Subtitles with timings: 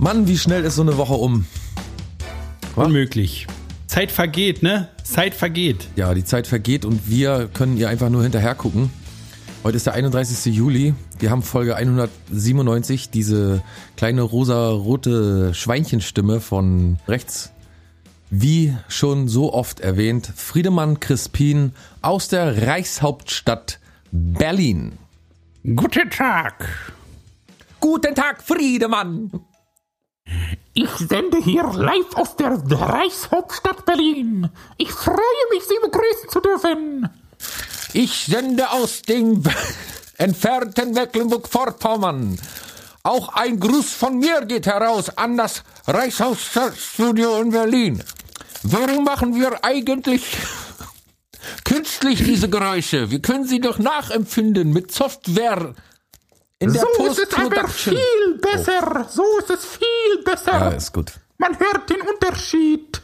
[0.00, 1.44] Mann, wie schnell ist so eine Woche um?
[2.76, 2.86] Was?
[2.86, 3.48] Unmöglich.
[3.88, 4.88] Zeit vergeht, ne?
[5.02, 5.88] Zeit vergeht.
[5.96, 8.92] Ja, die Zeit vergeht und wir können ihr einfach nur hinterher gucken.
[9.64, 10.54] Heute ist der 31.
[10.54, 10.94] Juli.
[11.18, 13.60] Wir haben Folge 197, diese
[13.96, 17.50] kleine rosa-rote Schweinchenstimme von rechts.
[18.30, 21.72] Wie schon so oft erwähnt, Friedemann Crispin
[22.02, 23.80] aus der Reichshauptstadt
[24.12, 24.92] Berlin.
[25.64, 26.68] Guten Tag.
[27.80, 29.32] Guten Tag, Friedemann.
[30.74, 34.48] Ich sende hier live aus der Reichshauptstadt Berlin.
[34.76, 35.16] Ich freue
[35.52, 37.08] mich, Sie begrüßen zu dürfen.
[37.92, 39.42] Ich sende aus dem
[40.18, 42.38] entfernten Mecklenburg-Vorpommern.
[43.02, 48.04] Auch ein Gruß von mir geht heraus an das Reichshauptstadtstudio in Berlin.
[48.64, 50.24] Warum machen wir eigentlich
[51.64, 53.10] künstlich diese Geräusche?
[53.10, 55.74] Wir können sie doch nachempfinden mit Software.
[56.60, 59.06] In der so ist es aber viel besser.
[59.06, 59.08] Oh.
[59.08, 60.52] So ist es viel besser.
[60.52, 61.12] Ja, ist gut.
[61.38, 63.02] Man hört den Unterschied.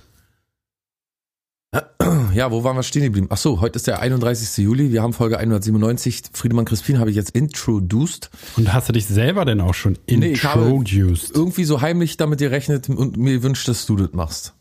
[2.34, 3.28] Ja, wo waren wir stehen geblieben?
[3.30, 4.64] Ach so, heute ist der 31.
[4.64, 4.90] Juli.
[4.92, 6.24] Wir haben Folge 197.
[6.32, 8.28] Friedemann Crispin habe ich jetzt introduced.
[8.56, 10.18] Und hast du dich selber denn auch schon introduced?
[10.18, 10.84] Nee, ich habe
[11.32, 14.54] irgendwie so heimlich damit gerechnet und mir wünscht, dass du das machst.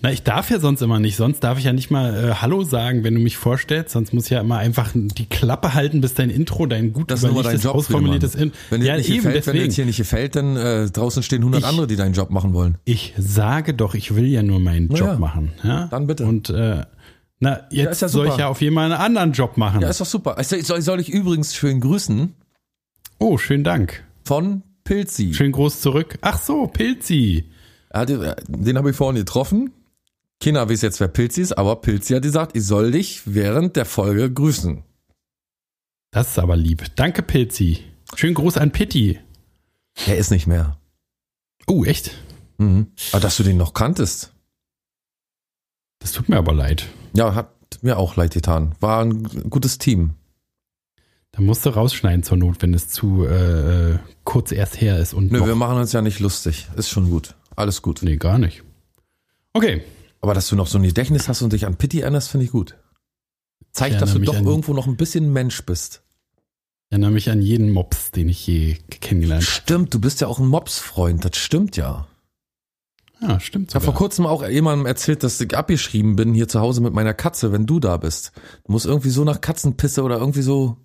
[0.00, 1.16] Na, ich darf ja sonst immer nicht.
[1.16, 3.92] Sonst darf ich ja nicht mal äh, Hallo sagen, wenn du mich vorstellst.
[3.92, 7.22] Sonst muss ich ja immer einfach die Klappe halten, bis dein Intro, dein gut das
[7.22, 10.56] überlegtes, Job, ausformuliertes In wenn ja, nicht eben, gefällt, Wenn dir hier nicht gefällt, dann
[10.56, 12.76] äh, draußen stehen 100 ich, andere, die deinen Job machen wollen.
[12.84, 15.52] Ich sage doch, ich will ja nur meinen Job ja, machen.
[15.62, 15.86] Ja?
[15.86, 16.26] Dann bitte.
[16.26, 16.82] Und äh,
[17.40, 19.80] na, jetzt ja, soll ich ja auf jeden Fall einen anderen Job machen.
[19.80, 20.36] Ja, ist doch super.
[20.42, 22.34] Soll, soll ich übrigens schön grüßen?
[23.18, 24.04] Oh, schönen Dank.
[24.24, 25.34] Von Pilzi.
[25.34, 26.18] Schön groß zurück.
[26.20, 27.50] Ach so, Pilzi.
[28.48, 29.70] Den habe ich vorhin getroffen
[30.44, 33.86] Keiner weiß jetzt, wer Pilzi ist, aber Pilzi hat gesagt, ich soll dich während der
[33.86, 34.84] Folge grüßen.
[36.10, 36.84] Das ist aber lieb.
[36.96, 37.78] Danke, Pilzi.
[38.14, 39.18] Schönen Gruß an Pitti.
[40.04, 40.78] Er ist nicht mehr.
[41.66, 42.10] Oh, echt?
[42.58, 42.88] Mhm.
[43.12, 44.34] Aber dass du den noch kanntest.
[46.00, 46.88] Das tut mir aber leid.
[47.16, 47.48] Ja, hat
[47.80, 48.74] mir auch leid getan.
[48.80, 50.12] War ein gutes Team.
[51.32, 55.14] Da musst du rausschneiden zur Not, wenn es zu äh, äh kurz erst her ist.
[55.14, 56.68] Und Nö, wir machen uns ja nicht lustig.
[56.76, 57.34] Ist schon gut.
[57.56, 58.02] Alles gut.
[58.02, 58.62] Nee, gar nicht.
[59.54, 59.82] Okay.
[60.24, 62.50] Aber dass du noch so ein Gedächtnis hast und dich an Pitti erinnerst, finde ich
[62.50, 62.78] gut.
[63.72, 66.02] Zeigt, dass du doch irgendwo noch ein bisschen Mensch bist.
[66.86, 69.52] Ich erinnere mich an jeden Mops, den ich je kennengelernt habe.
[69.52, 72.06] Stimmt, du bist ja auch ein Mops-Freund, das stimmt ja.
[73.20, 73.72] Ja, stimmt.
[73.72, 76.94] Ich habe vor kurzem auch jemandem erzählt, dass ich abgeschrieben bin hier zu Hause mit
[76.94, 78.32] meiner Katze, wenn du da bist.
[78.64, 80.78] Du musst irgendwie so nach Katzenpisse oder irgendwie so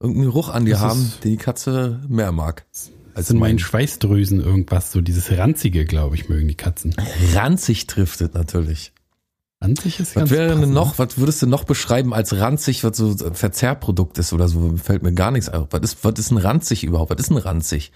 [0.00, 2.64] irgendeinen Geruch an dir das haben, den die Katze mehr mag.
[3.20, 6.94] Also in meinen Schweißdrüsen irgendwas, so dieses Ranzige, glaube ich, mögen die Katzen.
[7.34, 8.92] Ranzig trifft es natürlich.
[9.60, 12.96] Ranzig ist was ganz wäre denn noch, was würdest du noch beschreiben als ranzig, was
[12.96, 14.74] so ein Verzehrprodukt ist oder so?
[14.78, 15.68] Fällt mir gar nichts auf.
[15.70, 17.10] Was ist, was ist ein ranzig überhaupt?
[17.10, 17.92] Was ist ein ranzig?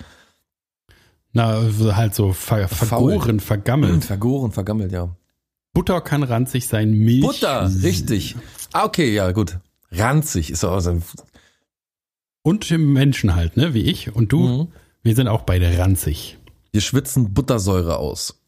[1.32, 1.62] Na,
[1.96, 4.04] halt so ver, vergoren, vergammelt.
[4.04, 5.16] Vergoren, vergammelt, ja.
[5.72, 7.22] Butter kann ranzig sein, Milch.
[7.22, 8.36] Butter, richtig.
[8.72, 9.58] Ah, okay, ja, gut.
[9.90, 11.02] Ranzig ist auch so ein
[12.42, 14.40] und Menschen halt, ne, wie ich und du.
[14.40, 14.68] Mhm.
[15.04, 16.38] Wir sind auch beide ranzig.
[16.72, 18.42] Wir schwitzen Buttersäure aus.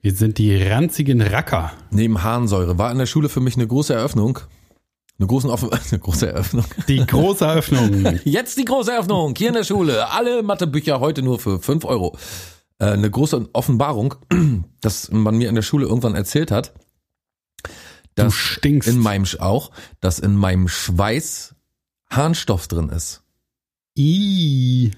[0.00, 1.72] Wir sind die ranzigen Racker.
[1.90, 2.78] Neben Harnsäure.
[2.78, 4.38] War in der Schule für mich eine große Eröffnung.
[5.18, 6.64] Eine, großen Offen eine große Eröffnung.
[6.88, 8.18] Die große Eröffnung.
[8.24, 9.34] Jetzt die große Eröffnung.
[9.36, 10.08] Hier in der Schule.
[10.08, 12.16] Alle Mathebücher heute nur für fünf Euro.
[12.78, 14.14] Äh, eine große Offenbarung,
[14.80, 16.72] dass man mir in der Schule irgendwann erzählt hat.
[18.14, 18.88] Dass du stinkst.
[18.88, 21.54] In meinem, auch, dass in meinem Schweiß
[22.08, 23.22] Harnstoff drin ist.
[23.98, 24.92] I.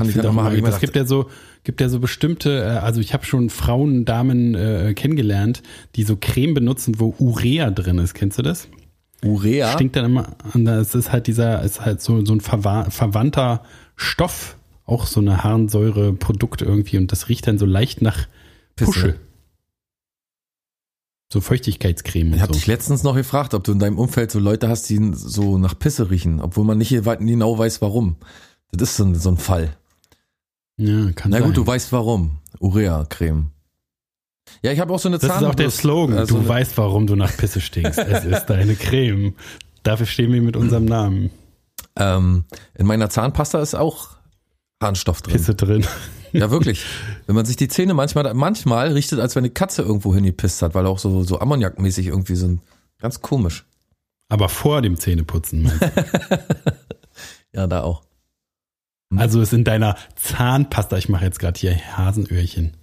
[0.00, 1.28] Fand ich dann mal, es gibt ja so,
[1.62, 5.62] gibt ja so bestimmte, äh, also ich habe schon Frauen, Damen äh, kennengelernt,
[5.94, 8.14] die so Creme benutzen, wo Urea drin ist.
[8.14, 8.68] Kennst du das?
[9.22, 9.72] Urea?
[9.72, 10.36] Stinkt dann immer,
[10.80, 13.62] es ist halt dieser, ist halt so, so ein verwandter
[13.96, 14.56] Stoff,
[14.86, 18.26] auch so eine Harnsäure-Produkt irgendwie und das riecht dann so leicht nach
[18.76, 19.16] Pusche.
[21.32, 22.34] So Feuchtigkeitscreme.
[22.34, 22.58] Ich habe so.
[22.58, 25.78] dich letztens noch gefragt, ob du in deinem Umfeld so Leute hast, die so nach
[25.78, 28.16] Pisse riechen, obwohl man nicht genau weiß, warum.
[28.72, 29.76] Das ist so ein, so ein Fall.
[30.80, 31.46] Ja, kann Na sein.
[31.46, 32.38] gut, du weißt warum.
[32.58, 33.50] Urea-Creme.
[34.62, 36.16] Ja, ich habe auch so eine Das ist auch der Slogan.
[36.18, 37.98] Also du weißt, warum du nach Pisse stinkst.
[37.98, 39.34] es ist deine Creme.
[39.82, 41.30] Dafür stehen wir mit unserem Namen.
[41.96, 42.44] Ähm,
[42.74, 44.08] in meiner Zahnpasta ist auch
[44.82, 45.34] Harnstoff drin.
[45.34, 45.86] Pisse drin.
[46.32, 46.84] Ja, wirklich.
[47.26, 50.74] Wenn man sich die Zähne manchmal, manchmal richtet, als wenn eine Katze irgendwo hingepisst hat,
[50.74, 52.60] weil auch so, so Ammoniakmäßig irgendwie sind.
[52.98, 53.64] Ganz komisch.
[54.28, 55.70] Aber vor dem Zähneputzen.
[57.52, 58.02] ja, da auch.
[59.10, 59.18] Mhm.
[59.18, 62.76] Also ist in deiner Zahnpasta, ich mache jetzt gerade hier Hasenöhrchen,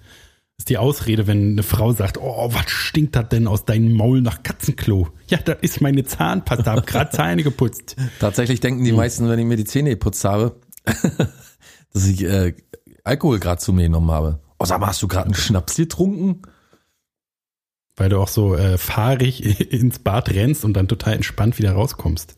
[0.58, 4.22] ist die Ausrede, wenn eine Frau sagt, oh, was stinkt das denn aus deinem Maul
[4.22, 5.10] nach Katzenklo?
[5.28, 7.96] Ja, das ist meine Zahnpasta, hab gerade Zähne geputzt.
[8.20, 10.60] Tatsächlich denken die meisten, wenn ich mir die Zähne geputzt habe,
[11.94, 12.56] dass ich äh,
[13.04, 14.40] Alkohol gerade zu mir genommen habe.
[14.58, 16.42] Oh, sag mal, hast du gerade einen Schnaps getrunken?
[17.96, 22.36] Weil du auch so äh, fahrig ins Bad rennst und dann total entspannt wieder rauskommst.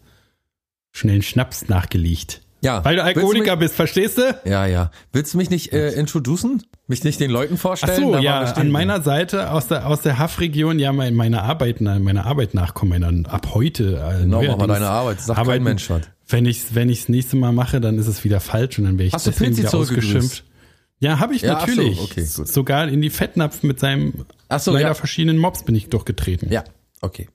[0.91, 2.41] Schnell einen Schnaps nachgelegt.
[2.61, 2.83] Ja.
[2.83, 4.35] Weil du Alkoholiker mich, bist, verstehst du?
[4.45, 4.91] Ja, ja.
[5.13, 6.63] Willst du mich nicht äh, introducen?
[6.87, 8.01] Mich nicht den Leuten Ach vorstellen?
[8.01, 11.79] so, Da ja, an meiner Seite aus der aus der Haff-Region, ja, mein, meine Arbeit,
[11.81, 13.95] meiner Arbeit nachkommen, ab heute.
[13.97, 15.17] Äh, Genau, neuerdings deine Arbeit.
[15.19, 15.63] Das sagt kein arbeiten.
[15.63, 16.01] Mensch was.
[16.27, 19.07] Wenn ich wenn ich's nächste Mal mache, dann ist es wieder falsch und dann werde
[19.07, 20.43] ich Hast du deswegen wieder ausgeschimpft.
[20.99, 21.99] Ja, habe ich Ja, ach so, natürlich.
[22.01, 22.47] okay, gut.
[22.47, 24.93] Sogar in die Fettnapf mit seinem Ach so, leider ja.
[24.93, 26.51] verschiedenen Mobs bin ich durchgetreten.
[26.51, 26.65] Ja,
[27.01, 27.29] okay.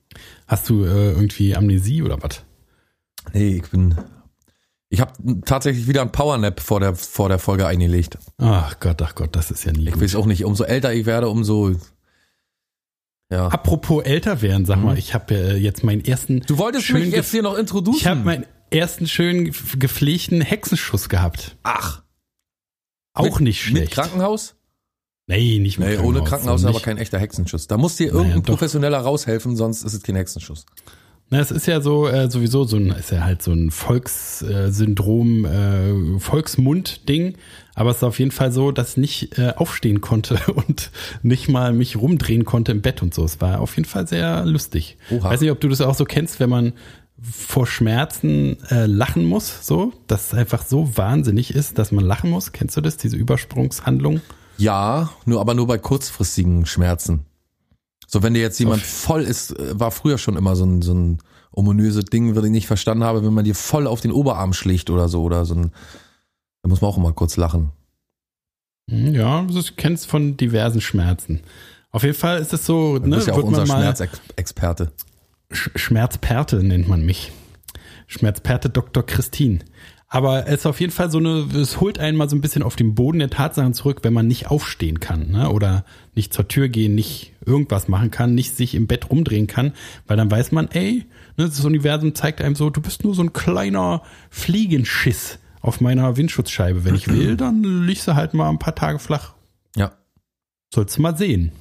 [0.47, 2.43] Hast du äh, irgendwie Amnesie oder was?
[3.33, 3.95] Nee, ich bin.
[4.89, 5.13] Ich habe
[5.45, 8.17] tatsächlich wieder ein Powernap vor der vor der Folge eingelegt.
[8.37, 10.45] Ach Gott, ach Gott, das ist ja nie Ich weiß auch nicht.
[10.45, 11.75] Umso älter ich werde, umso.
[13.31, 13.47] Ja.
[13.47, 16.35] Apropos älter werden, sag mal, ich habe äh, jetzt meinen ersten.
[16.35, 16.45] Mhm.
[16.45, 17.97] Du wolltest mich jetzt hier noch introduzieren.
[17.99, 21.57] Ich habe meinen ersten schön gef- gepflegten Hexenschuss gehabt.
[21.63, 22.03] Ach,
[23.13, 23.93] Auch mit, nicht Mit schlecht.
[23.93, 24.55] Krankenhaus?
[25.27, 27.65] nee, nicht mit Nee, ohne Krankenhaus ist aber kein echter Hexenschuss.
[27.65, 28.41] Da muss dir irgendein Naja.
[28.43, 30.67] Professioneller raushelfen, sonst ist es kein Hexenschuss.
[31.31, 35.45] Na, es ist ja so äh, sowieso so ein ist ja halt so ein Volkssyndrom,
[35.45, 37.35] äh, Volksmund-Ding.
[37.73, 40.91] Aber es ist auf jeden Fall so, dass ich nicht äh, aufstehen konnte und
[41.23, 43.23] nicht mal mich rumdrehen konnte im Bett und so.
[43.23, 44.97] Es war auf jeden Fall sehr lustig.
[45.09, 45.29] Oha.
[45.29, 46.73] Weiß nicht, ob du das auch so kennst, wenn man
[47.21, 52.29] vor Schmerzen äh, lachen muss, so, dass es einfach so wahnsinnig ist, dass man lachen
[52.29, 52.51] muss.
[52.51, 54.21] Kennst du das, diese Übersprungshandlung?
[54.57, 57.25] Ja, nur aber nur bei kurzfristigen Schmerzen.
[58.07, 60.93] So, wenn dir jetzt jemand voll ist, äh, war früher schon immer so ein, so
[60.93, 61.19] ein
[61.51, 64.89] ominöses Ding, was ich nicht verstanden habe, wenn man dir voll auf den Oberarm schlägt
[64.89, 65.71] oder so, oder so ein,
[66.63, 67.71] da muss man auch immer kurz lachen.
[68.89, 71.41] Hm, Ja, das kennst von diversen Schmerzen.
[71.91, 73.81] Auf jeden Fall ist es so, Du ne, bist ja auch wird man unser mal
[73.81, 74.91] Schmerzexperte.
[75.51, 77.31] Sch- Schmerzperte nennt man mich.
[78.07, 79.03] Schmerzperte Dr.
[79.05, 79.59] Christine.
[80.07, 82.63] Aber es ist auf jeden Fall so eine, es holt einen mal so ein bisschen
[82.63, 85.49] auf den Boden der Tatsachen zurück, wenn man nicht aufstehen kann, ne?
[85.49, 89.73] Oder nicht zur Tür gehen, nicht irgendwas machen kann, nicht sich im Bett rumdrehen kann,
[90.07, 91.05] weil dann weiß man, ey,
[91.37, 96.15] ne, das Universum zeigt einem so, du bist nur so ein kleiner Fliegenschiss auf meiner
[96.17, 96.85] Windschutzscheibe.
[96.85, 99.33] Wenn ich will, dann liegst du halt mal ein paar Tage flach.
[99.75, 99.93] Ja.
[100.73, 101.51] Sollst du mal sehen.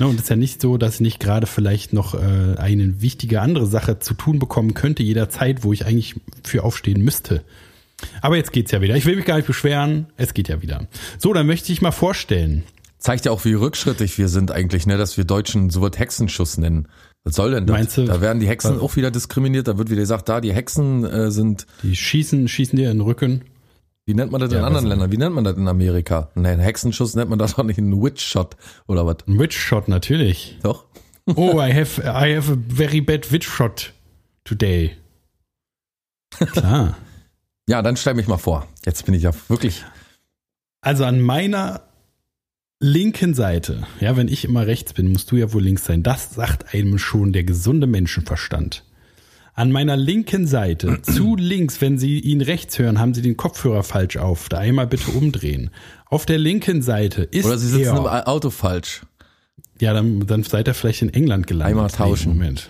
[0.00, 3.00] Ja, und es ist ja nicht so, dass ich nicht gerade vielleicht noch äh, eine
[3.00, 7.42] wichtige andere Sache zu tun bekommen könnte, jederzeit, wo ich eigentlich für aufstehen müsste.
[8.20, 8.96] Aber jetzt geht's ja wieder.
[8.96, 10.06] Ich will mich gar nicht beschweren.
[10.16, 10.88] Es geht ja wieder.
[11.18, 12.64] So, dann möchte ich mal vorstellen.
[12.98, 16.58] Zeigt ja auch, wie rückschrittig wir sind eigentlich, ne, dass wir Deutschen so was Hexenschuss
[16.58, 16.88] nennen.
[17.22, 17.74] Was soll denn das?
[17.76, 18.82] Meinst du- da werden die Hexen Was?
[18.82, 22.76] auch wieder diskriminiert, da wird wieder gesagt, da, die Hexen äh, sind, Die schießen, schießen
[22.76, 23.42] dir in den Rücken.
[24.06, 25.10] Wie nennt man das in Ja, anderen Ländern?
[25.12, 26.30] Wie nennt man das in Amerika?
[26.34, 28.56] Nein, Hexenschuss nennt man das doch nicht, ein Witch-Shot
[28.86, 29.16] oder was?
[29.26, 30.58] Ein Witch Shot natürlich.
[30.62, 30.84] Doch?
[31.36, 33.92] Oh, I have, I have a very bad Witch Shot
[34.44, 34.96] today.
[36.30, 36.96] Klar.
[37.66, 38.68] Ja, dann stell mich mal vor.
[38.84, 39.82] Jetzt bin ich ja wirklich,
[40.82, 41.80] Also an meiner
[42.78, 46.02] linken Seite, ja, wenn ich immer rechts bin, musst du ja wohl links sein.
[46.02, 48.84] Das sagt einem schon der gesunde Menschenverstand.
[49.56, 53.84] An meiner linken Seite, zu links, wenn Sie ihn rechts hören, haben Sie den Kopfhörer
[53.84, 54.48] falsch auf.
[54.48, 55.70] Da einmal bitte umdrehen.
[56.06, 57.98] Auf der linken Seite ist oder sie sitzen er.
[57.98, 59.02] im Auto falsch.
[59.80, 61.76] Ja, dann, dann seid ihr vielleicht in England gelandet.
[61.76, 62.32] Einmal tauschen.
[62.32, 62.68] Nee, Moment.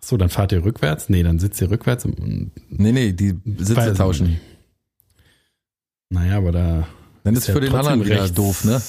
[0.00, 1.08] So, dann fahrt ihr rückwärts?
[1.08, 2.04] Nee, dann sitzt ihr rückwärts.
[2.06, 4.26] Nee, nee, die Sitze Weiß tauschen.
[4.28, 4.40] nicht.
[6.10, 6.88] Naja, aber da
[7.22, 8.80] Dann ist ja für den anderen wieder doof, ne?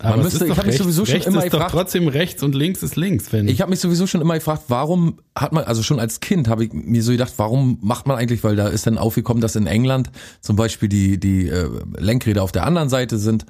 [0.00, 2.08] Aber Man müsste- ich doch hab mich sowieso schon rechts immer ist doch gefragt- trotzdem
[2.08, 3.32] rechts und links ist links.
[3.32, 6.48] Wenn Ich habe mich sowieso schon immer gefragt, warum hat man, also schon als Kind
[6.48, 9.56] habe ich mir so gedacht, warum macht man eigentlich, weil da ist dann aufgekommen, dass
[9.56, 13.46] in England zum Beispiel die, die äh, Lenkräder auf der anderen Seite sind.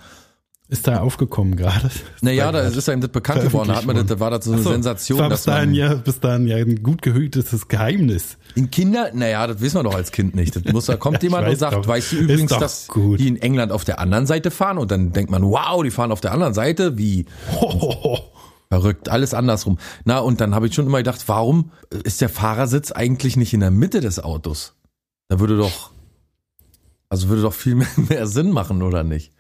[0.68, 1.90] Ist da aufgekommen gerade.
[2.20, 4.52] Naja, da ist einem das bekannt geworden, da hat man das, da war das so
[4.52, 8.37] eine so, Sensation, das war bis dahin ja bis dahin ja ein gut gehütetes Geheimnis.
[8.54, 10.56] in Kinder, naja, das wissen wir doch als Kind nicht.
[10.56, 11.88] Das muss, da kommt jemand und sagt, doch.
[11.88, 13.20] weißt du übrigens, dass gut.
[13.20, 16.12] die in England auf der anderen Seite fahren und dann denkt man, wow, die fahren
[16.12, 17.26] auf der anderen Seite, wie
[18.70, 19.78] Verrückt, alles andersrum.
[20.04, 21.70] Na, und dann habe ich schon immer gedacht, warum
[22.04, 24.75] ist der Fahrersitz eigentlich nicht in der Mitte des Autos?
[25.28, 25.90] Da würde doch,
[27.08, 29.32] also würde doch viel mehr, mehr Sinn machen, oder nicht?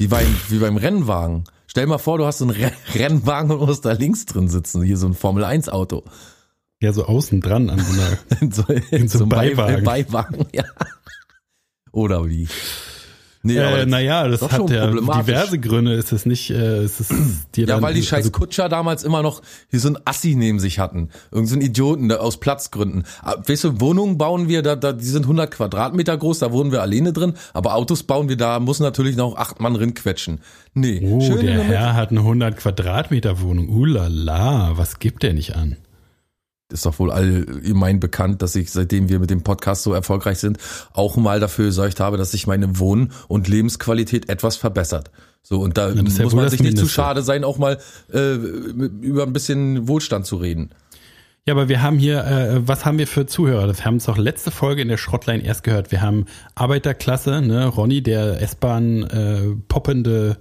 [0.00, 1.44] Wie beim, wie beim Rennwagen.
[1.66, 4.82] Stell mal vor, du hast so einen Re- Rennwagen und musst da links drin sitzen,
[4.82, 6.04] hier so ein Formel-1-Auto.
[6.80, 8.18] Ja, so außen dran an so einer.
[8.40, 9.28] In so, in so so einem.
[9.28, 9.84] Beiwagen.
[9.84, 10.64] Beiwagen, ja.
[11.92, 12.48] Oder wie?
[13.42, 15.94] Nee, äh, naja, das hat ja diverse Gründe.
[15.94, 17.12] Es ist nicht, äh, es ist
[17.54, 20.60] dir Ja, weil die scheiß also, Kutscher damals immer noch hier so ein Assi neben
[20.60, 21.08] sich hatten.
[21.32, 23.04] Irgend so ein Idioten da, aus Platzgründen.
[23.22, 26.70] Ah, Weißt du, Wohnungen bauen wir, da, da, die sind 100 Quadratmeter groß, da wohnen
[26.70, 27.32] wir alleine drin.
[27.54, 30.40] Aber Autos bauen wir, da muss natürlich noch acht Mann drin quetschen.
[30.74, 31.62] Nee, Oh, schön der.
[31.62, 33.70] Herr hat eine 100 Quadratmeter Wohnung.
[33.70, 35.76] Ulala, was gibt der nicht an?
[36.72, 40.58] Ist doch wohl allgemein bekannt, dass ich, seitdem wir mit dem Podcast so erfolgreich sind,
[40.92, 45.10] auch mal dafür gesorgt habe, dass sich meine Wohn- und Lebensqualität etwas verbessert.
[45.42, 47.78] So, und da Ja, ja muss wohl man sich nicht zu schade sein, auch mal
[48.12, 50.70] äh, über ein bisschen Wohlstand zu reden.
[51.46, 53.66] Ja, aber wir haben hier, äh, was haben wir für Zuhörer?
[53.66, 55.90] Das haben es doch letzte Folge in der Schrottline erst gehört.
[55.90, 60.36] Wir haben Arbeiterklasse, ne, Ronny, der S-Bahn äh, poppende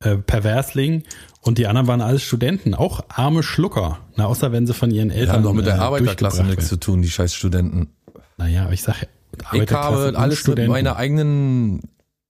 [0.00, 1.02] äh, Perversling
[1.44, 3.98] und die anderen waren alles Studenten, auch arme Schlucker.
[4.16, 6.68] Na, außer wenn sie von ihren Die Eltern haben doch mit der äh, Arbeiterklasse nichts
[6.68, 7.90] zu tun, die scheiß Studenten.
[8.38, 9.06] Naja, aber ich sage
[9.52, 11.82] Ich habe alles mit meiner eigenen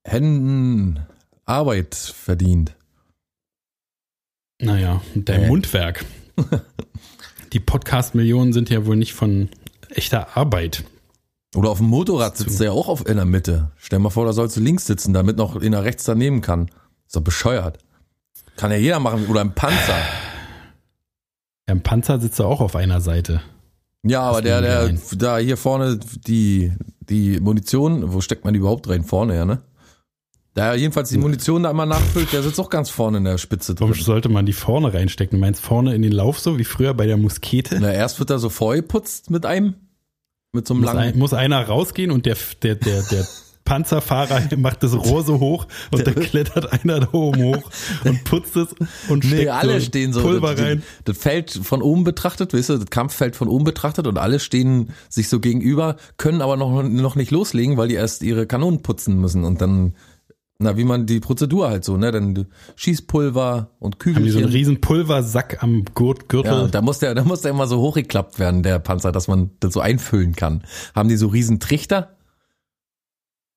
[0.05, 1.01] Händen
[1.47, 2.75] Arbeit verdient.
[4.61, 5.49] Naja, dein Äh.
[5.49, 6.05] Mundwerk.
[7.53, 9.49] die Podcast-Millionen sind ja wohl nicht von
[9.91, 10.85] echter Arbeit.
[11.55, 13.71] Oder auf dem Motorrad sitzt er ja auch auf, in der Mitte.
[13.77, 16.69] Stell mal vor, da sollst du links sitzen, damit noch einer rechts daneben kann.
[17.07, 17.79] Ist doch bescheuert.
[18.57, 19.27] Kann ja jeder machen.
[19.27, 19.99] Oder im Panzer.
[21.67, 23.41] Ja, Im Panzer sitzt er auch auf einer Seite.
[24.03, 25.01] Ja, aber der, der, ein.
[25.17, 29.03] da hier vorne, die, die Munition, wo steckt man die überhaupt rein?
[29.03, 29.63] Vorne, ja, ne?
[30.55, 33.75] Da jedenfalls die Munition da immer nachfüllt, der sitzt auch ganz vorne in der Spitze
[33.77, 34.05] Warum drin.
[34.05, 35.39] sollte man die vorne reinstecken?
[35.39, 37.79] Du meinst vorne in den Lauf so wie früher bei der Muskete?
[37.81, 39.75] Na, erst wird er so vollgeputzt mit einem,
[40.53, 43.27] mit so einem Muss, langen, ein, muss einer rausgehen und der, der, der, der
[43.65, 47.71] Panzerfahrer macht das Rohr so hoch und dann klettert einer da oben hoch
[48.05, 48.75] und putzt es
[49.09, 50.21] und Nee, steckt alle so stehen so.
[50.21, 50.83] Pulver das, rein.
[51.05, 54.91] Das Feld von oben betrachtet, weißt du, das Kampffeld von oben betrachtet und alle stehen
[55.09, 59.19] sich so gegenüber, können aber noch, noch nicht loslegen, weil die erst ihre Kanonen putzen
[59.21, 59.95] müssen und dann,
[60.59, 64.47] na, wie man die Prozedur halt so, ne, dann Schießpulver und Haben die so einen
[64.47, 64.51] Kügelchen.
[64.51, 66.53] riesen Pulversack am Gurt, Gürtel.
[66.53, 69.51] Ja, da muss der, da muss der immer so hochgeklappt werden, der Panzer, dass man
[69.61, 70.63] das so einfüllen kann.
[70.95, 72.11] Haben die so riesen Trichter,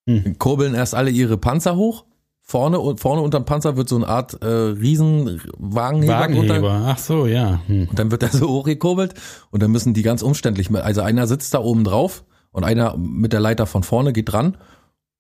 [0.08, 0.40] Hm.
[0.40, 2.06] kurbeln erst alle ihre Panzer hoch.
[2.42, 6.14] Vorne und vorne unterm Panzer wird so eine Art äh, Riesenwagenheber.
[6.14, 6.84] Wagenheber.
[6.86, 7.60] Ach so, ja.
[7.68, 7.90] Hm.
[7.90, 9.16] Und dann wird er so hochgekurbelt
[9.52, 13.34] und dann müssen die ganz umständlich, also einer sitzt da oben drauf und einer mit
[13.34, 14.56] der Leiter von vorne geht dran.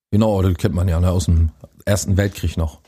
[0.10, 1.52] Genau, das kennt man ja ne, aus dem
[1.84, 2.80] Ersten Weltkrieg noch.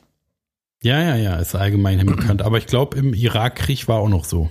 [0.82, 2.42] Ja, ja, ja, ist allgemein bekannt.
[2.42, 4.50] Aber ich glaube, im Irakkrieg war auch noch so.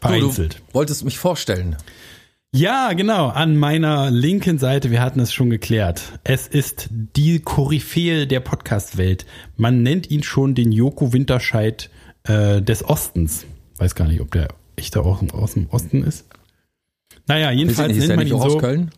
[0.00, 0.62] Vereinzelt.
[0.68, 1.76] Du wolltest mich vorstellen.
[2.56, 3.28] Ja, genau.
[3.30, 6.20] An meiner linken Seite, wir hatten es schon geklärt.
[6.22, 9.26] Es ist die Koryphäe der Podcast-Welt.
[9.56, 11.90] Man nennt ihn schon den Joko Winterscheid
[12.22, 13.44] äh, des Ostens.
[13.78, 16.26] Weiß gar nicht, ob der echt da aus, dem- aus dem Osten ist.
[17.26, 18.58] Naja, jedenfalls nicht, ist nennt man nicht ihn auch aus so.
[18.58, 18.90] Köln?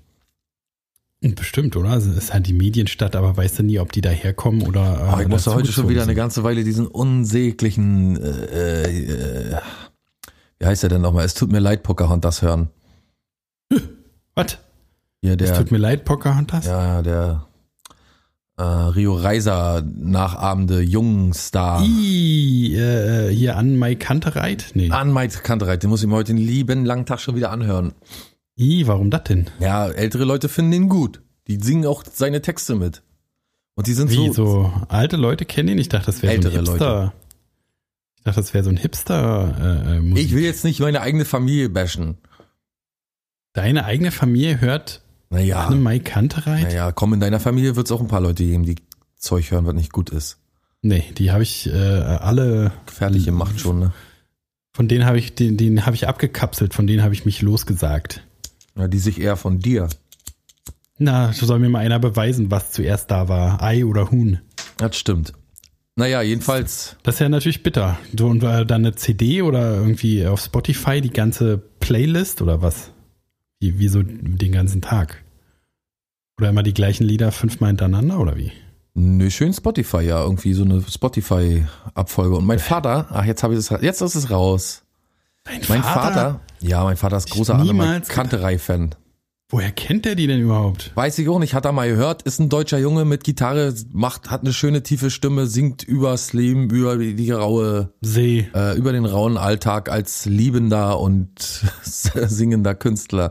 [1.23, 1.95] Bestimmt, oder?
[1.97, 5.01] Es ist halt die Medienstadt, aber weißt du nie, ob die daherkommen oder.
[5.13, 9.57] Äh, Oh, ich musste heute schon wieder eine ganze Weile diesen unsäglichen, äh, äh,
[10.59, 11.25] wie heißt der denn nochmal?
[11.25, 12.69] Es tut mir leid, Pocahontas hören.
[14.37, 14.59] Was?
[15.23, 16.67] Es der, tut mir leid, Pocahontas.
[16.67, 17.47] ja, der
[18.59, 21.83] äh, Rio Reiser nachahmende Jungstar.
[21.85, 24.71] I, äh, hier an Mai Kantereit?
[24.75, 24.91] Nee.
[24.91, 27.93] An Mike Kantereit, den muss ich mir heute den lieben langen Tag schon wieder anhören.
[28.59, 29.47] I, warum das denn?
[29.59, 31.23] Ja, ältere Leute finden ihn gut.
[31.49, 33.03] Die singen auch seine Texte mit.
[33.75, 35.79] Und die sind Wie, so, so alte Leute kennen ihn?
[35.79, 37.13] Ich dachte, das wäre so ein Hipster.
[38.17, 40.25] Ich dachte, das wäre so ein Hipster äh, äh, Musik.
[40.25, 42.17] Ich will jetzt nicht meine eigene Familie bashen.
[43.57, 46.65] Deine eigene Familie hört Naja, Anne Mai Kantereit?
[46.65, 48.77] naja, komm, in deiner Familie wird es auch ein paar Leute geben, die
[49.17, 50.37] Zeug hören, was nicht gut ist.
[50.83, 53.93] Nee, die habe ich äh, alle, Gefährliche Macht schon, ne?
[54.75, 58.23] von denen habe ich, den, den habe ich abgekapselt, von denen habe ich mich losgesagt.
[58.77, 59.89] Ja, die sich eher von dir.
[60.99, 64.41] Na, so soll mir mal einer beweisen, was zuerst da war, Ei oder Huhn.
[64.77, 65.33] Das stimmt.
[65.95, 67.99] Naja, jedenfalls, Das ist ja natürlich bitter.
[68.17, 72.93] So, und äh, dann eine CD oder irgendwie auf Spotify die ganze Playlist oder was?
[73.61, 75.25] Wie, wie so den ganzen Tag?
[76.39, 78.53] Oder immer die gleichen Lieder fünfmal hintereinander oder wie?
[78.97, 82.37] nö, schön Spotify, ja, irgendwie so eine Spotify-Abfolge.
[82.37, 84.83] Und mein Vater, ach, jetzt habe ich es, jetzt ist es raus.
[85.45, 88.95] Dein Mein Vater, ja, mein Vater ist großer niemals Anne Kanterei-Fan.
[89.49, 90.91] Woher kennt der die denn überhaupt?
[90.97, 94.29] Weiß ich auch nicht, hat er mal gehört, ist ein deutscher Junge mit Gitarre, macht,
[94.29, 98.49] hat eine schöne tiefe Stimme, singt übers Leben, über die, die raue, See.
[98.55, 101.31] äh, über den rauen Alltag als liebender und
[101.85, 103.31] singender Künstler.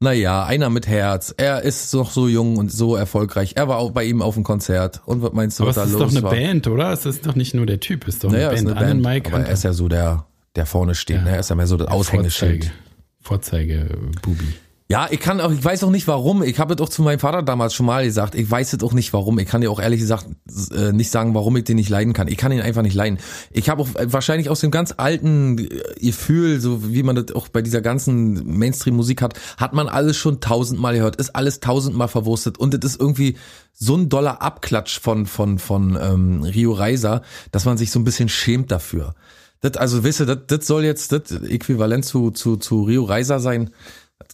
[0.00, 1.34] Naja, einer mit Herz.
[1.36, 3.52] Er ist noch so jung und so erfolgreich.
[3.54, 5.02] Er war auch bei ihm auf dem Konzert.
[5.04, 6.30] Und was meinst du, Aber was es da ist los doch eine war?
[6.32, 6.92] Band, oder?
[6.92, 8.78] Es ist doch nicht nur der Typ, es ist doch Naja, eine ist Band.
[8.78, 9.26] eine Annen Band.
[9.28, 10.24] Aber er ist ja so der,
[10.56, 11.18] der vorne steht.
[11.18, 11.22] Ja.
[11.24, 11.30] Ne?
[11.32, 12.72] Er ist ja mehr so das Aushängeschild.
[13.20, 14.54] Vorzeige, Vorzeige Bubi.
[14.92, 16.42] Ja, ich kann auch, ich weiß auch nicht warum.
[16.42, 18.34] Ich habe es auch zu meinem Vater damals schon mal gesagt.
[18.34, 19.38] Ich weiß es auch nicht warum.
[19.38, 20.26] Ich kann dir auch ehrlich gesagt
[20.70, 22.28] äh, nicht sagen, warum ich den nicht leiden kann.
[22.28, 23.18] Ich kann ihn einfach nicht leiden.
[23.52, 25.68] Ich habe auch äh, wahrscheinlich aus dem ganz alten äh,
[25.98, 30.40] Gefühl, so wie man das auch bei dieser ganzen Mainstream-Musik hat, hat man alles schon
[30.40, 33.38] tausendmal gehört, ist alles tausendmal verwurstet und es ist irgendwie
[33.72, 38.04] so ein doller Abklatsch von von von ähm, Rio Reiser, dass man sich so ein
[38.04, 39.14] bisschen schämt dafür.
[39.62, 43.38] Das, also, wisst ihr, das, das soll jetzt das Äquivalent zu, zu, zu Rio Reiser
[43.38, 43.70] sein.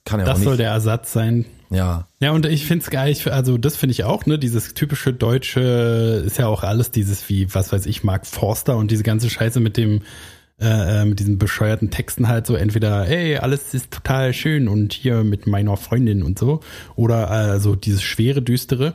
[0.08, 0.60] Das kann ja Das auch soll nicht.
[0.60, 1.44] der Ersatz sein.
[1.70, 2.06] ja.
[2.20, 6.22] Ja, und ich find's geil, ich, also das finde ich auch, ne, dieses typische deutsche
[6.26, 9.60] ist ja auch alles dieses wie, was weiß ich, Mark Forster und diese ganze Scheiße
[9.60, 10.02] mit dem,
[10.60, 14.92] äh, äh, mit diesen bescheuerten Texten halt so entweder, ey, alles ist total schön und
[14.92, 16.60] hier mit meiner Freundin und so
[16.96, 18.94] oder äh, so dieses schwere, düstere.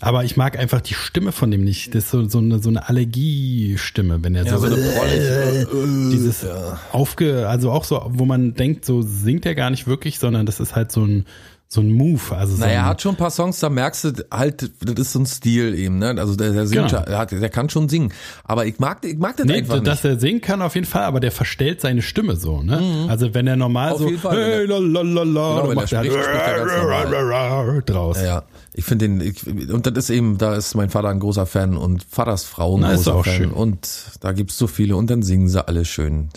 [0.00, 1.94] Aber ich mag einfach die Stimme von dem nicht.
[1.94, 6.10] Das ist so, so eine, so eine Allergiestimme, wenn er Ja, so, so eine prollige-
[6.12, 6.46] dieses
[6.92, 10.60] aufge, also auch so, wo man denkt, so singt er gar nicht wirklich, sondern das
[10.60, 11.26] ist halt so ein,
[11.70, 12.34] so ein Move.
[12.34, 15.12] Also so Naja, er hat schon ein paar Songs, da merkst du halt, das ist
[15.12, 16.14] so ein Stil eben, ne?
[16.16, 17.00] Also der, der singt, Genau.
[17.02, 18.12] ja, er hat, der kann schon singen.
[18.44, 20.14] Aber ich mag, ich mag das Nee, einfach dass nicht.
[20.14, 23.06] er singen kann auf jeden Fall, aber der verstellt seine Stimme so, ne?
[23.08, 25.92] Also wenn er normal Auf so Fall, hey, wenn er- lalalala, Genau, dann wenn macht
[25.92, 28.16] er halt draus.
[28.20, 28.42] Ja, ja.
[28.78, 31.76] Ich finde den, ich, und das ist eben, da ist mein Vater ein großer Fan
[31.76, 33.34] und Vaters Frau ein Na, ist großer auch Fan.
[33.36, 33.50] schön.
[33.50, 33.88] Und
[34.20, 36.28] da gibt's so viele und dann singen sie alle schön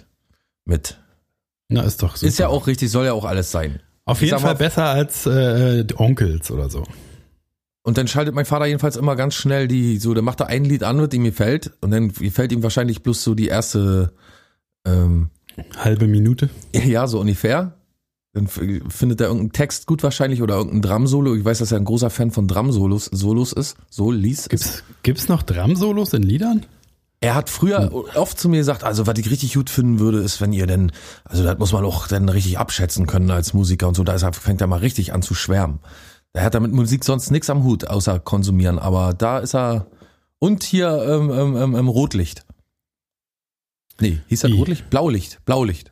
[0.66, 0.98] mit.
[1.70, 2.28] Na, ist doch super.
[2.28, 3.80] Ist ja auch richtig, soll ja auch alles sein.
[4.06, 6.84] auf ich jeden sag mal- Fall besser als äh, Onkels oder so.
[7.84, 10.66] Und dann schaltet mein Vater jedenfalls immer ganz schnell die, so, der macht da ein
[10.66, 11.72] Lied an, was ihm gefällt.
[11.82, 14.14] Und dann gefällt ihm wahrscheinlich bloß so die erste,
[14.86, 15.30] ähm,
[15.78, 16.50] Halbe Minute.
[16.74, 17.76] ja, so ungefähr.
[18.34, 21.36] Dann findet er irgendeinen Text gut wahrscheinlich oder irgendein Drum-Solo.
[21.36, 23.76] Ich weiß, dass er ein großer Fan von Drum-Solos Solos ist.
[23.90, 24.48] Solis.
[24.48, 26.66] Gibt's, gibt's noch Drum-Solos in Liedern?
[27.20, 30.42] Er hat früher oft zu mir gesagt, also was ich richtig gut finden würde, ist,
[30.42, 30.92] wenn ihr denn,
[31.24, 34.34] also das muss man auch dann richtig abschätzen können als Musiker und so, da er,
[34.34, 35.80] fängt er mal richtig an zu schwärmen.
[36.34, 39.86] Er hat da mit Musik sonst nichts am Hut, außer konsumieren, aber da ist er,
[40.40, 42.44] und hier ähm, ähm, ähm, ähm, Rotlicht.
[44.00, 44.58] Nee, hieß das Wie?
[44.58, 44.90] Rotlicht?
[44.90, 45.92] Blaulicht, Blaulicht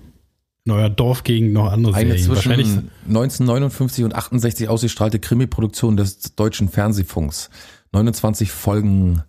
[0.65, 2.25] in eurer Dorfgegend noch andere Eine Serien?
[2.25, 2.67] zwischen Wahrscheinlich
[3.07, 7.49] 1959 und 68 ausgestrahlte Krimi-Produktion des deutschen Fernsehfunks.
[7.93, 9.23] 29 Folgen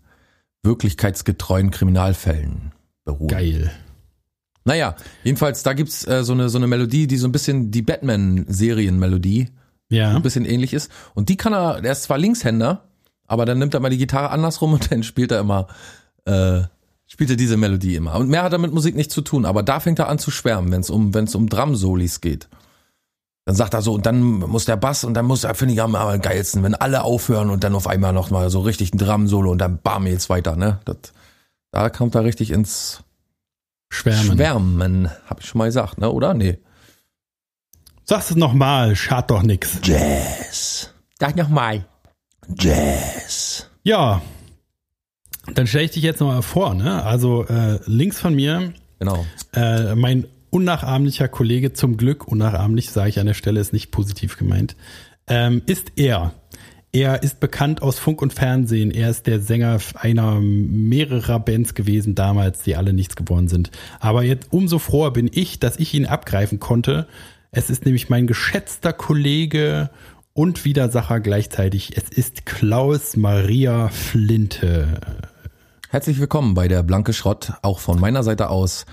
[0.62, 2.72] wirklichkeitsgetreuen Kriminalfällen
[3.04, 3.28] beruhen.
[3.28, 3.70] geil.
[4.64, 7.82] Naja, jedenfalls, da gibt's äh, so, eine, so eine Melodie, die so ein bisschen die
[7.82, 9.48] Batman-Serien-Melodie
[9.90, 10.14] Ja.
[10.14, 10.90] ein bisschen ähnlich ist.
[11.14, 12.88] Und die kann er, der ist zwar Linkshänder,
[13.26, 15.66] aber dann nimmt er mal die Gitarre andersrum und dann spielt er immer,
[16.26, 16.62] äh,
[17.12, 18.14] spielt er diese Melodie immer.
[18.14, 20.30] Und mehr hat er mit Musik nichts zu tun, aber da fängt er an zu
[20.30, 22.48] schwärmen, wenn es um, wenn es um Drum-Solis geht.
[23.44, 25.82] Dann sagt er so, und dann muss der Bass und dann muss er, finde ich
[25.82, 29.50] am geilsten, wenn alle aufhören und dann auf einmal noch mal so richtig ein Drum-Solo
[29.50, 30.80] und dann bam, jetzt weiter, ne?
[30.86, 31.12] Das,
[31.70, 33.02] da kommt er richtig ins
[33.90, 34.32] Schwärmen.
[34.32, 36.10] Schwärmen, hab ich schon mal gesagt, ne?
[36.10, 36.32] Oder?
[36.32, 36.60] Nee.
[38.04, 39.80] Sag's es nochmal, schadet doch nix.
[39.82, 40.94] Jazz.
[41.20, 41.84] Sag noch mal.
[42.56, 43.66] Jazz.
[43.82, 44.22] Ja.
[45.54, 47.02] Dann stelle ich dich jetzt nochmal vor, ne?
[47.04, 49.26] Also äh, links von mir Genau.
[49.54, 54.36] äh, mein unnachahmlicher Kollege, zum Glück, unnachahmlich, sage ich an der Stelle, ist nicht positiv
[54.36, 54.76] gemeint,
[55.26, 56.34] ähm, ist er.
[56.94, 58.90] Er ist bekannt aus Funk und Fernsehen.
[58.90, 63.70] Er ist der Sänger einer mehrerer Bands gewesen damals, die alle nichts geworden sind.
[63.98, 67.06] Aber jetzt umso froher bin ich, dass ich ihn abgreifen konnte.
[67.50, 69.88] Es ist nämlich mein geschätzter Kollege
[70.34, 71.96] und Widersacher gleichzeitig.
[71.96, 75.00] Es ist Klaus Maria Flinte.
[75.92, 78.86] Herzlich willkommen bei der Blanke Schrott, auch von meiner Seite aus.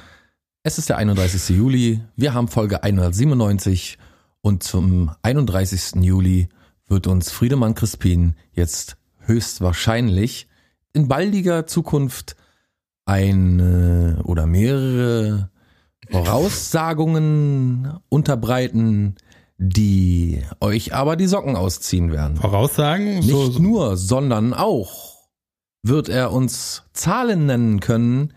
[0.63, 1.55] Es ist der 31.
[1.55, 3.97] Juli, wir haben Folge 197
[4.41, 6.03] und zum 31.
[6.03, 6.49] Juli
[6.89, 10.49] wird uns Friedemann Crispin jetzt höchstwahrscheinlich
[10.91, 12.35] in baldiger Zukunft
[13.05, 15.51] eine oder mehrere
[16.11, 19.15] Voraussagungen unterbreiten,
[19.57, 22.35] die euch aber die Socken ausziehen werden.
[22.35, 23.19] Voraussagen?
[23.19, 25.08] Nicht So, so, nur, sondern auch
[25.83, 28.33] wird er uns Zahlen nennen können,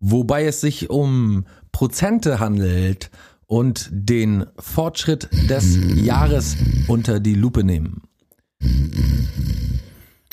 [0.00, 3.10] wobei es sich um Prozente handelt
[3.46, 6.56] und den Fortschritt des Jahres
[6.88, 8.02] unter die Lupe nehmen.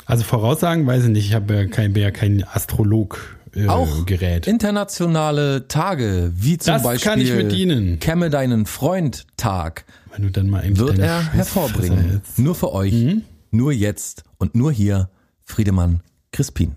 [0.06, 1.26] Also Voraussagen weiß ich nicht.
[1.28, 4.48] Ich habe ja kein, bin ja kein Astrolog äh, Auch Gerät.
[4.48, 8.00] internationale Tage, wie zum Das Beispiel kann ich mit dienen.
[8.00, 12.22] Kemme deinen Freund Tag, Wenn du dann mal wird er hervorbringen.
[12.38, 13.24] Nur für euch, Mhm.
[13.52, 15.10] nur jetzt und nur hier,
[15.44, 16.02] Friedemann
[16.38, 16.76] Crispin.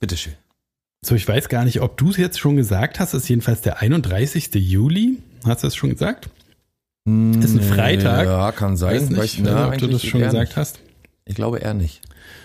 [0.00, 0.32] Bitteschön.
[1.06, 3.14] So, ich weiß gar nicht, ob du es jetzt schon gesagt hast.
[3.14, 4.52] Es ist jedenfalls der 31.
[4.56, 5.18] Juli.
[5.44, 6.26] Hast du das schon gesagt?
[7.06, 8.26] Ist ein Freitag.
[8.26, 8.96] Ja, kann sein.
[8.96, 10.56] Weiß nicht, Weiß- ich weiß na, nicht, ob du das schon gesagt nicht.
[10.56, 10.80] hast.
[11.26, 12.00] Ich glaube eher nicht.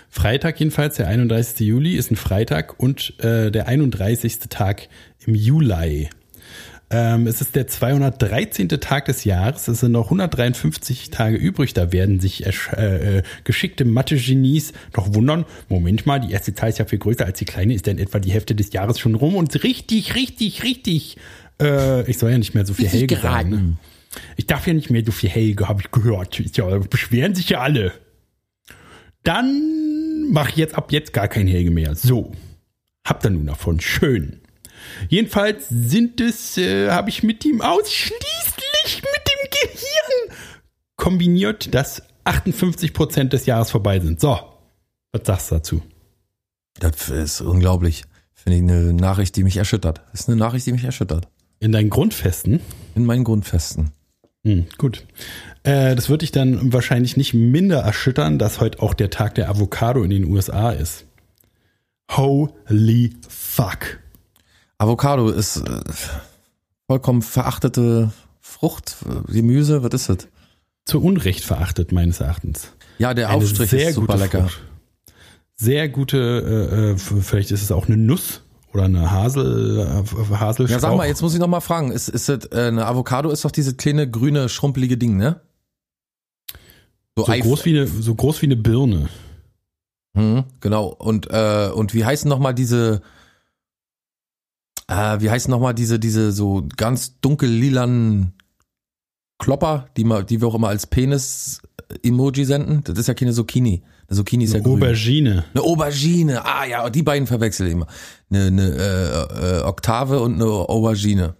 [0.08, 1.66] Freitag jedenfalls, der 31.
[1.66, 4.38] Juli ist ein Freitag und äh, der 31.
[4.48, 4.88] Tag
[5.26, 6.08] im Juli.
[6.90, 8.68] Ähm, es ist der 213.
[8.68, 9.68] Tag des Jahres.
[9.68, 11.74] Es sind noch 153 Tage übrig.
[11.74, 15.44] Da werden sich äh, äh, geschickte Mathe-Genies doch wundern.
[15.68, 17.74] Moment mal, die erste Zahl ist ja viel größer als die kleine.
[17.74, 19.34] Ist denn etwa die Hälfte des Jahres schon rum?
[19.36, 21.16] Und richtig, richtig, richtig.
[21.60, 23.50] Äh, ich soll ja nicht mehr so viel Helge sagen.
[23.50, 23.76] Ne?
[24.36, 26.40] Ich darf ja nicht mehr so viel Helge, habe ich gehört.
[26.56, 27.92] Ja, beschweren sich ja alle.
[29.22, 31.94] Dann mache ich jetzt ab jetzt gar kein Helge mehr.
[31.94, 32.32] So.
[33.06, 33.80] Habt ihr nun davon.
[33.80, 34.40] Schön.
[35.08, 40.38] Jedenfalls sind es, äh, habe ich mit ihm ausschließlich mit dem Gehirn
[40.96, 44.20] kombiniert, dass 58 Prozent des Jahres vorbei sind.
[44.20, 44.38] So,
[45.12, 45.82] was sagst du dazu?
[46.78, 48.04] Das ist unglaublich.
[48.32, 50.02] Finde ich eine Nachricht, die mich erschüttert.
[50.12, 51.28] Das ist eine Nachricht, die mich erschüttert.
[51.60, 52.60] In deinen Grundfesten?
[52.94, 53.92] In meinen Grundfesten.
[54.44, 55.06] Hm, gut.
[55.62, 59.48] Äh, das wird dich dann wahrscheinlich nicht minder erschüttern, dass heute auch der Tag der
[59.48, 61.06] Avocado in den USA ist.
[62.10, 63.98] Holy fuck.
[64.78, 65.80] Avocado ist äh,
[66.86, 68.96] vollkommen verachtete Frucht,
[69.28, 70.28] Gemüse, was ist das?
[70.84, 72.72] Zu Unrecht verachtet, meines Erachtens.
[72.98, 74.42] Ja, der Aufstrich sehr ist super lecker.
[74.42, 74.62] Frucht.
[75.56, 80.68] Sehr gute, äh, äh vielleicht ist es auch eine Nuss oder eine Hasel, äh, Haselstrauch.
[80.68, 83.30] Ja, sag mal, jetzt muss ich noch mal fragen, ist, ist das, äh, eine Avocado
[83.30, 85.40] ist doch diese kleine grüne schrumpelige Ding, ne?
[87.16, 89.08] So, so groß wie eine, so groß wie eine Birne.
[90.16, 90.86] Hm, genau.
[90.86, 93.02] Und äh, und wie heißen noch mal diese
[94.88, 98.34] äh, wie heißen nochmal diese, diese so ganz dunkel lilanen
[99.38, 102.82] Klopper, die, ma, die wir auch immer als Penis-Emoji senden?
[102.84, 103.82] Das ist ja keine Zucchini.
[104.08, 104.82] Eine Zucchini ist eine ja grün.
[104.82, 105.44] Aubergine.
[105.52, 106.44] Eine Aubergine.
[106.44, 107.86] Ah ja, die beiden verwechsel ich immer.
[108.30, 111.34] Eine, eine äh, äh, Oktave und eine Aubergine.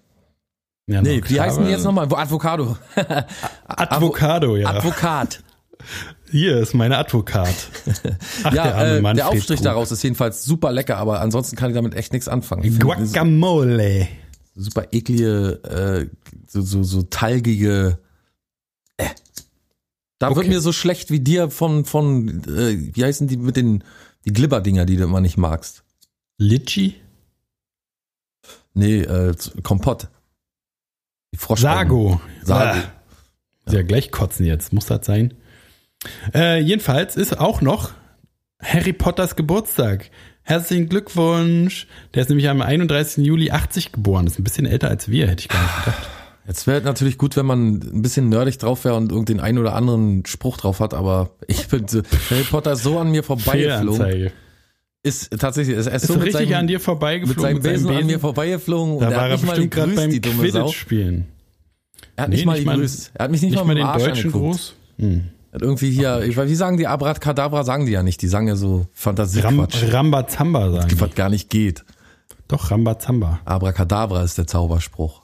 [0.86, 1.34] Ja, nee, Oktave.
[1.34, 2.06] wie heißen die jetzt nochmal?
[2.12, 2.76] Avocado.
[3.66, 4.68] Advocado, ja.
[4.68, 5.42] Advokat.
[6.34, 7.54] Hier ist meine Advokat.
[8.42, 9.66] Ach, ja, der, äh, der Aufstrich Krug.
[9.66, 12.76] daraus ist jedenfalls super lecker, aber ansonsten kann ich damit echt nichts anfangen.
[12.80, 14.08] Guacamole.
[14.56, 16.10] Super eklige, äh,
[16.48, 18.00] so, so, so talgige.
[18.96, 19.10] Äh.
[20.18, 20.38] Da okay.
[20.38, 23.84] wird mir so schlecht wie dir von, von äh, wie heißen die mit den
[24.24, 25.84] die Glibberdinger, die du immer nicht magst?
[26.36, 26.96] Litchi?
[28.72, 30.08] Nee, äh, Kompott.
[31.32, 32.20] Die Sago.
[32.42, 32.80] Sago.
[32.80, 32.92] Ah.
[33.70, 34.72] Ja, gleich kotzen jetzt.
[34.72, 35.32] Muss das sein?
[36.34, 37.92] Äh, jedenfalls ist auch noch
[38.62, 40.10] Harry Potters Geburtstag.
[40.42, 41.86] Herzlichen Glückwunsch.
[42.14, 43.24] Der ist nämlich am 31.
[43.24, 44.26] Juli 80 geboren.
[44.26, 46.08] Ist ein bisschen älter als wir, hätte ich gar nicht gedacht.
[46.46, 49.74] Jetzt wäre natürlich gut, wenn man ein bisschen nerdig drauf wäre und irgendeinen einen oder
[49.74, 54.30] anderen Spruch drauf hat, aber ich bin so, Harry Potter ist so an mir vorbeigeflogen.
[55.02, 57.54] Ist tatsächlich, ist, ist so richtig seinem, an dir vorbeigeflogen.
[57.54, 59.00] Mit seinem Besen, Besen an mir vorbeigeflogen.
[59.00, 61.28] Da war er bestimmt gerade beim Quidditch spielen.
[62.16, 63.12] Er hat nee, nicht mal gegrüßt.
[63.14, 64.74] Er hat mich nicht, nicht mal, mal den deutschen Gruß.
[64.98, 65.24] Hm.
[65.60, 68.56] Irgendwie hier, ich weiß, wie sagen die Abracadabra, sagen die ja nicht, die sagen ja
[68.56, 69.82] so Fantasiequatsch.
[69.84, 71.00] Ram, Rambazamba sagen die.
[71.00, 71.84] Was gar nicht geht.
[72.48, 73.40] Doch, Rambazamba.
[73.44, 75.22] Abracadabra ist der Zauberspruch.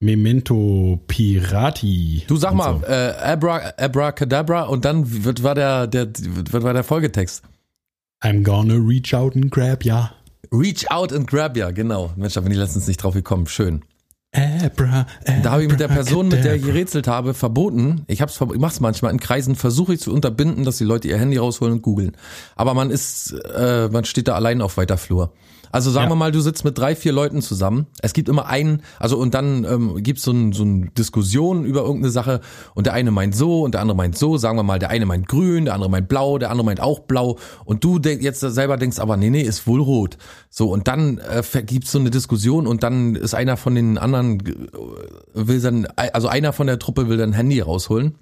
[0.00, 2.24] Memento Pirati.
[2.26, 2.86] Du sag mal, so.
[2.86, 7.42] äh, Abra, Abracadabra und dann wird war der, der, wird war der Folgetext.
[8.22, 10.12] I'm gonna reach out and grab ya.
[10.52, 12.12] Reach out and grab ya, genau.
[12.16, 13.46] Mensch, da bin ich letztens nicht drauf gekommen.
[13.46, 13.82] Schön.
[14.36, 15.06] Abra, Abra,
[15.42, 18.04] da habe ich mit der Person, mit der ich gerätselt habe, verboten.
[18.06, 21.18] Ich hab's, ich mach's manchmal in Kreisen, versuche ich zu unterbinden, dass die Leute ihr
[21.18, 22.16] Handy rausholen und googeln.
[22.54, 25.32] Aber man ist, äh, man steht da allein auf weiter Flur.
[25.76, 26.10] Also sagen ja.
[26.12, 27.86] wir mal, du sitzt mit drei, vier Leuten zusammen.
[28.00, 31.82] Es gibt immer einen, also und dann ähm, gibt so ein, so eine Diskussion über
[31.82, 32.40] irgendeine Sache
[32.74, 34.38] und der eine meint so und der andere meint so.
[34.38, 37.00] Sagen wir mal, der eine meint grün, der andere meint blau, der andere meint auch
[37.00, 40.16] blau und du jetzt selber denkst, aber nee, nee, ist wohl rot.
[40.48, 44.40] So und dann äh, gibt's so eine Diskussion und dann ist einer von den anderen
[44.40, 44.52] äh,
[45.34, 48.16] will dann, also einer von der Truppe will dann Handy rausholen.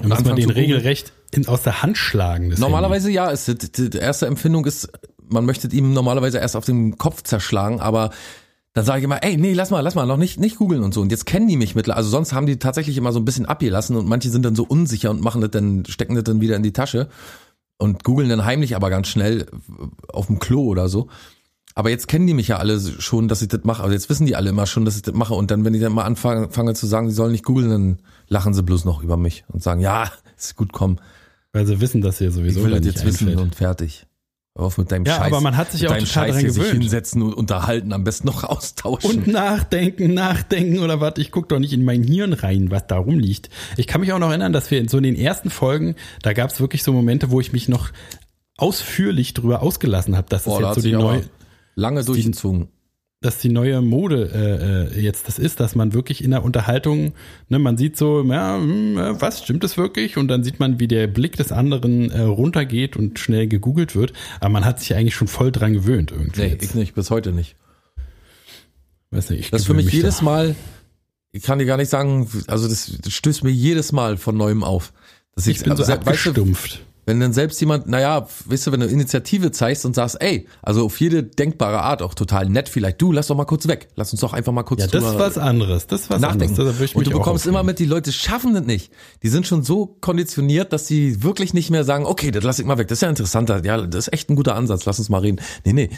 [0.00, 2.54] Und muss man den regelrecht in, aus der Hand schlagen.
[2.56, 3.16] Normalerweise Handy.
[3.16, 4.88] ja, ist die erste Empfindung ist
[5.30, 8.10] man möchte ihm normalerweise erst auf den Kopf zerschlagen, aber
[8.74, 10.94] dann sage ich immer, ey, nee, lass mal, lass mal, noch nicht, nicht googeln und
[10.94, 11.00] so.
[11.00, 11.98] Und jetzt kennen die mich mittlerweile.
[11.98, 14.64] Also sonst haben die tatsächlich immer so ein bisschen abgelassen und manche sind dann so
[14.64, 17.08] unsicher und machen das dann, stecken das dann wieder in die Tasche
[17.78, 19.46] und googeln dann heimlich aber ganz schnell
[20.12, 21.08] auf dem Klo oder so.
[21.74, 23.84] Aber jetzt kennen die mich ja alle schon, dass ich das mache.
[23.84, 25.34] Also jetzt wissen die alle immer schon, dass ich das mache.
[25.34, 27.98] Und dann, wenn ich dann mal anfange fange zu sagen, sie sollen nicht googeln, dann
[28.26, 30.98] lachen sie bloß noch über mich und sagen, ja, ist gut, komm.
[31.52, 34.07] Weil sie wissen, dass sie sowieso ich will das jetzt wissen und fertig.
[34.58, 35.26] Auf mit deinem ja, Scheiß.
[35.26, 36.66] aber man hat sich auch total Scheiß daran gewöhnt.
[36.66, 39.10] sich hinsetzen und unterhalten, am besten noch austauschen.
[39.10, 41.14] Und nachdenken, nachdenken oder was.
[41.18, 43.50] Ich guck doch nicht in mein Hirn rein, was da rumliegt.
[43.76, 46.32] Ich kann mich auch noch erinnern, dass wir in so in den ersten Folgen, da
[46.32, 47.90] gab es wirklich so Momente, wo ich mich noch
[48.56, 51.22] ausführlich drüber ausgelassen habe, dass Boah, es jetzt so die neue
[51.76, 52.66] lange durchgezogen
[53.20, 57.14] dass die neue Mode äh, äh, jetzt das ist, dass man wirklich in der Unterhaltung,
[57.48, 60.16] ne, man sieht so, ja, hm, äh, was stimmt es wirklich?
[60.16, 64.12] Und dann sieht man, wie der Blick des anderen äh, runtergeht und schnell gegoogelt wird.
[64.38, 66.42] Aber man hat sich eigentlich schon voll dran gewöhnt irgendwie.
[66.42, 66.64] Nee, jetzt.
[66.64, 67.56] ich nicht, bis heute nicht.
[69.10, 70.54] Weiß nicht, ich das ist für mich jedes Mal
[71.32, 74.92] ich kann dir gar nicht sagen, also das, stößt mir jedes Mal von neuem auf.
[75.34, 76.80] Dass Ich bin so also, weißt du, abgestumpft.
[77.08, 80.84] Wenn dann selbst jemand, naja, weißt du, wenn du Initiative zeigst und sagst, ey, also
[80.84, 84.12] auf jede denkbare Art auch total nett vielleicht, du, lass doch mal kurz weg, lass
[84.12, 85.86] uns doch einfach mal kurz Ja, das ist was anderes.
[85.86, 86.60] Das ist was nachdenken.
[86.60, 86.94] anderes.
[86.94, 88.92] Und du bekommst immer mit, die Leute schaffen das nicht.
[89.22, 92.66] Die sind schon so konditioniert, dass sie wirklich nicht mehr sagen, okay, das lass ich
[92.66, 95.08] mal weg, das ist ja interessanter, ja, das ist echt ein guter Ansatz, lass uns
[95.08, 95.40] mal reden.
[95.64, 95.90] Nee, nee,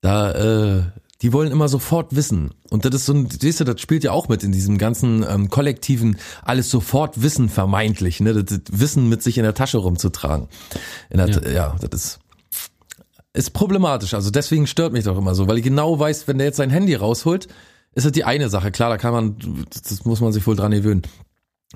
[0.00, 0.32] da,
[0.78, 0.82] äh,
[1.22, 2.52] die wollen immer sofort wissen.
[2.70, 5.24] Und das ist so ein, siehst du, das spielt ja auch mit in diesem ganzen
[5.28, 9.78] ähm, kollektiven, alles sofort Wissen vermeintlich, ne, das, das Wissen mit sich in der Tasche
[9.78, 10.48] rumzutragen.
[11.10, 11.50] Der, ja.
[11.50, 12.18] ja, das ist,
[13.32, 14.14] ist problematisch.
[14.14, 16.70] Also deswegen stört mich doch immer so, weil ich genau weiß, wenn der jetzt sein
[16.70, 17.48] Handy rausholt,
[17.94, 18.70] ist das die eine Sache.
[18.70, 21.02] Klar, da kann man, das muss man sich wohl dran gewöhnen.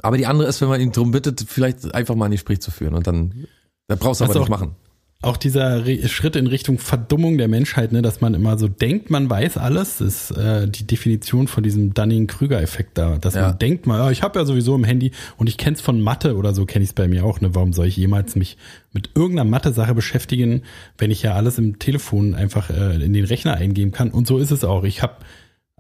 [0.03, 2.71] Aber die andere ist, wenn man ihn darum bittet, vielleicht einfach mal ein Gespräch zu
[2.71, 3.47] führen und dann,
[3.89, 4.77] da brauchst du aber nicht machen.
[5.23, 9.11] Auch dieser Re Schritt in Richtung Verdummung der Menschheit, ne, dass man immer so denkt,
[9.11, 13.19] man weiß alles, ist äh, die Definition von diesem Dunning-Krüger-Effekt da.
[13.19, 13.49] Dass Ja.
[13.49, 16.01] man denkt mal, ja, ich habe ja sowieso im Handy und ich kenne es von
[16.01, 17.43] Mathe oder so, kenne ich es bei mir auch.
[17.43, 17.55] Ne?
[17.55, 18.57] Warum soll ich jemals mich
[18.95, 20.63] mit irgendeiner Mathe-Sache beschäftigen,
[20.97, 24.11] wenn ich ja alles im Telefon einfach äh, in den Rechner eingeben kann?
[24.13, 24.85] Und so ist es auch.
[24.85, 25.17] Ich habe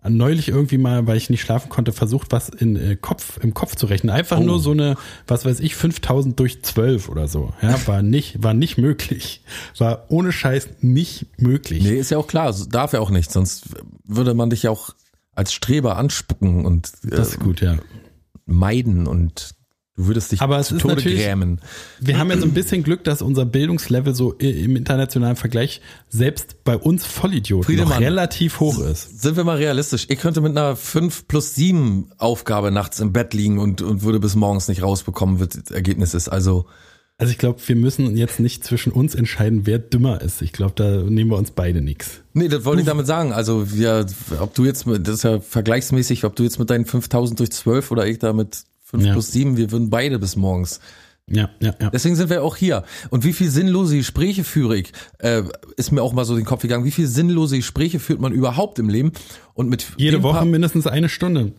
[0.08, 3.76] neulich irgendwie mal, weil ich nicht schlafen konnte, versucht, was in äh, Kopf, im Kopf
[3.76, 4.10] zu rechnen.
[4.10, 4.42] Einfach Oh.
[4.42, 7.52] nur so eine, was weiß ich, 5000 durch 12 oder so.
[7.60, 9.42] Ja, war nicht, war nicht möglich.
[9.78, 11.82] War ohne Scheiß nicht möglich.
[11.82, 13.64] Nee, ist ja auch klar, darf ja auch nicht, sonst
[14.04, 14.90] würde man dich ja auch
[15.34, 17.76] als Streber anspucken und äh, Das ist gut, ja.
[18.46, 19.54] meiden und
[20.00, 21.60] du würdest dich Aber es zu ist Tode natürlich- grämen.
[22.00, 26.64] Wir haben ja so ein bisschen Glück, dass unser Bildungslevel so im internationalen Vergleich selbst
[26.64, 29.20] bei uns Vollidioten noch relativ hoch ist.
[29.22, 30.06] Sind wir mal realistisch?
[30.08, 34.20] Ich könnte mit einer 5 plus 7 Aufgabe nachts im Bett liegen und, und würde
[34.20, 36.28] bis morgens nicht rausbekommen, was das Ergebnis ist.
[36.28, 36.66] Also,
[37.18, 40.40] Also ich glaube, wir müssen jetzt nicht zwischen uns entscheiden, wer dümmer ist.
[40.40, 42.22] Ich glaube, da nehmen wir uns beide nichts.
[42.32, 43.32] nee, das wollte ich damit sagen.
[43.34, 44.06] Also, wir,
[44.40, 47.50] ob du jetzt, mit, das ist ja vergleichsmäßig, ob du jetzt mit deinen 5000 durch
[47.50, 49.12] 12 oder ich da mit 5 Ja.
[49.12, 50.80] plus 7, wir würden beide bis morgens.
[51.32, 51.90] Ja, ja, ja.
[51.90, 52.82] Deswegen sind wir auch hier.
[53.10, 55.42] Und wie viel sinnlose Gespräche führe ich, äh,
[55.76, 56.84] ist mir auch mal so den Kopf gegangen.
[56.84, 59.12] Wie viel sinnlose Gespräche führt man überhaupt im Leben?
[59.54, 61.52] Und mit Jede Woche mindestens eine Stunde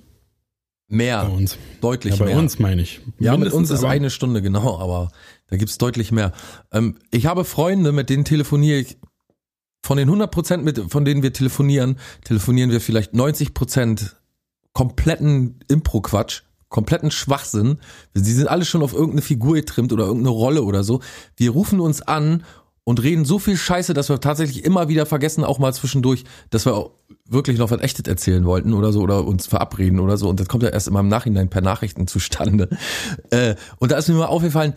[0.90, 1.58] mehr, bei uns.
[1.80, 2.38] deutlich Ja, bei mehr.
[2.38, 3.00] uns meine ich.
[3.20, 5.10] Ja, mit Mindestens, uns ist eine Stunde, genau, aber
[5.48, 6.34] da gibt's deutlich mehr.
[6.74, 8.98] Ähm, ich habe Freunde, mit denen telefoniere ich.
[9.84, 14.18] Von den 100 Prozent, mit, von denen wir telefonieren, telefonieren wir vielleicht 90 Prozent
[14.74, 17.78] kompletten Impro-Quatsch, kompletten Schwachsinn.
[18.16, 21.02] Sie sind alle schon auf irgendeine Figur getrimmt oder irgendeine Rolle oder so.
[21.36, 22.44] Wir rufen uns an
[22.84, 26.66] und reden so viel Scheiße, dass wir tatsächlich immer wieder vergessen, auch mal zwischendurch, dass
[26.66, 26.92] wir auch
[27.30, 30.30] wirklich noch was Echtes erzählen wollten oder so oder uns verabreden oder so.
[30.30, 32.70] Und das kommt ja erst immer im Nachhinein per Nachrichten zustande.
[33.30, 34.74] Äh, und da ist mir mal aufgefallen,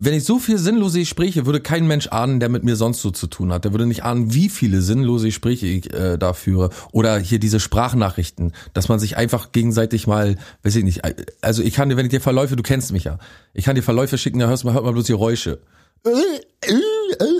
[0.00, 3.10] wenn ich so viel sinnlose Gespräche, würde kein Mensch ahnen, der mit mir sonst so
[3.10, 3.64] zu tun hat.
[3.64, 6.70] Der würde nicht ahnen, wie viele sinnlose Gespräche ich äh, da führe.
[6.92, 11.02] Oder hier diese Sprachnachrichten, dass man sich einfach gegenseitig mal, weiß ich nicht,
[11.40, 13.18] also ich kann dir, wenn ich dir Verläufe, du kennst mich ja,
[13.54, 15.58] ich kann dir Verläufe schicken, da hörst du mal, hört man bloß Geräusche.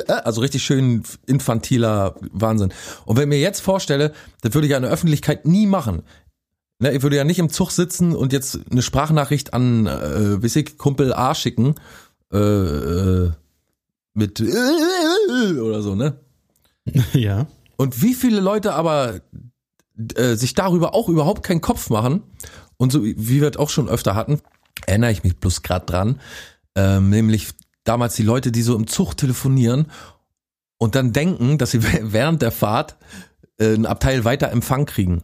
[0.08, 2.72] Also richtig schön infantiler Wahnsinn.
[3.04, 6.02] Und wenn ich mir jetzt vorstelle, das würde ich ja in der Öffentlichkeit nie machen.
[6.80, 10.78] Ne, ich würde ja nicht im Zug sitzen und jetzt eine Sprachnachricht an, äh, ich,
[10.78, 11.74] Kumpel A schicken,
[12.32, 13.30] äh, äh,
[14.14, 14.40] mit
[15.60, 16.18] oder so, ne?
[17.12, 17.46] Ja.
[17.76, 19.20] Und wie viele Leute aber
[20.16, 22.22] äh, sich darüber auch überhaupt keinen Kopf machen
[22.76, 24.40] und so wie wir es auch schon öfter hatten,
[24.86, 26.20] erinnere ich mich bloß gerade dran,
[26.74, 27.50] ähm, nämlich
[27.84, 29.86] damals die Leute, die so im Zug telefonieren
[30.78, 32.96] und dann denken, dass sie während der Fahrt
[33.58, 35.22] äh, ein Abteil weiter Empfang kriegen.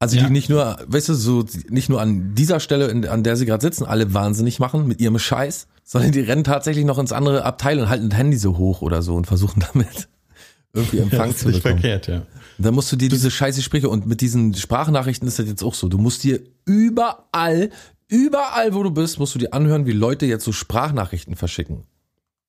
[0.00, 0.24] Also Ja.
[0.26, 3.46] die nicht nur, weißt du, so nicht nur an dieser Stelle, in, an der sie
[3.46, 7.44] gerade sitzen, alle wahnsinnig machen mit ihrem Scheiß, sondern die rennen tatsächlich noch ins andere
[7.44, 10.08] Abteil und halten das Handy so hoch oder so und versuchen damit
[10.72, 11.80] irgendwie Empfang das ist zu nicht bekommen.
[11.80, 12.22] verkehrt, ja.
[12.58, 15.74] Da musst du dir diese scheiße Sprüche und mit diesen Sprachnachrichten ist das jetzt auch
[15.74, 15.88] so.
[15.88, 17.70] Du musst dir überall,
[18.08, 21.84] überall, wo du bist, musst du dir anhören, wie Leute jetzt so Sprachnachrichten verschicken.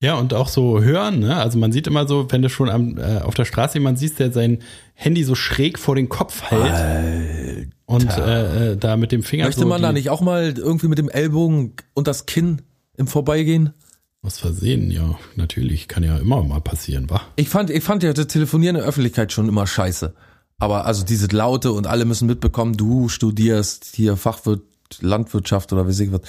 [0.02, 1.38] Ja, und auch so hören, ne?
[1.38, 4.20] Also man sieht immer so, wenn du schon am, äh, auf der Straße jemand siehst,
[4.20, 4.60] der sein
[4.94, 9.62] Handy so schräg vor den Kopf hält und äh, äh, da mit dem Finger Möchte
[9.62, 12.62] so man da nicht auch mal irgendwie mit dem Ellbogen und das Kinn
[12.98, 13.74] im Vorbeigehen?
[14.22, 17.22] Was versehen, ja, natürlich, kann ja immer mal passieren, wa?
[17.36, 20.16] Ich fand, ich fand ja das Telefonieren in der Öffentlichkeit schon immer scheiße.
[20.58, 24.64] Aber also diese Laute und alle müssen mitbekommen, du studierst hier Fachwirt,
[25.00, 26.22] Landwirtschaft oder wie ich was.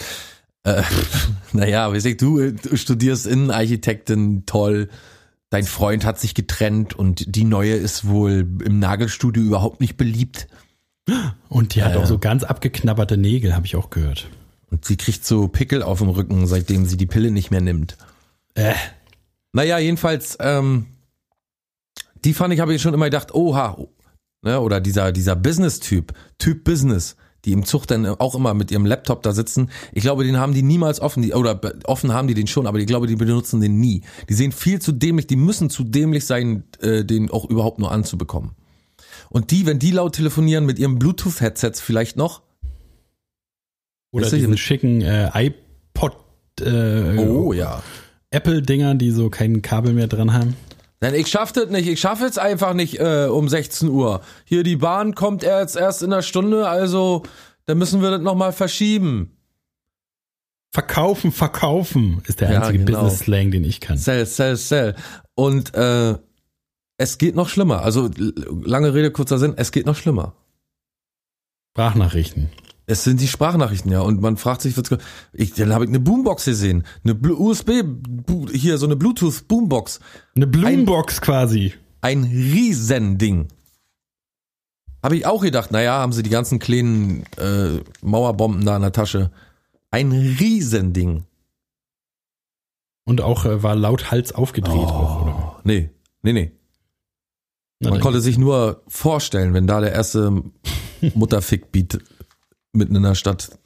[0.65, 0.83] Äh,
[1.53, 4.89] naja, wie ich, du, du studierst Innenarchitektin, toll.
[5.49, 10.49] Dein Freund hat sich getrennt und die neue ist wohl im Nagelstudio überhaupt nicht beliebt.
[11.49, 12.07] Und die hat Ja, auch ja.
[12.07, 14.29] so ganz abgeknabberte Nägel, habe ich auch gehört.
[14.71, 17.97] Und sie kriegt so Pickel auf dem Rücken, seitdem sie die Pille nicht mehr nimmt.
[18.55, 18.75] Äh,
[19.53, 20.87] Naja, jedenfalls, ähm,
[22.25, 23.79] die fand ich, habe ich schon immer gedacht, oha,
[24.43, 28.87] ne, oder dieser, dieser Business-Typ, Typ Business, die im Zug dann auch immer mit ihrem
[28.87, 29.71] Laptop da sitzen.
[29.93, 32.79] Ich glaube, den haben die niemals offen, die, oder offen haben die den schon, aber
[32.81, 34.03] ich glaube, die benutzen den nie.
[34.29, 37.93] Die sehen viel zu dämlich, die müssen zu dämlich sein, äh, den auch überhaupt nur
[37.93, 38.51] anzubekommen.
[39.31, 42.43] Und die, wenn die laut telefonieren mit ihrem Bluetooth-Headsets vielleicht noch.
[44.17, 46.17] Oder diesen schicken äh, iPod
[46.61, 47.83] äh, Oh ja.
[48.31, 50.57] Apple-Dinger, die so kein Kabel mehr dran haben.
[51.01, 51.87] Nein, ich schaff das nicht.
[51.89, 54.23] Ich schaffe es einfach nicht äh, um 16 Uhr.
[54.45, 57.23] Hier, die Bahn kommt jetzt erst in einer Stunde, also
[57.67, 59.33] da müssen wir das nochmal verschieben.
[60.73, 63.03] Verkaufen, verkaufen ist der Ja, einzige genau.
[63.03, 63.97] Business-Slang, den ich kann.
[63.99, 64.95] Sell, sell, sell.
[65.35, 66.17] Und äh,
[66.99, 67.83] es geht noch schlimmer.
[67.83, 68.11] Also
[68.65, 70.35] lange Rede, kurzer Sinn, es geht noch schlimmer.
[71.73, 72.51] Sprachnachrichten.
[72.89, 74.01] Es sind die Sprachnachrichten, ja.
[74.01, 74.77] Und man fragt sich,
[75.33, 76.85] ich, dann habe ich eine Boombox gesehen.
[77.03, 77.83] Eine USB,
[78.53, 79.99] hier so eine Bluetooth-Boombox.
[80.37, 81.75] Eine Bloombox quasi.
[82.01, 83.49] Ein Riesending.
[85.03, 88.93] Habe ich auch gedacht, naja, haben sie die ganzen kleinen äh, Mauerbomben da in der
[88.93, 89.31] Tasche.
[89.91, 91.25] Ein Riesending.
[93.05, 94.85] Und auch äh, war laut Hals aufgedreht Oh.
[94.87, 95.61] auch, oder?
[95.65, 95.91] Nee,
[96.23, 96.53] nee, nee.
[97.81, 100.43] Na, Man konnte sich nur vorstellen, wenn da der erste
[101.15, 101.99] Mutterfick-Beat
[102.77, 103.59] mitten in der Stadt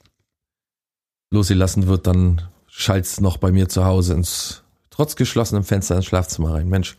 [1.31, 6.55] losgelassen wird, dann schallt's noch bei mir zu Hause ins trotz geschlossenem Fenster ins Schlafzimmer
[6.55, 6.68] rein.
[6.68, 6.96] Mensch.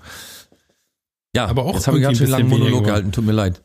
[1.35, 3.61] Ja, Aber auch jetzt habe ich ganz schön langen bisschen Monolog gehalten, tut mir leid.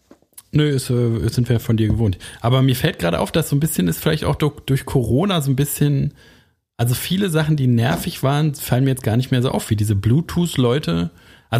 [0.52, 2.18] Nö, ist, äh, sind wir von dir gewohnt.
[2.40, 5.40] Aber mir fällt gerade auf, dass so ein bisschen ist vielleicht auch durch, durch Corona
[5.40, 6.14] so ein bisschen,
[6.76, 9.76] also viele Sachen, die nervig waren, fallen mir jetzt gar nicht mehr so auf, wie
[9.76, 11.10] diese Bluetooth-Leute.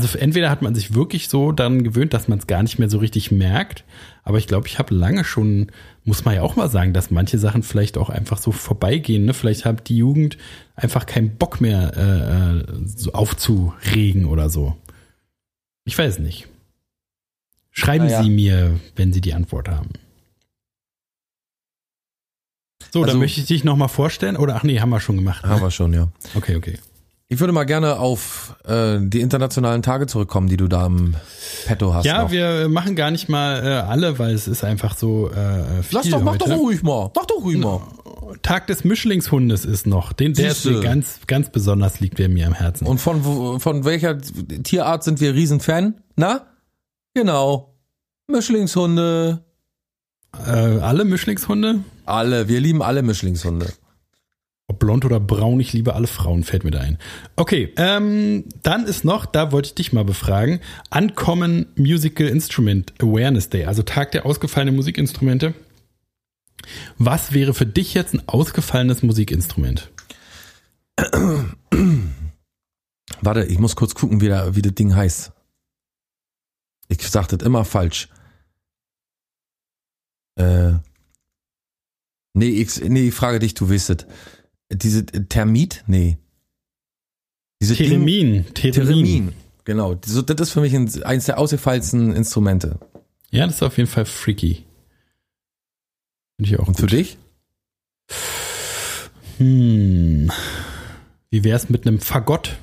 [0.05, 2.91] Also entweder hat man sich wirklich so daran gewöhnt, dass man es gar nicht mehr
[2.91, 3.85] so richtig merkt.
[4.25, 5.73] Aber ich glaube, ich habe lange schon,
[6.05, 9.25] muss man ja auch mal sagen, dass manche Sachen vielleicht auch einfach so vorbeigehen.
[9.25, 9.33] Ne?
[9.33, 10.37] Vielleicht hat die Jugend
[10.75, 14.77] einfach keinen Bock mehr äh, äh, so aufzuregen oder so.
[15.85, 16.47] Ich weiß nicht.
[17.71, 18.23] Schreiben Naja.
[18.23, 19.91] Sie mir, wenn Sie die Antwort haben.
[22.93, 24.37] So, dann Also- möchte ich dich nochmal vorstellen.
[24.37, 25.43] Oder ach nee, haben wir schon gemacht.
[25.45, 25.51] Ne?
[25.51, 26.09] Haben wir schon, ja.
[26.35, 26.79] Okay, okay.
[27.29, 31.17] Ich würde mal gerne auf äh, die internationalen Tage zurückkommen, die du da im
[31.67, 32.05] Petto hast.
[32.05, 32.31] Ja, noch.
[32.31, 36.09] wir machen gar nicht mal äh, alle, weil es ist einfach so äh, viel Lass
[36.09, 36.51] doch, mach heute.
[36.51, 37.11] doch ruhig mal.
[37.17, 37.81] Mach doch ruhig mal.
[38.43, 40.13] Tag des Mischlingshundes ist noch.
[40.13, 42.87] Den, der ist mir ganz, ganz besonders liegt der mir am Herzen.
[42.87, 44.19] Und von, von welcher
[44.63, 45.95] Tierart sind wir Riesenfan?
[46.15, 46.47] Na?
[47.15, 47.75] Genau.
[48.29, 49.43] Mischlingshunde.
[50.47, 51.81] äh, alle Mischlingshunde?
[52.05, 52.47] Alle.
[52.47, 53.67] Wir lieben alle Mischlingshunde.
[54.77, 56.99] Ob blond oder braun, ich liebe alle Frauen, fällt mir da ein.
[57.35, 60.61] Okay, ähm, dann ist noch, da wollte ich dich mal befragen,
[60.95, 65.55] Uncommon Musical Instrument Awareness Day, also Tag der ausgefallenen Musikinstrumente.
[66.99, 69.91] Was wäre für dich jetzt ein ausgefallenes Musikinstrument?
[73.23, 75.33] Warte, ich muss kurz gucken, wie, da, wie das Ding heißt.
[76.89, 78.11] Ich sag das immer falsch.
[80.39, 80.75] Äh.
[82.35, 84.07] Nee, ich, nee, ich frage dich, du weißt es.
[84.73, 85.85] Diese Thermit?
[85.87, 86.19] Nee.
[87.61, 88.45] Diese Ding- Theremin.
[88.55, 88.73] Theremin.
[88.87, 89.33] Theremin.
[89.65, 89.97] Genau.
[90.05, 92.79] So, das ist für mich ein, eines der ausgefallensten Instrumente.
[93.31, 94.65] Ja, das ist auf jeden Fall freaky.
[96.37, 96.91] Finde ich auch Und gut.
[96.91, 97.17] für dich?
[99.39, 100.31] Hm.
[101.31, 102.57] Wie wär's mit einem Fagott?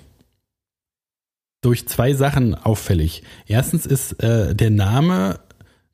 [1.62, 3.24] Durch zwei Sachen auffällig.
[3.48, 5.39] Erstens ist äh, der Name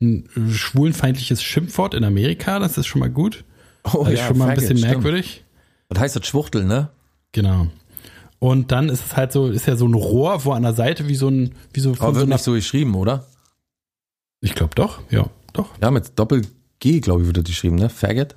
[0.01, 3.43] ein schwulenfeindliches Schimpfwort in Amerika, das ist schon mal gut.
[3.83, 4.93] Oh, das ist schon mal ein bisschen stimmt.
[4.93, 5.43] merkwürdig.
[5.89, 6.89] Was heißt das Schwuchtel, ne?
[7.31, 7.67] Genau.
[8.39, 11.07] Und dann ist es halt so, ist ja so ein Rohr, wo an der Seite
[11.07, 13.25] wie so ein, wie so Aber so wird einer, nicht so geschrieben, oder?
[14.41, 15.69] ich glaube doch, ja, doch.
[15.81, 17.89] Ja, mit Doppel-G, glaube ich, wird das geschrieben, ne?
[17.89, 18.35] Faggot?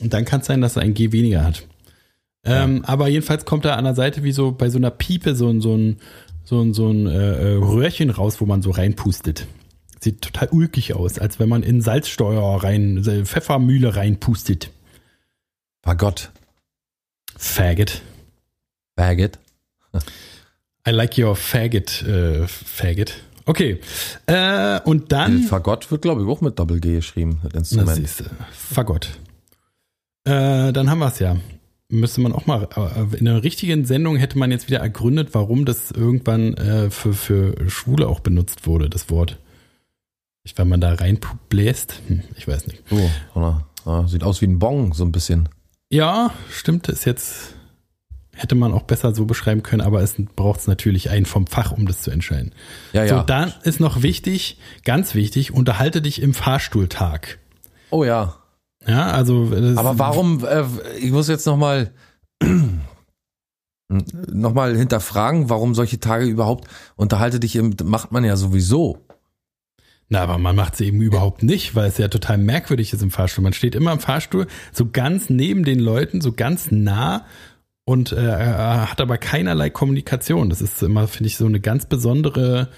[0.00, 1.66] Und dann kann es sein, dass er ein G weniger hat.
[2.44, 5.48] Ähm, aber jedenfalls kommt da an der Seite wie so bei so einer Piepe so
[5.48, 5.98] ein, so ein,
[6.44, 9.46] so ein, so ein äh, äh, Röhrchen raus, wo man so reinpustet.
[10.00, 14.70] Sieht total ulkig aus, als wenn man in Salzsteuer rein, äh, Pfeffermühle reinpustet.
[15.82, 16.30] Fagott.
[17.36, 18.02] Faggot.
[18.96, 19.38] Faggot.
[20.86, 23.14] I like your faggot, äh, faggot.
[23.44, 23.80] Okay.
[24.26, 25.42] Äh, und dann.
[25.42, 28.08] Fagott wird, glaube ich, auch mit Doppel-G geschrieben, das Instrument.
[28.52, 29.18] Fagott.
[30.24, 31.36] Äh, dann haben wir es ja.
[31.90, 35.64] Müsste man auch mal, äh, in einer richtigen Sendung hätte man jetzt wieder ergründet, warum
[35.64, 39.38] das irgendwann äh, für, für Schwule auch benutzt wurde, das Wort.
[40.44, 42.82] Ich, wenn man da reinbläst, hm, ich weiß nicht.
[42.90, 43.66] So, oder?
[43.86, 45.48] Ja, sieht aus wie ein Bong, so ein bisschen.
[45.90, 47.54] Ja, stimmt, ist jetzt,
[48.34, 51.72] hätte man auch besser so beschreiben können, aber es braucht es natürlich einen vom Fach,
[51.72, 52.52] um das zu entscheiden.
[52.92, 53.20] Ja, ja.
[53.20, 57.38] So, dann ist noch wichtig, ganz wichtig, unterhalte dich im Fahrstuhltag.
[57.90, 58.34] oh ja.
[58.86, 59.52] Ja, also.
[59.76, 60.64] Aber warum, äh,
[60.98, 61.90] ich muss jetzt nochmal
[63.88, 69.04] noch mal hinterfragen, warum solche Tage überhaupt unterhalte dich im, macht man ja sowieso.
[70.10, 73.10] Na, aber man macht es eben überhaupt nicht, weil es ja total merkwürdig ist im
[73.10, 73.42] Fahrstuhl.
[73.44, 77.26] Man steht immer im Fahrstuhl so ganz neben den Leuten, so ganz nah
[77.84, 80.48] und äh, hat aber keinerlei Kommunikation.
[80.48, 82.68] Das ist immer, finde ich, so eine ganz besondere,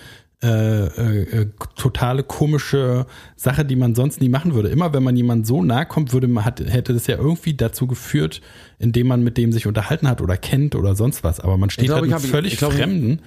[0.42, 3.06] äh, äh, äh, totale komische
[3.36, 4.68] Sache, die man sonst nie machen würde.
[4.70, 7.86] Immer wenn man jemand so nahe kommt, würde man hat, hätte das ja irgendwie dazu
[7.86, 8.40] geführt,
[8.78, 11.38] indem man mit dem sich unterhalten hat oder kennt oder sonst was.
[11.40, 13.20] Aber man steht glaub, halt ich hab- völlig ich glaub, Fremden.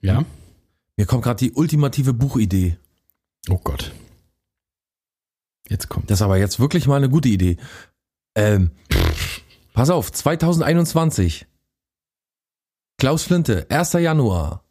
[0.00, 0.24] Ja.
[0.96, 2.76] Mir kommt gerade die ultimative Buchidee.
[3.48, 3.92] Oh Gott.
[5.68, 6.10] Jetzt kommt.
[6.10, 7.56] Das ist aber jetzt wirklich mal eine gute Idee.
[8.34, 8.70] Ähm,
[9.72, 11.46] pass auf, 2021.
[12.98, 13.92] Klaus Flinte, 1.
[13.94, 14.64] Januar,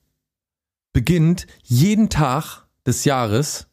[0.93, 3.67] beginnt jeden Tag des Jahres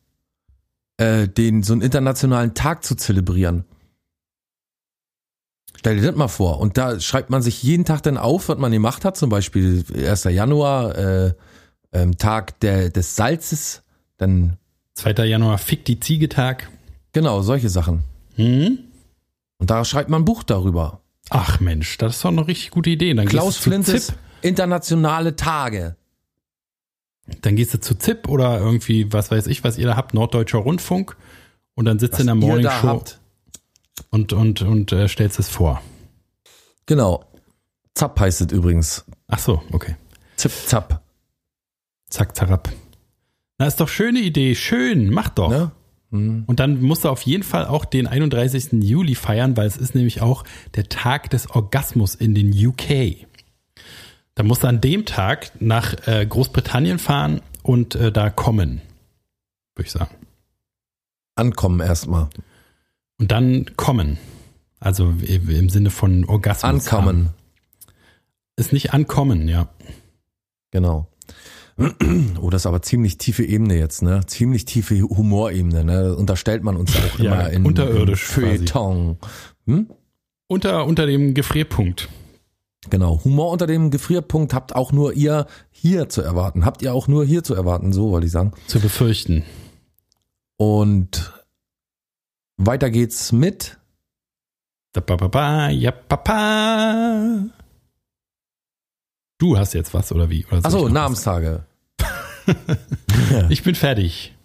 [1.03, 3.65] äh, den so einen internationalen Tag zu zelebrieren.
[5.77, 6.61] Stell dir das mal vor.
[6.61, 9.17] Und da schreibt man sich jeden Tag dann auf, was man gemacht hat.
[9.17, 10.25] Zum Beispiel 1.
[10.25, 11.35] Januar, äh,
[11.93, 13.83] ähm, Tag der, des Salzes.
[14.17, 14.59] Dann,
[14.95, 15.24] 2.
[15.26, 16.68] Januar, Fick die Ziegetag.
[17.12, 18.05] genau, solche Sachen.
[18.36, 18.78] Hm?
[19.59, 21.01] Und da schreibt man ein Buch darüber.
[21.30, 23.14] Ach Mensch, das ist doch eine richtig gute Idee.
[23.14, 24.12] Dann Klaus Flintes
[24.43, 25.97] internationale Tage.
[27.40, 30.59] Dann gehst du zu ZIP oder irgendwie, was weiß ich, was ihr da habt, Norddeutscher
[30.59, 31.16] Rundfunk.
[31.74, 33.20] Und dann sitzt du in der Morning Show habt.
[34.11, 35.80] und, und, und äh, stellst es vor.
[36.86, 37.24] Genau.
[37.95, 39.05] Zapp heißt es übrigens.
[39.28, 39.97] Ach so, okay.
[40.36, 41.03] Zip, zapp.
[42.11, 42.70] Zack, zarab.
[43.63, 44.57] Na, ist doch schöne Idee.
[44.57, 45.49] Schön, mach doch.
[45.49, 45.71] Ne?
[46.11, 48.83] Und dann musst du auf jeden Fall auch den 31.
[48.83, 50.43] Juli feiern, weil es ist nämlich auch
[50.75, 53.19] der Tag des Orgasmus in den UK.
[54.35, 58.83] Da musst du an dem Tag nach äh, Großbritannien fahren und äh, da kommen,
[59.77, 60.17] würde ich sagen.
[61.37, 62.31] Ankommen erstmal.
[63.21, 64.19] Und dann kommen.
[64.81, 66.89] Also im im Sinne von Orgasmus.
[66.89, 67.27] Ankommen.
[67.27, 67.35] haben.
[68.57, 69.69] Ist nicht ankommen, ja.
[70.73, 71.07] Genau.
[72.41, 74.20] Oh, das ist aber ziemlich tiefe Ebene jetzt, ne?
[74.27, 76.03] Ziemlich tiefe Humorebene, ne?
[76.09, 79.16] Das Unterstellt man uns auch Ja, immer in unterirdisch Feuilleton.
[79.66, 79.91] Hm?
[80.49, 82.09] Unter, unter dem Gefrierpunkt.
[82.91, 83.23] Genau.
[83.25, 86.64] Humor unter dem Gefrierpunkt habt auch nur ihr hier zu erwarten.
[86.64, 88.53] Habt ihr auch nur hier zu erwarten, so wollte ich sagen.
[88.66, 89.45] Zu befürchten.
[90.57, 91.33] Und
[92.57, 93.79] weiter geht's mit
[94.93, 97.47] Da, ba, ba, ba, ja, papa.
[99.43, 100.47] Du hast jetzt was oder wie?
[100.53, 100.88] Oder Achso?
[100.88, 101.64] Namenstage.
[103.49, 104.36] Ich bin fertig.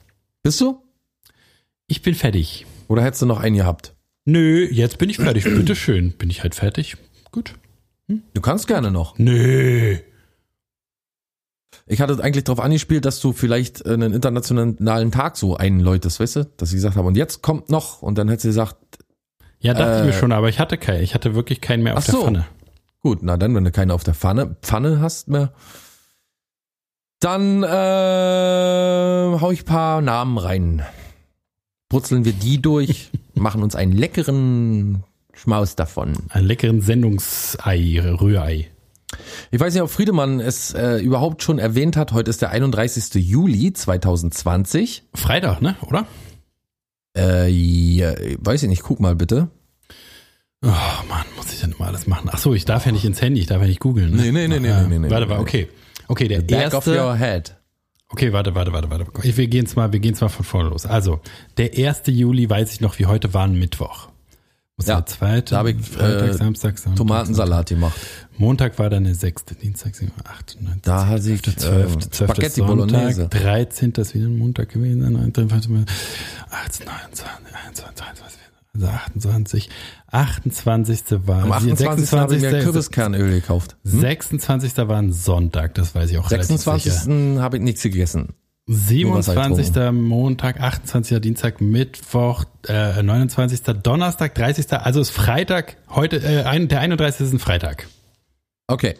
[0.41, 0.81] Bist du?
[1.85, 2.65] Ich bin fertig.
[2.87, 3.93] Oder hättest du noch einen gehabt?
[4.25, 5.43] Nö, jetzt bin ich fertig.
[5.45, 6.13] Bitteschön.
[6.13, 6.97] Bin ich halt fertig?
[7.31, 7.53] Gut.
[8.07, 9.19] Du kannst gerne noch.
[9.19, 9.97] Nö.
[11.85, 16.45] Ich hatte eigentlich darauf angespielt, dass du vielleicht einen internationalen Tag so einläutest, weißt du?
[16.57, 18.01] Dass ich gesagt habe, und jetzt kommt noch.
[18.01, 18.77] Und dann hättest du gesagt,
[19.59, 21.03] Ja, dachte Äh, ich mir schon, aber ich hatte keinen.
[21.03, 22.23] Ich hatte wirklich keinen mehr auf Ach der so.
[22.23, 22.45] Pfanne.
[23.01, 25.53] Gut, na dann, wenn du keine auf der Pfanne, Pfanne hast mehr,
[27.19, 30.83] dann äh, hau ich paar Namen rein.
[31.89, 36.13] Brutzeln wir die durch, machen uns einen leckeren Schmaus davon.
[36.29, 38.71] Einen leckeren Sendungsei, Rührei.
[39.51, 42.11] Ich weiß nicht, ob Friedemann es äh, überhaupt schon erwähnt hat.
[42.11, 43.15] Heute ist der 31.
[43.15, 45.03] Juli 2020.
[45.13, 45.75] Freitag, ne?
[45.87, 46.05] Oder?
[47.15, 49.49] Äh, ja, weiß ich nicht, guck mal bitte.
[50.63, 50.69] Oh
[51.07, 52.29] Mann, muss ich denn immer alles machen?
[52.31, 54.15] Ach so, ich darf ja nicht ins Handy, ich darf ja nicht googeln.
[54.15, 54.23] Ne?
[54.23, 55.67] Nee, nee, nee, nee, Ah, nee, nee, Warte, warte, okay.
[56.07, 57.03] Okay, der Back of erste.
[57.03, 57.55] your head.
[58.09, 59.05] Okay, warte, warte, warte, warte.
[59.21, 60.85] Wir wir gehen's mal von vorne los.
[60.85, 61.19] Also,
[61.57, 62.03] der 1.
[62.07, 64.07] Juli weiß ich noch, wie heute war ein Mittwoch.
[64.77, 67.99] Muss Ja, der zweite, da ich, Freitag, äh, Samstag, Sonntag, Tomatensalat gemacht.
[68.37, 72.11] Montag war dann der 6., Dienstag, 7., 8., 9., Da hatte ich, 12., 12., ähm,
[72.11, 72.15] 12.
[72.31, 73.27] Spaghetti Sonntag, Bolognese.
[73.27, 73.91] 13.
[73.97, 75.49] ist wieder ein Montag gewesen, 9., 18, 19,
[76.85, 78.37] 21, 22, also
[78.85, 79.69] 28,
[80.11, 81.03] 28.
[81.25, 82.11] war, Am 28.
[82.19, 82.63] habe ich mir 26.
[82.63, 83.77] Kürbiskernöl gekauft.
[83.83, 84.77] 26.
[84.77, 86.79] war ein Sonntag, das weiß ich auch relativ sicher.
[86.79, 87.41] 26.
[87.41, 88.33] habe ich nichts gegessen.
[88.67, 89.91] Nur Wasser 27.
[89.93, 91.21] Montag, 28.
[91.21, 93.61] Dienstag, Mittwoch, äh, 29.
[93.81, 94.73] Donnerstag, 30.
[94.73, 97.27] Also ist Freitag, heute, äh, ein, der 31.
[97.27, 97.87] ist ein Freitag.
[98.67, 98.95] Okay.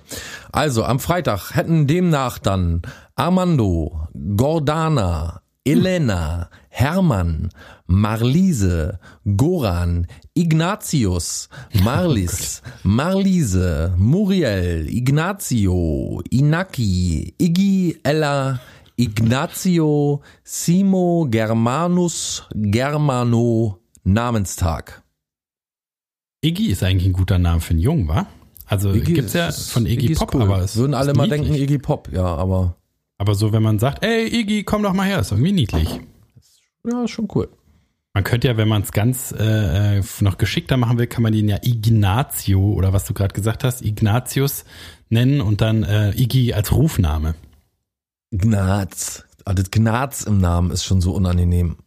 [0.53, 2.81] Also am Freitag hätten demnach dann
[3.15, 4.07] Armando,
[4.37, 7.49] Gordana, Elena, Hermann,
[7.87, 11.49] Marlise, Goran, Ignatius,
[11.83, 18.61] Marlis, Marlise, Muriel, Ignazio, Inaki, Iggy, Ella,
[18.95, 25.03] Ignazio, Simo, Germanus, Germano, Namenstag.
[26.41, 28.25] Iggy ist eigentlich ein guter Name für einen Jungen, wa?
[28.67, 30.43] Also Iggy gibt's ja von Iggy, ist Pop, cool.
[30.43, 32.76] aber es Würden alle mal denken Iggy Pop, ja, aber
[33.17, 35.99] Aber so, wenn man sagt, ey Iggy, komm doch mal her, ist irgendwie niedlich.
[36.83, 37.49] ja, ist schon cool.
[38.13, 41.33] Man könnte ja, wenn man es ganz äh, äh, noch geschickter machen will, kann man
[41.33, 44.65] ihn ja Ignazio oder was du gerade gesagt hast, Ignatius
[45.09, 47.35] nennen und dann äh, Iggy als Rufname.
[48.31, 49.23] Gnaz.
[49.45, 51.77] ah, das Gnaz im Namen ist schon so unangenehm.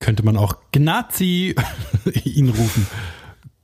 [0.00, 1.54] Könnte man auch Gnazi
[2.24, 2.86] ihn rufen.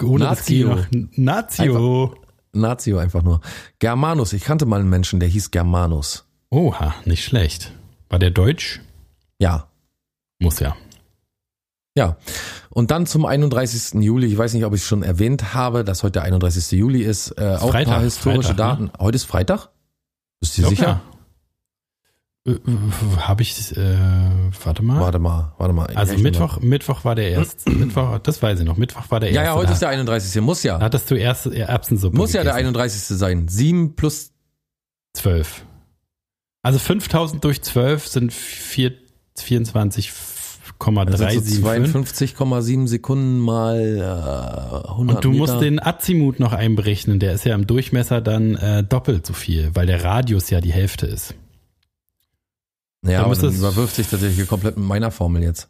[0.03, 0.75] Ohne Nazio.
[0.75, 0.87] noch.
[1.17, 2.15] Nazio.
[2.53, 3.41] Nazio einfach nur.
[3.79, 6.24] Germanus, ich kannte mal einen Menschen, der hieß Germanus.
[6.55, 7.73] Oha, nicht schlecht.
[8.09, 8.81] War der Deutsch?
[9.41, 9.67] Ja,
[10.39, 10.77] Muss ja.
[11.97, 12.17] Ja,
[12.71, 14.01] und dann zum 31.
[14.01, 16.79] Juli, ich weiß nicht, ob ich es schon erwähnt habe, dass heute der 31.
[16.79, 18.87] Juli ist, äh, auch ein Freitag, paar historische Freitag, ne?
[18.87, 19.03] Daten.
[19.03, 19.71] Heute ist Freitag?
[20.39, 21.01] Bist du dir sicher?
[23.19, 23.97] Habe ich, äh,
[24.63, 25.01] warte mal.
[25.01, 25.87] Warte mal, warte mal.
[25.87, 27.69] also Mittwoch, Mittwoch war der erste.
[27.73, 28.77] Mittwoch, das weiß ich noch.
[28.77, 29.45] Mittwoch war der erste.
[29.45, 30.41] Ja, ja, heute da ist der 31.
[30.41, 30.79] Muss ja.
[30.81, 32.77] Hattest du erst Erbsensuppe Muss ja der gegessen.
[32.77, 33.19] 31.
[33.19, 33.49] sein.
[33.49, 34.31] 7 plus,
[35.15, 35.65] 12.
[36.65, 38.95] Also 5000 durch 12 sind vier-
[39.37, 41.11] 24,375.
[41.11, 45.39] das sind so 52,7 Sekunden mal äh, 100 Und du Meter.
[45.41, 47.19] musst den Azimut noch einberechnen.
[47.21, 50.73] Der ist ja im Durchmesser dann äh, doppelt so viel, weil der Radius ja die
[50.73, 51.35] Hälfte ist.
[53.05, 55.69] Ja, da aber dann überwirft sich tatsächlich hier komplett mit meiner Formel jetzt.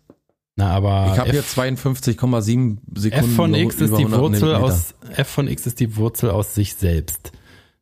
[0.56, 3.12] Na, aber Ich habe hier 52,7 Sekunden.
[3.12, 6.54] F von x ist die 100 Wurzel aus F von x ist die Wurzel aus
[6.54, 7.32] sich selbst.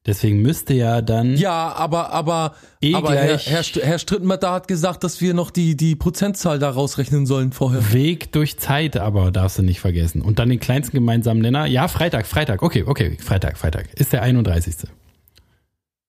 [0.05, 5.05] Deswegen müsste ja dann Ja, aber, aber, E aber Herr, Herr, Herr Strittenmetter hat gesagt,
[5.05, 7.93] dass wir noch die, die Prozentzahl da rausrechnen sollen vorher.
[7.93, 10.21] Weg durch Zeit, aber darfst du nicht vergessen.
[10.21, 11.67] Und dann den kleinsten gemeinsamen Nenner.
[11.67, 12.63] Ja, Freitag, Freitag.
[12.63, 13.93] Okay, okay, Freitag, Freitag.
[13.95, 14.89] Ist der 31.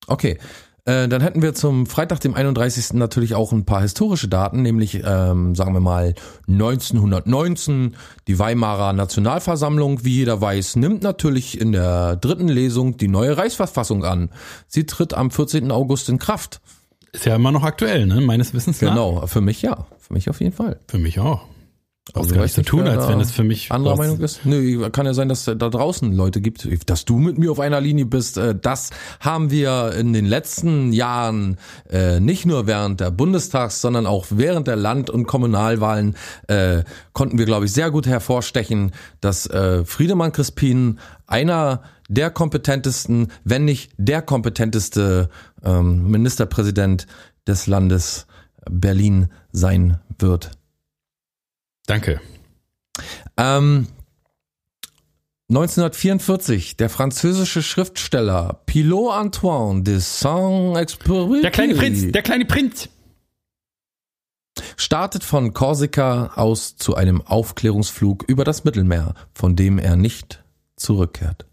[0.07, 0.39] Okay.
[0.85, 2.93] Äh, dann hätten wir zum Freitag, dem 31.
[2.93, 6.13] natürlich auch ein paar historische Daten, nämlich, ähm, sagen wir mal,
[6.47, 7.95] 1919.
[8.27, 14.03] Die Weimarer Nationalversammlung, wie jeder weiß, nimmt natürlich in der dritten Lesung die neue Reichsverfassung
[14.03, 14.29] an.
[14.67, 15.71] Sie tritt am 14.
[15.71, 16.59] August in Kraft.
[17.13, 18.19] Ist ja immer noch aktuell, ne?
[18.19, 18.89] Meines Wissens nach.
[18.89, 19.85] Genau, für mich ja.
[19.99, 20.79] Für mich auf jeden Fall.
[20.87, 21.45] Für mich auch.
[22.13, 24.45] Also nicht so tun, als wenn es für mich anderer Meinung ist?
[24.45, 27.79] Nö, kann ja sein, dass da draußen Leute gibt, dass du mit mir auf einer
[27.79, 28.37] Linie bist.
[28.37, 28.89] Äh, Das
[29.21, 31.57] haben wir in den letzten Jahren
[31.89, 36.83] äh, nicht nur während der Bundestags, sondern auch während der Land- und Kommunalwahlen äh,
[37.13, 38.91] konnten wir, glaube ich, sehr gut hervorstechen,
[39.21, 45.29] dass äh, Friedemann Crispin einer der kompetentesten, wenn nicht der kompetenteste
[45.63, 47.07] ähm, Ministerpräsident
[47.47, 48.27] des Landes
[48.69, 50.51] Berlin sein wird.
[51.85, 52.21] Danke.
[53.37, 53.87] Ähm,
[55.49, 62.89] 1944, der französische Schriftsteller Pilot Antoine de Saint-Exupéry Der kleine Prinz, der kleine Prinz.
[64.77, 70.43] startet von Korsika aus zu einem Aufklärungsflug über das Mittelmeer, von dem er nicht
[70.75, 71.45] zurückkehrt.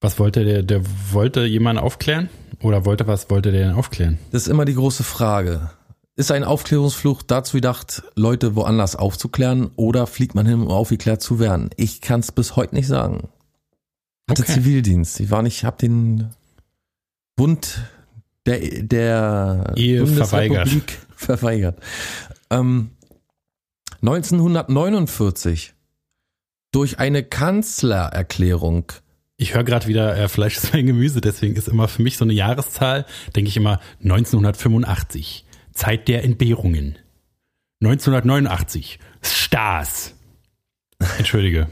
[0.00, 0.62] Was wollte der?
[0.62, 2.28] Der wollte jemanden aufklären?
[2.60, 4.18] Oder wollte was wollte der denn aufklären?
[4.30, 5.70] Das ist immer die große Frage.
[6.14, 11.38] Ist ein Aufklärungsflug dazu gedacht, Leute woanders aufzuklären oder fliegt man hin, um aufgeklärt zu
[11.38, 11.70] werden?
[11.76, 13.28] Ich kann es bis heute nicht sagen.
[14.28, 14.52] Hatte Okay.
[14.52, 15.20] Zivildienst.
[15.20, 16.30] Ich war nicht, hab den
[17.34, 17.80] Bund
[18.46, 21.78] der, der Ehe Bundesrepublik verweigert.
[22.50, 22.90] Ähm,
[24.02, 25.72] 1949
[26.70, 28.92] durch eine Kanzlererklärung
[29.38, 32.26] Ich höre gerade wieder äh, Fleisch ist mein Gemüse, deswegen ist immer für mich so
[32.26, 36.98] eine Jahreszahl, denke ich immer 1985, Zeit der Entbehrungen.
[37.80, 40.14] 1989, Stars.
[41.18, 41.68] Entschuldige.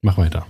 [0.00, 0.46] Mach weiter.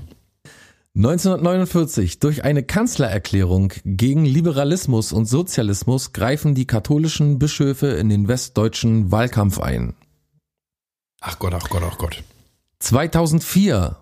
[0.96, 9.12] 1949 durch eine Kanzlererklärung gegen Liberalismus und Sozialismus greifen die katholischen Bischöfe in den westdeutschen
[9.12, 9.94] Wahlkampf ein.
[11.20, 12.24] Ach Gott, ach Gott, ach Gott.
[12.78, 13.96] 2004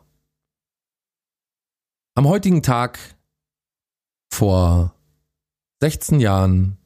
[2.15, 2.99] am heutigen Tag
[4.31, 4.95] vor
[5.81, 6.79] 16 Jahren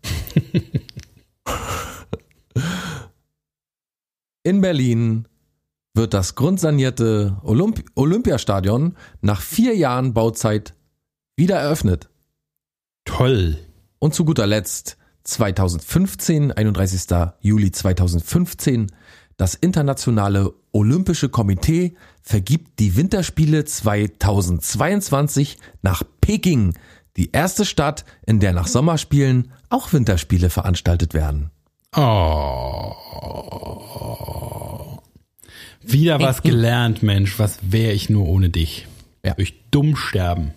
[4.42, 5.28] in Berlin
[5.94, 10.74] wird das grundsanierte Olymp Olympiastadion nach vier Jahren Bauzeit
[11.36, 12.08] wieder eröffnet.
[13.04, 13.58] Toll.
[13.98, 17.06] Und zu guter Letzt 2015, 31.
[17.40, 18.92] Juli 2015,
[19.36, 26.74] das Internationale Olympische Komitee vergibt die Winterspiele 2022 nach Peking,
[27.16, 31.50] die erste Stadt, in der nach Sommerspielen auch Winterspiele veranstaltet werden.
[31.96, 32.94] Oh.
[35.82, 37.38] Wieder was gelernt, Mensch.
[37.38, 38.86] Was wäre ich nur ohne dich?
[39.24, 39.34] Ja.
[39.34, 40.52] Durch dumm sterben.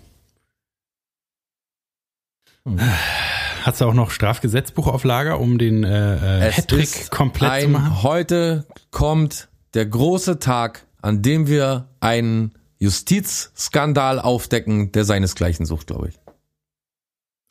[3.63, 7.71] Hast du auch noch Strafgesetzbuch auf Lager, um den äh, äh, Hattrick komplett zu ein,
[7.71, 8.03] machen?
[8.03, 16.09] Heute kommt der große Tag, an dem wir einen Justizskandal aufdecken, der seinesgleichen sucht, glaube
[16.09, 16.19] ich.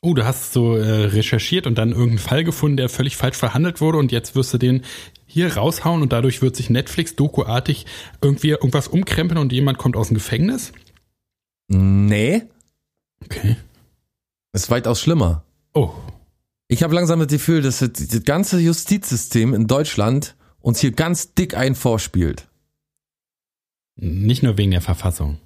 [0.01, 3.81] Oh, du hast so äh, recherchiert und dann irgendeinen Fall gefunden, der völlig falsch verhandelt
[3.81, 4.83] wurde und jetzt wirst du den
[5.27, 7.85] hier raushauen und dadurch wird sich Netflix dokuartig
[8.21, 10.73] irgendwie irgendwas umkrempeln und jemand kommt aus dem Gefängnis?
[11.67, 12.43] Nee,
[13.23, 13.55] Okay.
[14.53, 15.43] ist weitaus schlimmer.
[15.73, 15.91] Oh.
[16.67, 21.33] Ich habe langsam das Gefühl, dass das, das ganze Justizsystem in Deutschland uns hier ganz
[21.33, 22.47] dick ein vorspielt.
[23.95, 25.37] Nicht nur wegen der Verfassung.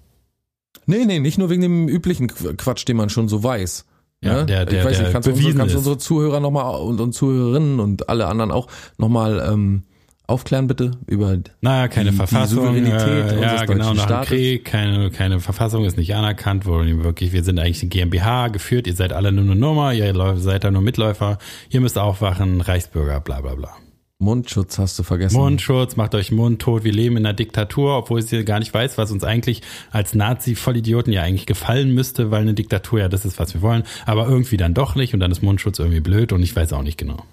[0.85, 3.85] Nee, nee, nicht nur wegen dem üblichen Quatsch, den man schon so weiß.
[4.25, 4.45] Ja, Ne?
[4.45, 8.09] der- der- ich weiß nicht, kannst unsere, kannst unsere Zuhörer nochmal und, und Zuhörerinnen und
[8.09, 8.67] alle anderen auch
[8.97, 9.83] nochmal ähm,
[10.27, 12.57] aufklären bitte über Na, keine Die- die Verfassung.
[12.57, 14.29] Souveränität äh, ja, genau, nach dem Staates.
[14.29, 14.65] Krieg.
[14.65, 16.65] Keine, keine Verfassung ist nicht anerkannt.
[16.65, 18.87] Wo wirklich, wir sind eigentlich eine GmbH geführt.
[18.87, 19.93] Ihr seid alle nur eine Nummer.
[19.93, 21.37] Ihr seid da nur Mitläufer.
[21.69, 22.61] Ihr müsst aufwachen.
[22.61, 23.69] Reichsbürger, bla, bla, bla.
[24.17, 25.35] Mundschutz hast du vergessen.
[25.35, 26.85] Mundschutz, macht euch mundtot.
[26.85, 29.61] Wir leben in einer Diktatur, obwohl ich gar nicht weiß, was uns eigentlich
[29.91, 33.83] als Nazi-Vollidioten ja eigentlich gefallen müsste, weil eine Diktatur ja das ist, was wir wollen.
[34.05, 36.81] Aber irgendwie dann doch nicht und dann ist Mundschutz irgendwie blöd und ich weiß auch
[36.81, 37.25] nicht genau.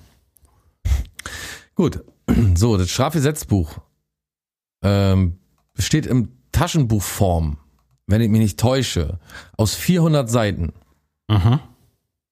[1.77, 2.01] Gut,
[2.57, 3.79] so, das Strafgesetzbuch
[4.83, 5.39] ähm,
[5.75, 7.59] besteht in Taschenbuchform,
[8.09, 9.21] wenn ich mich nicht täusche,
[9.57, 10.73] aus 400 Seiten.
[11.29, 11.61] Aha.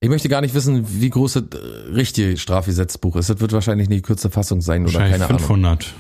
[0.03, 3.29] Ich möchte gar nicht wissen, wie groß das äh, richtige Strafgesetzbuch ist.
[3.29, 5.39] Das wird wahrscheinlich eine kürze Fassung sein oder keine Ahnung.
[5.39, 5.93] 500,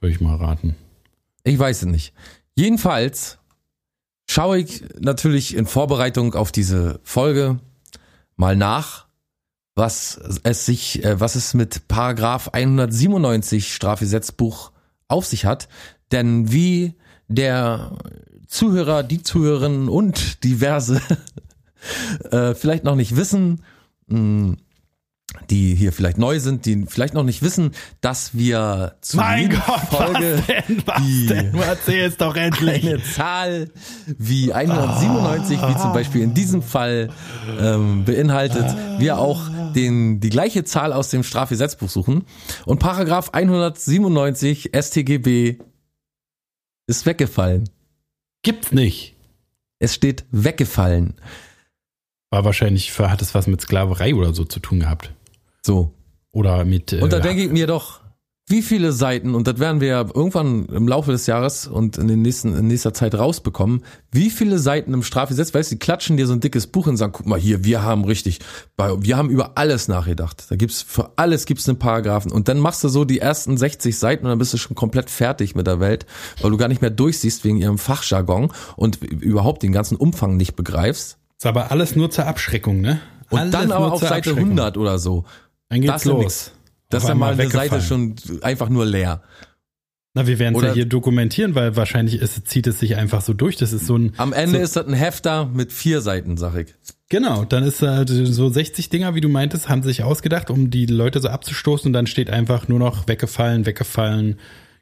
[0.00, 0.76] würde ich mal raten.
[1.42, 2.14] Ich weiß es nicht.
[2.54, 3.38] Jedenfalls
[4.30, 7.58] schaue ich natürlich in Vorbereitung auf diese Folge
[8.36, 9.06] mal nach,
[9.74, 14.70] was es sich, äh, was es mit Paragraph 197 Strafgesetzbuch
[15.08, 15.68] auf sich hat.
[16.12, 16.94] Denn wie
[17.26, 17.98] der
[18.46, 21.02] Zuhörer, die Zuhörerinnen und diverse
[22.30, 23.62] äh, vielleicht noch nicht wissen,
[24.08, 24.56] mh,
[25.50, 30.42] die hier vielleicht neu sind, die vielleicht noch nicht wissen, dass wir zu jeder Folge
[30.48, 31.52] denn, was die- denn?
[31.52, 32.86] Du erzählst doch endlich.
[32.88, 33.70] eine Zahl
[34.16, 37.10] wie 197, wie zum Beispiel in diesem Fall
[37.60, 38.64] ähm, beinhaltet,
[38.98, 39.42] wir auch
[39.74, 42.24] den, die gleiche Zahl aus dem Strafgesetzbuch suchen.
[42.64, 45.58] Und Paragraph 197 StGB
[46.86, 47.68] ist weggefallen.
[48.42, 49.14] Gibt's nicht.
[49.78, 51.14] Es steht weggefallen.
[52.30, 55.12] War wahrscheinlich, hat es was mit Sklaverei oder so zu tun gehabt.
[55.62, 55.94] So.
[56.30, 56.92] Oder mit.
[56.92, 58.00] Äh, Und da denke ich mir doch,
[58.50, 62.08] wie viele Seiten, und das werden wir ja irgendwann im Laufe des Jahres und in,
[62.08, 66.16] den nächsten, in nächster Zeit rausbekommen, wie viele Seiten im Strafgesetz, weißt du, die klatschen
[66.16, 68.40] dir so ein dickes Buch und sagen, guck mal hier, wir haben richtig,
[68.78, 70.46] wir haben über alles nachgedacht.
[70.48, 72.32] Da gibt's für alles gibt's einen Paragraphen.
[72.32, 75.10] Und dann machst du so die ersten 60 Seiten und dann bist du schon komplett
[75.10, 76.06] fertig mit der Welt,
[76.40, 80.56] weil du gar nicht mehr durchsiehst wegen ihrem Fachjargon und überhaupt den ganzen Umfang nicht
[80.56, 81.18] begreifst.
[81.38, 83.00] Ist aber alles nur zur Abschreckung, ne?
[83.30, 84.44] Und alles dann aber auf Seite Abschreckung.
[84.44, 85.24] 100 oder so.
[85.68, 86.22] Dann geht's Das los.
[86.22, 86.52] nix.
[86.90, 89.22] Das ist ja mal eine Seite schon einfach nur leer.
[90.14, 93.34] Na, wir werden es ja hier dokumentieren, weil wahrscheinlich ist, zieht es sich einfach so
[93.34, 93.56] durch.
[93.56, 94.14] Das ist so ein.
[94.16, 96.74] Am Ende so, ist das ein Hefter mit vier Seiten, sag ich.
[97.10, 100.86] Genau, dann ist halt so 60 Dinger, wie du meintest, haben sich ausgedacht, um die
[100.86, 104.38] Leute so abzustoßen und dann steht einfach nur noch weggefallen, weggefallen.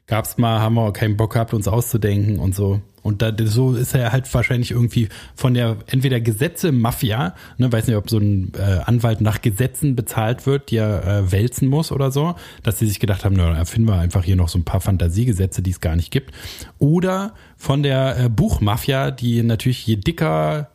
[0.07, 2.81] Gab's mal, haben wir keinen Bock gehabt, uns auszudenken und so.
[3.03, 7.87] Und da, so ist er halt wahrscheinlich irgendwie von der entweder Gesetze Mafia, ne, weiß
[7.87, 11.91] nicht, ob so ein äh, Anwalt nach Gesetzen bezahlt wird, die er äh, wälzen muss
[11.91, 14.65] oder so, dass sie sich gedacht haben, na, erfinden wir einfach hier noch so ein
[14.65, 16.33] paar Fantasiegesetze, die es gar nicht gibt.
[16.79, 20.69] Oder von der äh, Buchmafia, die natürlich je dicker,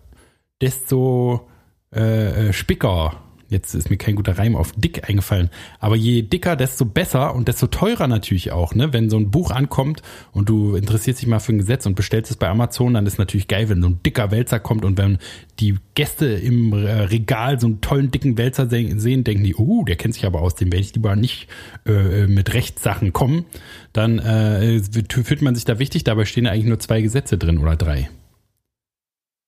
[0.60, 1.48] desto
[1.94, 3.21] äh, äh, spicker.
[3.52, 5.50] Jetzt ist mir kein guter Reim auf dick eingefallen.
[5.78, 8.74] Aber je dicker, desto besser und desto teurer natürlich auch.
[8.74, 8.94] Ne?
[8.94, 10.00] Wenn so ein Buch ankommt
[10.32, 13.18] und du interessierst dich mal für ein Gesetz und bestellst es bei Amazon, dann ist
[13.18, 15.18] natürlich geil, wenn so ein dicker Wälzer kommt und wenn
[15.60, 19.84] die Gäste im äh, Regal so einen tollen dicken Wälzer se- sehen, denken die, oh,
[19.84, 21.46] der kennt sich aber aus, dem werde ich lieber nicht
[21.84, 23.44] äh, mit Rechtssachen kommen.
[23.92, 27.76] Dann äh, fühlt man sich da wichtig, dabei stehen eigentlich nur zwei Gesetze drin oder
[27.76, 28.08] drei.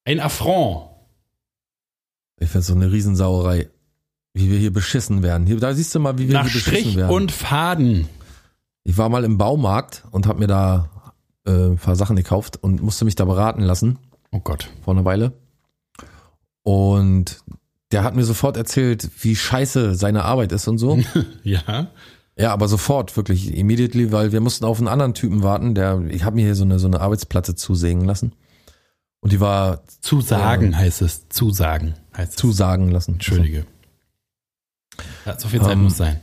[0.05, 0.91] Ein Affront.
[2.41, 3.69] Ich finde so eine Riesensauerei,
[4.35, 5.47] wie wir hier beschissen werden.
[5.47, 7.11] Hier, da siehst du mal, wie wir Nach hier beschissen Strich werden.
[7.15, 8.09] und Faden.
[8.83, 10.91] ich war mal im Baumarkt und habe mir da
[11.47, 13.99] äh, ein paar Sachen gekauft und musste mich da beraten lassen
[14.33, 14.69] Oh Gott.
[14.85, 15.33] vor einer Weile.
[16.63, 17.39] Und
[17.93, 20.99] der hat mir sofort erzählt, wie scheiße seine Arbeit ist und so.
[21.43, 21.89] Ja.
[22.37, 26.25] Ja, aber sofort, wirklich, immediately, weil wir mussten auf einen anderen Typen warten, der, ich
[26.25, 28.33] habe mir hier so eine, so eine Arbeitsplatte zusägen lassen.
[29.21, 31.29] Und die war Zusagen heißt es.
[31.29, 32.37] Zusagen heißt es.
[32.37, 33.13] zusagen lassen.
[33.15, 33.67] Entschuldige.
[35.27, 36.21] Ja, so viel Zeit Ähm, muss sein.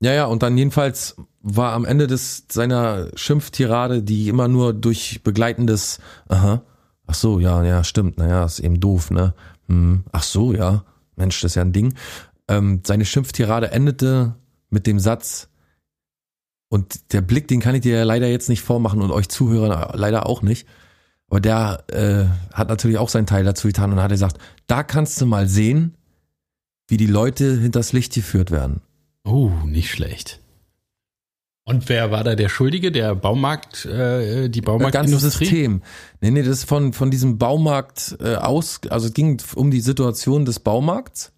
[0.00, 5.22] Ja, ja, und dann jedenfalls war am Ende des seiner Schimpftirade, die immer nur durch
[5.24, 5.98] begleitendes,
[6.28, 6.62] aha,
[7.06, 9.34] ach so, ja, ja, stimmt, naja, ist eben doof, ne?
[9.66, 10.84] Hm, ach so, ja,
[11.16, 11.94] Mensch, das ist ja ein Ding.
[12.46, 14.36] Ähm, seine Schimpftirade endete
[14.70, 15.48] mit dem Satz,
[16.68, 19.90] und der Blick, den kann ich dir ja leider jetzt nicht vormachen und euch Zuhörern
[19.94, 20.66] leider auch nicht.
[21.30, 25.20] Aber der äh, hat natürlich auch seinen Teil dazu getan und hat gesagt, da kannst
[25.20, 25.96] du mal sehen,
[26.88, 28.80] wie die Leute hinters Licht geführt werden.
[29.24, 30.40] Oh, nicht schlecht.
[31.64, 32.90] Und wer war da der Schuldige?
[32.90, 35.44] Der Baumarkt, äh, die Das ganze Baumarktindustrie?
[35.44, 35.82] System.
[36.22, 39.82] Nee, nee, das ist von, von diesem Baumarkt äh, aus, also es ging um die
[39.82, 41.30] Situation des Baumarkts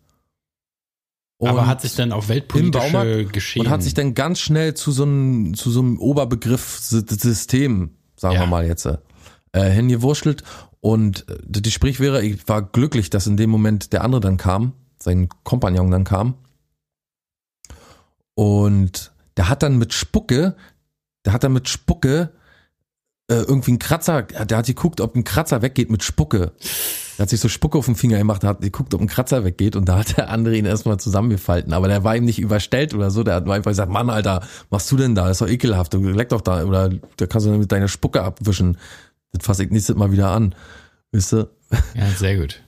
[1.41, 3.67] Aber hat sich dann auf im weltpolitische Baumarkt Geschehen.
[3.67, 7.97] und hat sich dann ganz schnell zu so einem, zu so einem Oberbegriff Sy- System,
[8.17, 8.43] sagen Ja.
[8.43, 10.45] wir mal jetzt, äh, hingewurschtelt.
[10.79, 14.37] Und äh, das Gespräch wäre, ich war glücklich, dass in dem Moment der andere dann
[14.37, 16.35] kam, sein Kompagnon dann kam.
[18.35, 20.57] Und der hat dann mit Spucke,
[21.25, 22.31] der hat dann mit Spucke
[23.29, 26.53] äh, irgendwie einen Kratzer, der hat geguckt, ob ein Kratzer weggeht mit Spucke.
[27.17, 29.77] Der hat sich so Spucke auf den Finger gemacht, hat geguckt, ob ein Kratzer weggeht
[29.77, 31.73] und da hat der andere ihn erstmal zusammengefalten.
[31.73, 34.71] Aber der war ihm nicht überstellt oder so, der hat einfach gesagt, Mann, Alter, was
[34.71, 35.29] machst du denn da?
[35.29, 38.23] Das ist doch ekelhaft, du leck doch da, oder da kannst du mit deiner Spucke
[38.23, 38.79] abwischen.
[39.33, 40.55] Das fasse ich nächstes Mal wieder an.
[41.13, 41.51] Wisst ihr?
[41.95, 42.63] ja, sehr gut.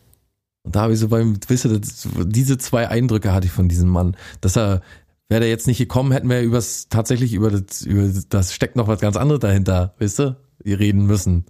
[0.65, 3.69] Und da habe ich so beim, wisst ihr, das, diese zwei Eindrücke hatte ich von
[3.69, 4.17] diesem Mann.
[4.41, 4.83] Dass er,
[5.29, 8.89] wäre der jetzt nicht gekommen, hätten wir übers, tatsächlich über das, über das, steckt noch
[8.89, 10.37] was ganz anderes dahinter, wisst ihr?
[10.63, 11.45] Wir reden müssen.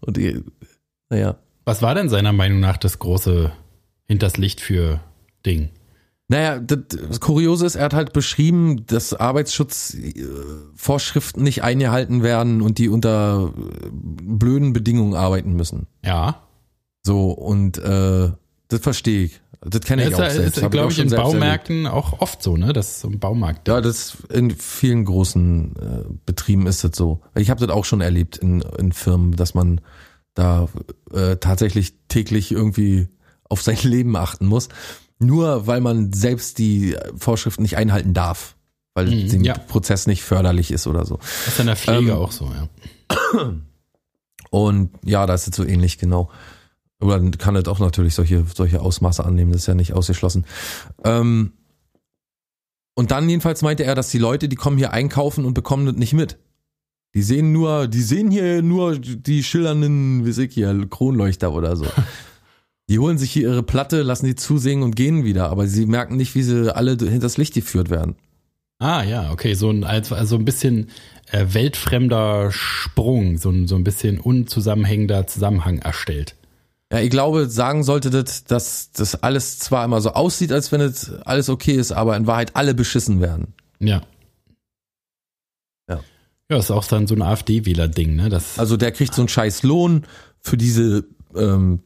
[0.00, 0.42] Und ihr,
[1.08, 1.36] naja.
[1.64, 3.50] Was war denn seiner Meinung nach das große
[4.06, 5.00] hinters Licht für
[5.46, 5.70] Ding?
[6.28, 12.78] Naja, das, das Kuriose ist, er hat halt beschrieben, dass Arbeitsschutzvorschriften nicht eingehalten werden und
[12.78, 15.86] die unter äh, blöden Bedingungen arbeiten müssen.
[16.04, 16.40] Ja.
[17.04, 18.30] So, und äh,
[18.68, 19.40] das verstehe ich.
[19.66, 20.58] Das kenne ich ist, auch selbst.
[20.58, 21.32] ist glaube ich, in selbst erlebt.
[21.40, 22.72] Baumärkten auch oft so, ne?
[22.72, 23.66] Das ist so ein Baumarkt.
[23.68, 27.20] Ja, das in vielen großen äh, Betrieben ist das so.
[27.34, 29.80] Ich habe das auch schon erlebt in, in Firmen, dass man
[30.34, 30.68] da
[31.12, 33.08] äh, tatsächlich täglich irgendwie
[33.48, 34.68] auf sein Leben achten muss.
[35.18, 38.56] Nur weil man selbst die Vorschriften nicht einhalten darf,
[38.94, 39.54] weil Mhm, dem ja.
[39.56, 41.18] Prozess nicht förderlich ist oder so.
[41.18, 42.68] Das ist in der Pflege Ähm, auch so, ja.
[44.50, 46.30] Und ja, da ist es so ähnlich, genau.
[47.04, 50.46] Oder kann es auch natürlich solche, solche Ausmaße annehmen, das ist ja nicht ausgeschlossen.
[51.04, 51.52] Ähm,
[52.94, 55.96] und dann jedenfalls meinte er, dass die Leute, die kommen hier einkaufen und bekommen das
[55.96, 56.38] nicht mit.
[57.14, 61.76] Die sehen nur, die sehen hier nur die schillernden, wie weiß ich hier, Kronleuchter oder
[61.76, 61.86] so.
[62.90, 66.18] Die holen sich hier ihre Platte, lassen die zusingen und gehen wieder, aber sie merken
[66.18, 68.16] nicht, wie sie alle hinters Licht geführt werden.
[68.78, 70.90] Ah, ja, okay, so ein, also, also ein bisschen
[71.30, 76.34] äh, weltfremder Sprung, so ein, so ein bisschen unzusammenhängender Zusammenhang erstellt.
[76.94, 80.80] Ja, ich glaube, sagen sollte das, dass das alles zwar immer so aussieht, als wenn
[80.80, 83.52] es alles okay ist, aber in Wahrheit alle beschissen werden.
[83.80, 84.02] Ja.
[85.88, 85.98] Ja.
[86.48, 88.28] Ja, ist auch dann so ein AfD-Wähler-Ding, ne?
[88.28, 90.06] Das, Also der kriegt so einen scheiß Lohn
[90.40, 91.82] für diese, ähm,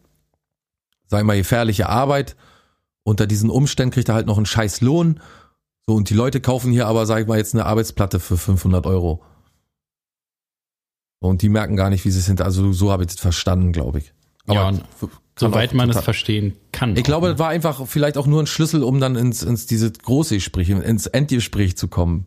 [1.06, 2.36] sag ich mal, gefährliche Arbeit.
[3.02, 5.20] Unter diesen Umständen kriegt er halt noch einen scheiß Lohn.
[5.86, 8.84] So, und die Leute kaufen hier aber, sag ich mal, jetzt eine Arbeitsplatte für 500
[8.84, 9.24] Euro.
[11.18, 13.72] Und die merken gar nicht, wie sie es hinter, also so habe ich das verstanden,
[13.72, 14.12] glaube ich.
[14.55, 15.11] Ja, und kann
[15.53, 16.96] soweit man es verstehen kann.
[16.96, 19.92] Ich glaube, das war einfach vielleicht auch nur ein Schlüssel, um dann ins, ins diese
[19.92, 22.26] große Gespräch, ins Endgespräch zu kommen.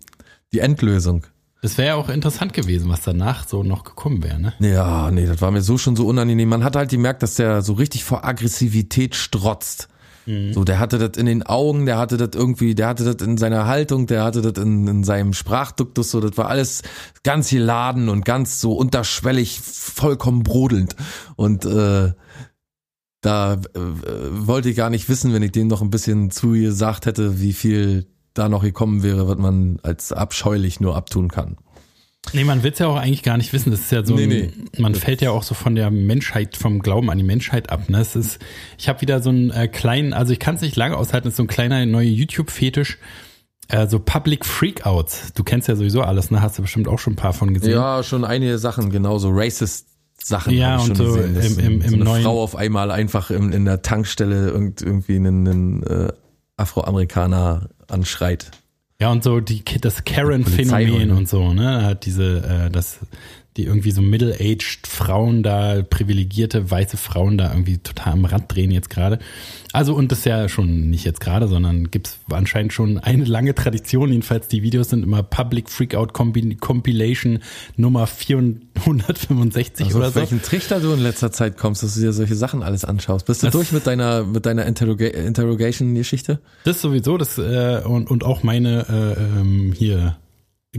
[0.53, 1.25] Die Endlösung.
[1.61, 4.53] Das wäre ja auch interessant gewesen, was danach so noch gekommen wäre, ne?
[4.59, 6.49] Ja, nee, das war mir so schon so unangenehm.
[6.49, 9.87] Man hat halt gemerkt, dass der so richtig vor Aggressivität strotzt.
[10.53, 13.37] So, der hatte das in den Augen, der hatte das irgendwie, der hatte das in
[13.37, 16.83] seiner Haltung, der hatte das in, in seinem Sprachduktus, so, das war alles
[17.23, 20.95] ganz geladen und ganz so unterschwellig, vollkommen brodelnd.
[21.35, 22.13] Und äh,
[23.21, 27.39] da äh, wollte ich gar nicht wissen, wenn ich dem noch ein bisschen zugesagt hätte,
[27.39, 31.57] wie viel da noch gekommen wäre, was man als abscheulich nur abtun kann.
[32.33, 33.71] Nee, man will es ja auch eigentlich gar nicht wissen.
[33.71, 34.51] Das ist ja so, Nee, ein, nee.
[34.77, 37.89] man fällt ja auch so von der Menschheit, vom Glauben an die Menschheit ab.
[37.89, 37.99] Ne?
[37.99, 38.39] Es ist,
[38.77, 41.33] ich habe wieder so einen äh, kleinen, also ich kann es nicht lange aushalten, es
[41.33, 42.99] ist so ein kleiner neuer YouTube-Fetisch,
[43.69, 45.33] äh, so Public Freakouts.
[45.33, 46.41] Du kennst ja sowieso alles, ne?
[46.41, 47.71] Hast du bestimmt auch schon ein paar von gesehen.
[47.73, 49.87] Ja, schon einige Sachen, genauso racist
[50.23, 50.53] Sachen.
[50.53, 52.91] Ja, und schon so gesehen, dass im- im- so im eine neuen- Frau auf einmal
[52.91, 56.13] einfach in, in der Tankstelle irgend, irgendwie einen, einen äh,
[56.57, 58.51] Afroamerikaner anschreit.
[59.01, 61.83] Ja, und so die, das Karen-Phänomen und so, ne?
[61.83, 62.99] Hat diese, äh, das,
[63.57, 68.71] die irgendwie so middle-aged Frauen da, privilegierte weiße Frauen da irgendwie total am Rad drehen
[68.71, 69.19] jetzt gerade.
[69.73, 73.53] Also, und das ist ja schon nicht jetzt gerade, sondern gibt's anscheinend schon eine lange
[73.53, 74.09] Tradition.
[74.09, 77.39] Jedenfalls, die Videos sind immer Public Freakout Compi- Compilation
[77.75, 80.19] Nummer 465 Also oder auf so.
[80.19, 83.25] welchen Trichter du in letzter Zeit kommst, dass du dir solche Sachen alles anschaust.
[83.25, 86.39] Bist du Das- durch mit deiner mit deiner Interroga Interrogation-Geschichte?
[86.63, 88.85] Das sowieso, das äh, und, und auch meine
[89.17, 90.17] äh, ähm, hier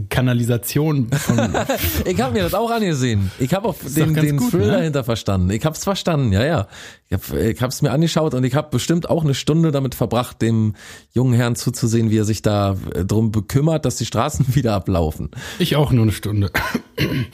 [0.09, 1.37] Kanalisation von
[2.05, 3.31] Ich habe mir das auch angesehen.
[3.39, 4.71] Ich habe auch den, den gut, Thrill ne?
[4.71, 5.51] dahinter verstanden.
[5.51, 6.67] Ich habe es verstanden, ja, ja.
[7.09, 10.73] Ich habe hab's mir angeschaut und ich habe bestimmt auch eine Stunde damit verbracht, dem
[11.11, 15.29] jungen Herrn zuzusehen, wie er sich da äh, drum bekümmert, dass die Straßen wieder ablaufen.
[15.59, 16.51] ich auch nur eine Stunde.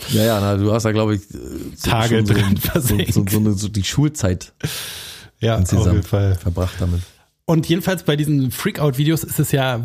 [0.09, 1.37] Ja, ja, na, du hast da, glaube ich, äh,
[1.75, 4.53] so, Tage so, drin so, so, so, die Schulzeit
[5.39, 7.01] Ja, insgesamt verbracht damit.
[7.45, 9.83] Und jedenfalls bei diesen Freakout-Videos ist es ja,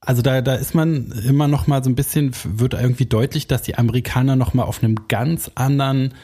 [0.00, 3.62] also da, da ist man immer noch mal so ein bisschen, wird irgendwie deutlich, dass
[3.62, 6.14] die Amerikaner noch mal auf einem ganz anderen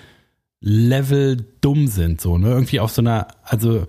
[0.60, 2.48] Level dumm sind, so, ne?
[2.50, 3.86] Irgendwie auf so einer, also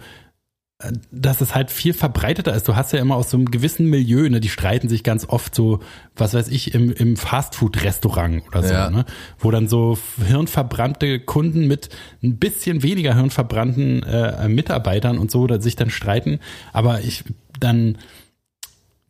[1.11, 2.67] dass es halt viel verbreiteter ist.
[2.67, 5.55] Du hast ja immer aus so einem gewissen Milieu, ne, die streiten sich ganz oft
[5.55, 5.79] so,
[6.15, 8.89] was weiß ich, im, im Fastfood-Restaurant oder so, Ja.
[8.89, 9.05] ne,
[9.39, 11.89] wo dann so hirnverbrannte Kunden mit
[12.21, 16.39] ein bisschen weniger hirnverbrannten äh, Mitarbeitern und so oder sich dann streiten.
[16.73, 17.23] Aber ich
[17.59, 17.97] dann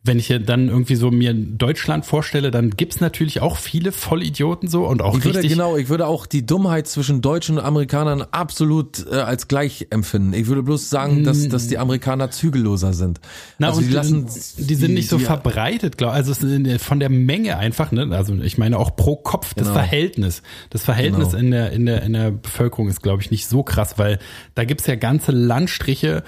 [0.06, 4.86] wenn ich dann irgendwie so mir Deutschland vorstelle, dann gibt's natürlich auch viele Vollidioten so
[4.86, 8.20] und auch Ich würde richtig genau, ich würde auch die Dummheit zwischen Deutschen und Amerikanern
[8.30, 10.34] absolut äh, als gleich empfinden.
[10.34, 13.18] Ich würde bloß sagen, dass, dass die Amerikaner zügelloser sind.
[13.18, 13.22] Mm.
[13.60, 14.26] Na, also die lassen,
[14.58, 18.08] die sind nicht so die- verbreitet, glaube Also es von der Menge einfach, ne?
[18.14, 19.74] Also ich meine auch pro Kopf das Genau.
[19.78, 20.42] Verhältnis.
[20.68, 21.40] Das Verhältnis Genau.
[21.40, 24.18] in der in der in der Bevölkerung ist, glaube ich, nicht so krass, weil
[24.54, 26.24] da gibt's ja ganze Landstriche,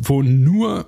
[0.00, 0.86] wo nur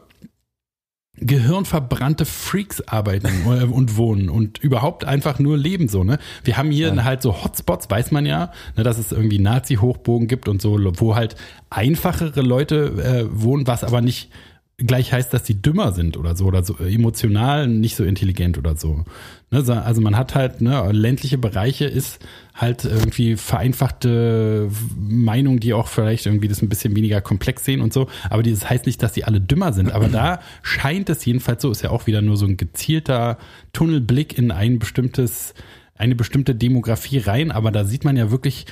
[1.18, 3.28] gehirnverbrannte Freaks arbeiten
[3.72, 6.18] und wohnen und überhaupt einfach nur leben so, ne?
[6.42, 10.48] Wir haben hier halt so Hotspots, weiß man ja, ne, dass es irgendwie Nazi-Hochbogen gibt
[10.48, 11.36] und so, wo halt
[11.70, 14.30] einfachere Leute äh, wohnen, was aber nicht
[14.78, 18.58] gleich heißt, dass die dümmer sind oder so oder so äh, emotional nicht so intelligent
[18.58, 19.04] oder so.
[19.50, 22.18] Ne, so- also man hat halt ne, ländliche Bereiche ist
[22.54, 24.68] halt irgendwie vereinfachte
[24.98, 28.08] Meinung, die auch vielleicht irgendwie das ein bisschen weniger komplex sehen und so.
[28.30, 29.92] Aber das heißt nicht, dass die alle dümmer sind.
[29.92, 33.38] Aber da scheint es jedenfalls so, ist ja auch wieder nur so ein gezielter
[33.72, 35.54] Tunnelblick in ein bestimmtes,
[35.96, 37.50] eine bestimmte Demografie rein.
[37.52, 38.66] Aber da sieht man ja wirklich,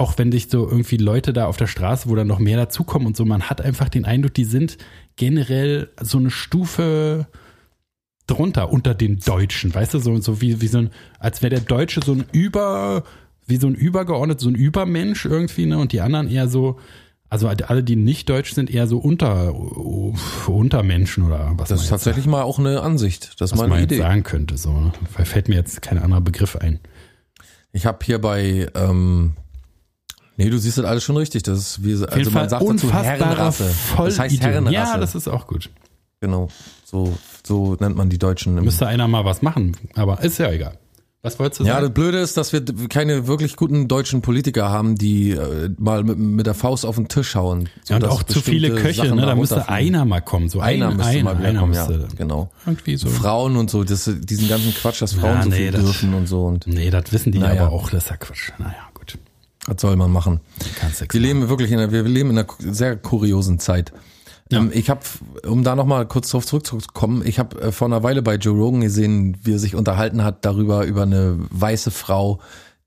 [0.00, 3.06] auch wenn sich so irgendwie Leute da auf der Straße, wo dann noch mehr dazukommen
[3.06, 4.78] und so, man hat einfach den Eindruck, die sind
[5.16, 7.26] generell so eine Stufe
[8.26, 11.60] drunter unter den Deutschen, weißt du, so, so wie, wie so ein, als wäre der
[11.60, 13.04] Deutsche so ein Über,
[13.46, 16.78] wie so ein übergeordnet, so ein Übermensch irgendwie, ne, und die anderen eher so,
[17.28, 19.54] also alle, die nicht deutsch sind, eher so unter,
[20.46, 23.38] Untermenschen oder was Das ist tatsächlich mal auch eine Ansicht.
[23.38, 23.98] Das ist was man Idee.
[23.98, 24.92] sagen könnte, so, ne?
[25.14, 26.80] Weil fällt mir jetzt kein anderer Begriff ein.
[27.72, 29.34] Ich habe hier bei, ähm,
[30.44, 31.42] nee, du siehst das alles schon richtig.
[31.44, 33.64] Das ist wie, also man sagt dazu Herrenrasse.
[33.64, 34.40] Das heißt Vollidioten.
[34.40, 34.74] Herrenrasse.
[34.74, 35.70] Ja, das ist auch gut.
[36.20, 36.48] genau.
[36.84, 37.16] So,
[37.46, 38.58] so nennt man die Deutschen.
[38.58, 40.76] Im Müsste einer mal was machen, aber ist ja egal.
[41.22, 41.92] Was wolltest du Ja, das sagen?
[41.94, 46.46] Blöde ist, dass wir keine wirklich guten deutschen Politiker haben, die äh, mal mit, mit
[46.46, 47.68] der Faust auf den Tisch hauen.
[47.88, 49.26] Ja, und auch zu viele Köche, Sachen ne?
[49.26, 50.48] Da müsste einer mal kommen.
[50.48, 51.86] So Einer ein, müsste einer, mal wieder einer kommen, ja,
[52.16, 52.50] genau.
[52.64, 53.08] irgendwie so.
[53.10, 56.14] Frauen und so, das, diesen ganzen Quatsch, dass Frauen Ja, so nee, viel das- dürfen
[56.14, 57.66] und so und Nee, das wissen die Naja.
[57.66, 58.52] aber auch, das ist ja Quatsch.
[58.58, 58.88] Naja.
[59.66, 60.40] Was soll man machen?
[61.14, 63.92] Wir leben wirklich in einer, wir leben in einer sehr kuriosen Zeit.
[64.52, 65.00] Ähm, ich habe,
[65.46, 68.80] um da nochmal kurz drauf zurückzukommen, ich habe äh, vor einer Weile bei Joe Rogan
[68.80, 72.40] gesehen, wie er sich unterhalten hat darüber, über eine weiße Frau,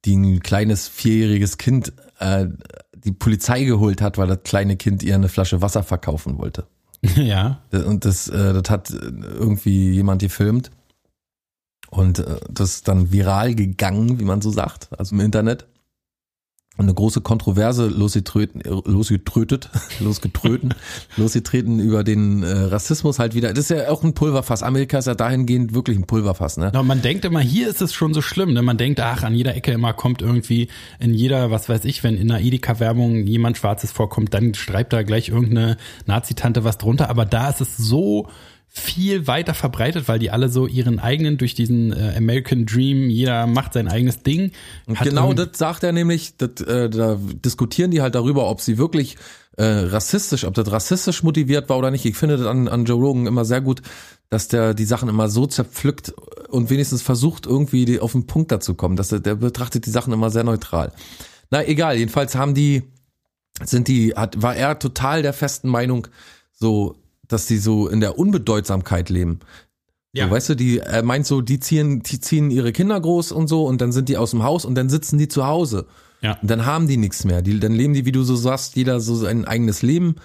[0.06, 2.48] die ein kleines vierjähriges Kind äh,
[2.96, 6.68] die Polizei geholt hat, weil das kleine Kind ihr eine Flasche Wasser verkaufen wollte.
[7.16, 7.62] ja.
[7.72, 10.72] Und das, äh, das hat irgendwie jemand gefilmt.
[11.90, 15.68] Und äh, das ist dann viral gegangen, wie man so sagt, also im Internet.
[16.76, 19.70] Eine große Kontroverse losgetröten, äh, losgetrötet,
[20.00, 20.74] losgetröten,
[21.18, 23.54] losgetreten über den äh, Rassismus halt wieder.
[23.54, 24.64] Das ist ja auch ein Pulverfass.
[24.64, 26.72] Amerika ist ja dahingehend wirklich ein Pulverfass, ne?
[26.74, 28.54] Na, man denkt immer, hier ist es schon so schlimm.
[28.54, 28.64] Ne?
[28.64, 30.68] Man denkt, ach, an jeder Ecke immer kommt irgendwie
[31.00, 35.04] in jeder, was weiß ich, wenn in einer Edeka-Werbung jemand Schwarzes vorkommt, dann schreibt da
[35.04, 37.08] gleich irgendeine Nazi-Tante was drunter.
[37.12, 38.30] Aber da ist es so
[38.76, 43.46] viel weiter verbreitet, weil die alle so ihren eigenen durch diesen äh, American Dream, jeder
[43.46, 44.52] macht sein eigenes Ding.
[45.04, 49.16] Genau das sagt er nämlich, das, äh, da diskutieren die halt darüber, ob sie wirklich
[49.58, 52.04] äh, rassistisch, ob das rassistisch motiviert war oder nicht.
[52.06, 53.84] Ich finde das an, an Joe Rogan immer sehr gut,
[54.32, 56.10] dass der die Sachen immer so zerpflückt
[56.50, 58.96] und wenigstens versucht, irgendwie die, auf den Punkt dazu kommen.
[58.96, 60.92] Dass er, der betrachtet die Sachen immer sehr neutral.
[61.52, 62.82] Na egal, jedenfalls haben die,
[63.64, 66.08] sind die, hat, war er total der festen Meinung,
[66.52, 66.96] so,
[67.34, 69.40] dass die so in der Unbedeutsamkeit leben.
[70.14, 70.26] Ja.
[70.26, 73.48] So, weißt du, die er meint so, die ziehen, die ziehen ihre Kinder groß und
[73.48, 75.88] so und dann sind die aus dem Haus und dann sitzen die zu Hause.
[76.22, 76.38] Ja.
[76.42, 77.42] Und dann haben die nichts mehr.
[77.42, 80.16] Die, dann leben die, wie du so sagst, jeder so sein eigenes Leben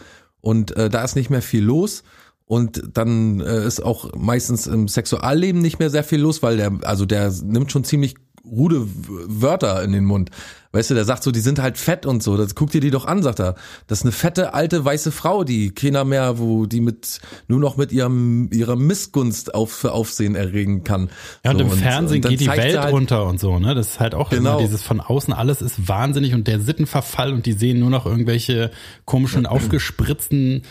[0.40, 2.04] und äh, da ist nicht mehr viel los.
[2.44, 6.72] Und dann äh, ist auch meistens im Sexualleben nicht mehr sehr viel los, weil der,
[6.82, 8.14] also der nimmt schon ziemlich
[8.51, 10.30] rude Wörter in den Mund.
[10.70, 12.36] Weißt du, der sagt so, die sind halt fett und so.
[12.36, 13.55] Das guck dir die doch an, sagt er.
[13.86, 17.78] Das ist eine fette alte weiße Frau, die keiner mehr, wo die mit nur noch
[17.78, 21.09] mit ihrem ihrer Missgunst auf für Aufsehen erregen kann.
[21.42, 23.74] Ja, und so, im Fernsehen dann geht die Welt halt, unter und so, ne?
[23.74, 24.61] Das ist halt auch Genau.
[24.61, 28.70] dieses von außen, alles ist wahnsinnig und der Sittenverfall und die sehen nur noch irgendwelche
[29.07, 30.62] komischen, aufgespritzten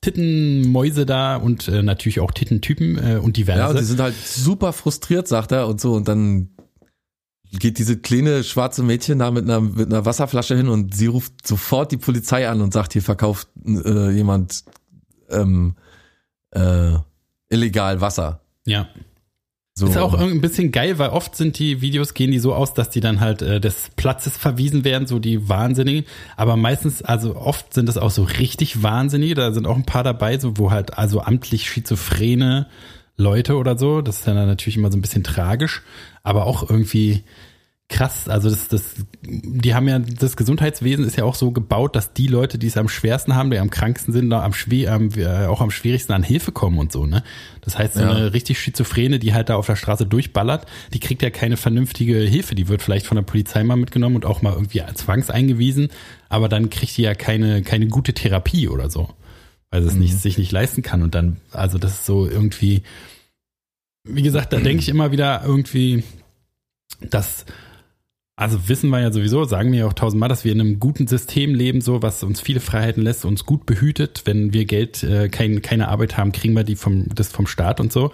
[0.00, 3.58] Tittenmäuse da und äh, natürlich auch Tittentypen äh, und diverse.
[3.60, 5.92] Ja, und die sind halt super frustriert, sagt er, und so.
[5.92, 6.48] Und dann
[7.58, 11.46] geht diese kleine schwarze Mädchen da mit einer, mit einer Wasserflasche hin und sie ruft
[11.46, 14.64] sofort die Polizei an und sagt, hier verkauft äh, jemand
[15.30, 15.74] ähm,
[16.50, 16.94] äh,
[17.48, 18.40] illegal Wasser.
[18.64, 18.88] ja.
[19.74, 19.86] So.
[19.86, 22.74] Ist auch irgendwie ein bisschen geil, weil oft sind die Videos, gehen die so aus,
[22.74, 26.04] dass die dann halt äh, des Platzes verwiesen werden, so die Wahnsinnigen.
[26.36, 29.34] Aber meistens, also oft sind das auch so richtig Wahnsinnige.
[29.34, 32.66] Da sind auch ein paar dabei, so wo halt also amtlich schizophrene
[33.16, 34.00] Leute oder so.
[34.02, 35.82] Das ist dann natürlich immer so ein bisschen tragisch,
[36.22, 37.22] aber auch irgendwie
[37.88, 38.26] krass.
[38.26, 42.26] Also das, das, die haben ja, das Gesundheitswesen ist ja auch so gebaut, dass die
[42.26, 45.44] Leute, die es am schwersten haben, die am kranksten sind, da am schwer, am, äh,
[45.46, 47.22] auch am schwierigsten an Hilfe kommen und so, ne?
[47.60, 48.10] Das heißt, so Ja.
[48.12, 52.16] eine richtig Schizophrene, die halt da auf der Straße durchballert, die kriegt ja keine vernünftige
[52.16, 52.54] Hilfe.
[52.54, 55.90] Die wird vielleicht von der Polizei mal mitgenommen und auch mal irgendwie zwangseingewiesen,
[56.30, 59.10] aber dann kriegt die ja keine, keine gute Therapie oder so.
[59.72, 61.02] Weil sie es nicht, sich nicht leisten kann.
[61.02, 62.82] Und dann, also das ist so irgendwie,
[64.04, 66.04] wie gesagt, da denke ich immer wieder irgendwie,
[67.00, 67.46] dass,
[68.36, 71.06] also wissen wir ja sowieso, sagen wir ja auch tausendmal, dass wir in einem guten
[71.06, 74.22] System leben, so was uns viele Freiheiten lässt, uns gut behütet.
[74.26, 77.80] Wenn wir Geld, äh, kein, keine Arbeit haben, kriegen wir die vom, das vom Staat
[77.80, 78.12] und so.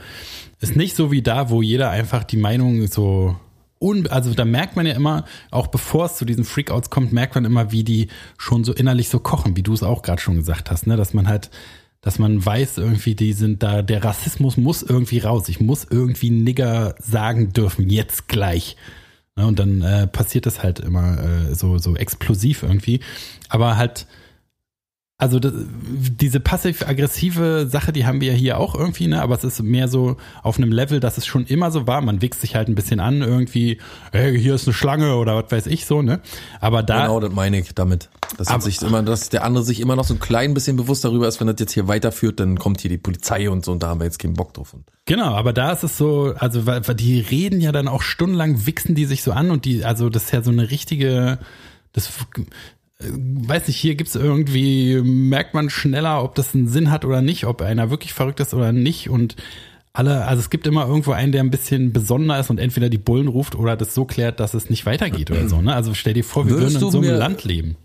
[0.60, 3.36] Ist nicht so wie da, wo jeder einfach die Meinung so
[3.80, 7.34] un, also da merkt man ja immer, auch bevor es zu diesen Freakouts kommt, merkt
[7.34, 10.36] man immer, wie die schon so innerlich so kochen, wie du es auch gerade schon
[10.36, 11.50] gesagt hast, ne, dass man halt
[12.00, 15.48] dass man weiß irgendwie, die sind da, der Rassismus muss irgendwie raus.
[15.48, 18.76] Ich muss irgendwie Nigger sagen dürfen, jetzt gleich.
[19.36, 23.00] Ne, und dann äh, passiert das halt immer äh, so, so explosiv irgendwie.
[23.48, 24.06] Aber halt,
[25.20, 25.52] also das,
[25.82, 29.20] diese passiv-aggressive Sache, die haben wir ja hier auch irgendwie, ne?
[29.20, 32.00] Aber es ist mehr so auf einem Level, dass es schon immer so war.
[32.02, 33.78] Man wichst sich halt ein bisschen an, irgendwie,
[34.12, 36.20] hey, hier ist eine Schlange oder was weiß ich so, ne?
[36.60, 38.10] Aber da, Genau, das meine ich damit.
[38.36, 41.04] Dass, Aber- sich immer, dass der andere sich immer noch so ein klein bisschen bewusst
[41.04, 43.82] darüber ist, wenn das jetzt hier weiterführt, dann kommt hier die Polizei und so und
[43.82, 44.72] da haben wir jetzt keinen Bock drauf.
[44.72, 48.02] Und Genau, aber da ist es so, also weil, weil die reden ja dann auch
[48.02, 51.38] stundenlang, wichsen die sich so an und die, also das ist ja so eine richtige,
[51.92, 52.08] das
[53.00, 57.46] weiß nicht, hier gibt's irgendwie, merkt man schneller, ob das einen Sinn hat oder nicht,
[57.46, 59.36] ob einer wirklich verrückt ist oder nicht und
[59.92, 62.98] alle, also es gibt immer irgendwo einen, der ein bisschen besonder ist und entweder die
[62.98, 65.74] Bullen ruft oder das so klärt, dass es nicht weitergeht oder so, ne?
[65.74, 67.76] Also stell dir vor, wir Würdest würden in so einem Land leben.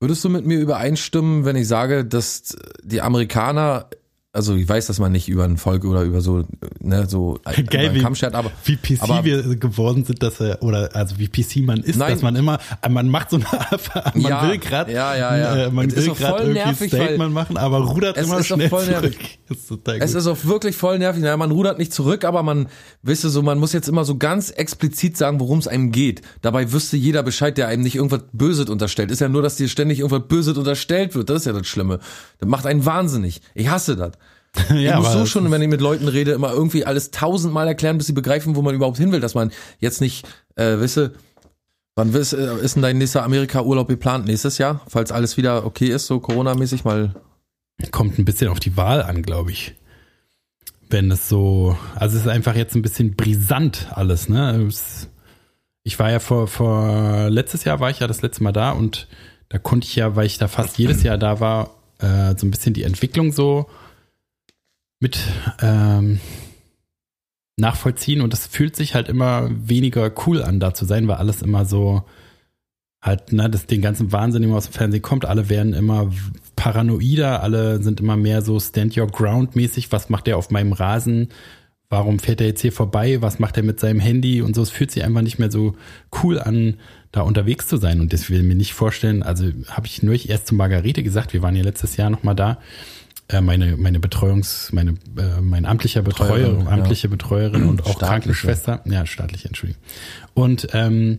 [0.00, 3.86] Würdest du mit mir übereinstimmen, wenn ich sage, dass die Amerikaner,
[4.34, 6.42] also ich weiß, dass man nicht über ein Volk oder über so,
[6.80, 10.22] ne, so über Geil, einen wie, Kamm schert, aber wie PC aber- wir geworden sind,
[10.22, 12.12] dass er, oder also wie PC man ist, Nein.
[12.12, 12.58] dass man immer,
[12.90, 13.46] man macht so eine,
[14.14, 15.56] man Ja, will gerade, ja, ja, ja.
[15.66, 18.68] äh, man Es ist will gerade irgendwie nervig, Statement machen, aber rudert Es immer schnell
[18.68, 19.02] voll zurück.
[19.02, 19.38] nervig.
[19.48, 20.18] Ist total Es gut.
[20.20, 21.22] ist auch wirklich voll nervig.
[21.22, 22.66] Naja, man rudert nicht zurück, aber man,
[23.02, 26.22] wisst ihr so, man muss jetzt immer so ganz explizit sagen, worum es einem geht.
[26.42, 29.12] Dabei wüsste jeder Bescheid, der einem nicht irgendwas Böses unterstellt.
[29.12, 31.30] Ist ja nur, dass dir ständig irgendwas Böses unterstellt wird.
[31.30, 32.00] Das ist ja das Schlimme.
[32.40, 33.40] Das macht einen wahnsinnig.
[33.54, 34.12] Ich hasse das.
[34.70, 37.98] ja, ich muss so schon, wenn ich mit Leuten rede, immer irgendwie alles tausendmal erklären,
[37.98, 39.20] bis sie begreifen, wo man überhaupt hin will.
[39.20, 39.50] Dass man
[39.80, 40.26] jetzt nicht,
[40.56, 41.14] äh, wisse,
[41.96, 44.26] wann wiss, äh, ist denn dein nächster Amerika-Urlaub geplant?
[44.26, 44.80] Nächstes Jahr?
[44.86, 47.14] Falls alles wieder okay ist, so Corona-mäßig mal.
[47.90, 49.74] kommt ein bisschen auf die Wahl an, glaube ich.
[50.88, 54.66] Wenn es so, also es ist einfach jetzt ein bisschen brisant alles, ne?
[54.68, 55.08] Es,
[55.82, 59.08] ich war ja vor, vor, letztes Jahr war ich ja das letzte Mal da und
[59.48, 62.50] da konnte ich ja, weil ich da fast jedes Jahr da war, äh, so ein
[62.50, 63.66] bisschen die Entwicklung so
[65.04, 65.18] mit
[65.60, 66.18] ähm,
[67.58, 71.42] nachvollziehen und es fühlt sich halt immer weniger cool an, da zu sein, weil alles
[71.42, 72.04] immer so
[73.02, 76.10] halt, ne, das den ganzen Wahnsinn, immer aus dem Fernsehen kommt, alle werden immer
[76.56, 80.72] paranoider, alle sind immer mehr so Stand Your Ground mäßig, was macht der auf meinem
[80.72, 81.28] Rasen?
[81.90, 83.20] Warum fährt er jetzt hier vorbei?
[83.20, 84.40] Was macht er mit seinem Handy?
[84.40, 85.76] Und so, es fühlt sich einfach nicht mehr so
[86.22, 86.78] cool an,
[87.12, 88.00] da unterwegs zu sein.
[88.00, 89.22] Und das will ich mir nicht vorstellen.
[89.22, 92.58] Also habe ich nur erst zu Margarete gesagt, wir waren ja letztes Jahr nochmal da.
[93.28, 96.70] Äh, meine, meine Betreuungs, meine, äh, mein amtlicher Betreuer, Betreuerin, ja.
[96.70, 97.98] amtliche Betreuerin und auch.
[97.98, 98.82] Krankenschwester.
[98.84, 99.82] Ja, staatliche, Entschuldigung.
[100.34, 101.18] Und ähm,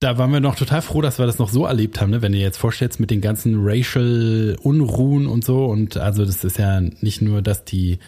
[0.00, 2.20] da waren wir noch total froh, dass wir das noch so erlebt haben, ne?
[2.20, 6.58] wenn dir jetzt vorstellst mit den ganzen Racial Unruhen und so und also das ist
[6.58, 7.98] ja nicht nur, dass die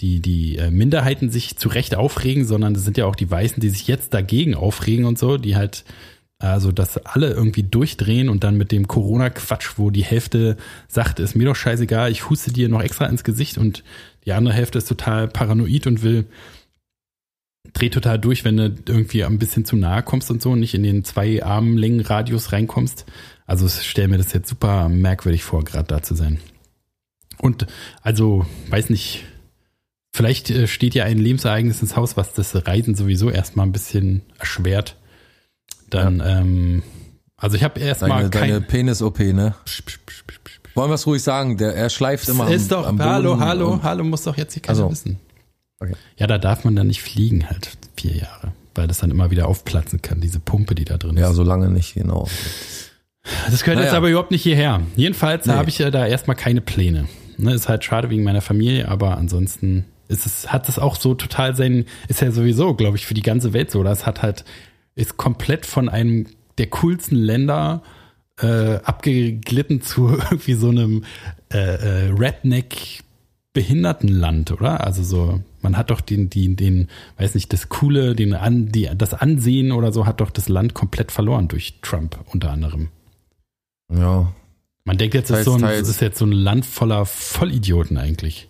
[0.00, 3.60] die die äh, Minderheiten sich zu Recht aufregen, sondern das sind ja auch die Weißen,
[3.60, 5.84] die sich jetzt dagegen aufregen und so, die halt
[6.38, 10.56] also dass alle irgendwie durchdrehen und dann mit dem Corona-Quatsch, wo die Hälfte
[10.88, 13.84] sagt, ist mir doch scheißegal, ich huste dir noch extra ins Gesicht und
[14.24, 16.26] die andere Hälfte ist total paranoid und will
[17.72, 20.74] dreht total durch, wenn du irgendwie ein bisschen zu nahe kommst und so und nicht
[20.74, 23.04] in den zwei Armlängen-Radius reinkommst.
[23.46, 26.38] Also ich stell mir das jetzt super merkwürdig vor, gerade da zu sein.
[27.38, 27.66] Und
[28.00, 29.24] also, weiß nicht,
[30.14, 34.22] vielleicht äh, steht ja ein Lebensereignis ins Haus, was das Reisen sowieso erstmal ein bisschen
[34.38, 34.96] erschwert.
[35.94, 36.82] Dann, ähm,
[37.36, 38.66] also ich habe erstmal Deine, deine kein...
[38.66, 39.54] Penis-OP, ne?
[40.74, 41.56] Wollen wir es ruhig sagen?
[41.56, 44.62] Der, er schleift immer ist am, doch, am hallo, hallo, hallo, muss doch jetzt hier
[44.62, 44.90] keiner Also.
[44.90, 45.20] wissen.
[45.80, 45.94] Okay.
[46.16, 49.46] Ja, da darf man dann nicht fliegen halt vier Jahre, weil das dann immer wieder
[49.48, 51.36] aufplatzen kann, diese Pumpe, die da drin Ja, ist.
[51.36, 52.28] so lange nicht, genau.
[53.50, 53.96] Das gehört jetzt Naja.
[53.98, 54.82] aber überhaupt nicht hierher.
[54.96, 55.52] Jedenfalls Nee.
[55.54, 57.06] habe ich ja da erstmal keine Pläne.
[57.36, 61.14] Ne, ist halt schade wegen meiner Familie, aber ansonsten ist es, hat es auch so
[61.14, 63.82] total sein, ist ja sowieso, glaube ich, für die ganze Welt so.
[63.82, 64.44] Das hat halt,
[64.94, 66.26] ist komplett von einem
[66.58, 67.82] der coolsten Länder
[68.40, 71.04] äh, abgeglitten zu irgendwie so einem
[71.52, 73.02] äh, äh, Redneck
[73.52, 74.84] Behindertenland, oder?
[74.84, 76.88] Also so, man hat doch den, den, den,
[77.18, 80.74] weiß nicht, das Coole, den an, die, das Ansehen oder so hat doch das Land
[80.74, 82.88] komplett verloren durch Trump unter anderem.
[83.92, 84.32] Ja.
[84.84, 88.48] Man denkt jetzt, es ist, so ein, ist jetzt so ein Land voller Vollidioten eigentlich.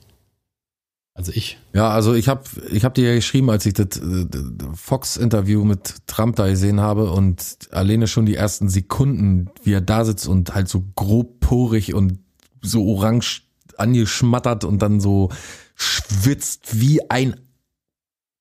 [1.17, 1.59] Also ich.
[1.73, 2.43] Ja, also ich habe
[2.73, 4.27] ich hab dir ja geschrieben, als ich das äh,
[4.75, 10.05] Fox-Interview mit Trump da gesehen habe und alleine schon die ersten Sekunden, wie er da
[10.05, 12.19] sitzt und halt so grobporig und
[12.63, 13.43] so orange
[13.77, 15.31] angeschmattert und dann so
[15.77, 17.37] schwitzt wie ein,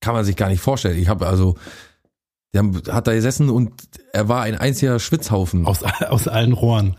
[0.00, 0.98] kann man sich gar nicht vorstellen.
[0.98, 1.56] Ich habe also,
[2.54, 3.72] der hat da gesessen und
[4.12, 5.64] er war ein einziger Schwitzhaufen.
[5.66, 6.96] Aus, aus allen Rohren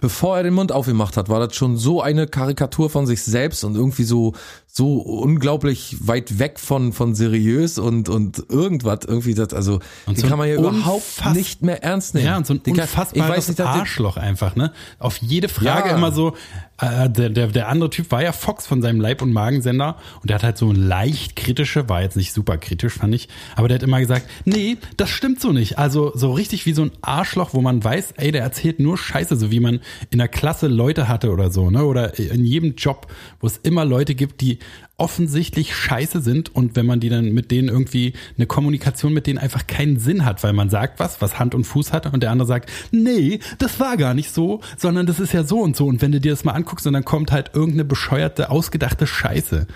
[0.00, 3.64] bevor er den Mund aufgemacht hat, war das schon so eine Karikatur von sich selbst
[3.64, 4.34] und irgendwie so
[4.78, 10.22] so unglaublich weit weg von von seriös und und irgendwas irgendwie das also und den
[10.22, 12.26] so kann man ja überhaupt nicht mehr ernst nehmen.
[12.26, 14.72] Ja, und so ein unfassbares nicht, Arschloch einfach, ne?
[15.00, 15.96] Auf jede Frage ja.
[15.96, 16.34] immer so
[16.80, 20.30] äh, der, der der andere Typ war ja Fox von seinem Leib und Magensender und
[20.30, 23.74] der hat halt so leicht kritische, war jetzt nicht super kritisch, fand ich, aber der
[23.74, 25.76] hat immer gesagt, nee, das stimmt so nicht.
[25.76, 29.36] Also so richtig wie so ein Arschloch, wo man weiß, ey, der erzählt nur Scheiße,
[29.36, 31.84] so wie man in der Klasse Leute hatte oder so, ne?
[31.84, 33.08] Oder in jedem Job,
[33.40, 34.60] wo es immer Leute gibt, die
[34.96, 39.38] offensichtlich scheiße sind und wenn man die dann mit denen irgendwie eine Kommunikation mit denen
[39.38, 42.32] einfach keinen Sinn hat, weil man sagt was, was Hand und Fuß hat und der
[42.32, 45.86] andere sagt, nee, das war gar nicht so, sondern das ist ja so und so
[45.86, 49.68] und wenn du dir das mal anguckst und dann kommt halt irgendeine bescheuerte, ausgedachte Scheiße.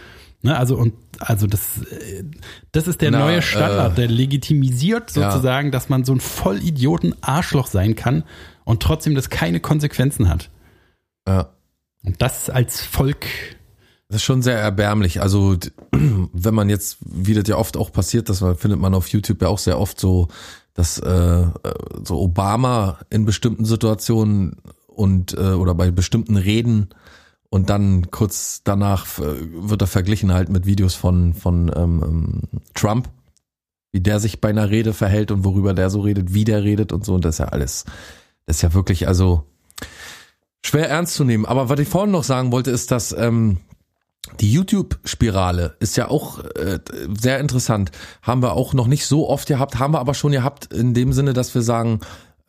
[0.44, 1.60] Ne, also und also das
[2.72, 5.70] das ist der Na, neue Standard, äh, der legitimisiert sozusagen, ja.
[5.70, 8.24] dass man so ein Vollidioten Arschloch sein kann
[8.64, 10.50] und trotzdem das keine Konsequenzen hat.
[11.28, 11.50] Ja.
[12.04, 13.26] Und das als Volk
[14.12, 15.22] das ist schon sehr erbärmlich.
[15.22, 15.56] Also,
[15.90, 19.48] wenn man jetzt, wie das ja oft auch passiert, das findet man auf YouTube ja
[19.48, 20.28] auch sehr oft so,
[20.74, 21.46] dass äh,
[22.04, 24.56] so Obama in bestimmten Situationen
[24.86, 26.90] und äh, oder bei bestimmten Reden
[27.48, 32.60] und dann kurz danach äh, wird er verglichen halt mit Videos von von ähm, ähm,
[32.74, 33.08] Trump,
[33.92, 36.92] wie der sich bei einer Rede verhält und worüber der so redet, wie der redet
[36.92, 37.84] und so und das ist ja alles,
[38.46, 39.44] das ist ja wirklich also
[40.64, 41.44] schwer ernst zu nehmen.
[41.44, 43.58] Aber was ich vorhin noch sagen wollte, ist, dass ähm,
[44.40, 46.78] die YouTube-Spirale ist ja auch äh,
[47.18, 47.90] sehr interessant.
[48.22, 51.12] Haben wir auch noch nicht so oft gehabt, haben wir aber schon gehabt in dem
[51.12, 52.00] Sinne, dass wir sagen,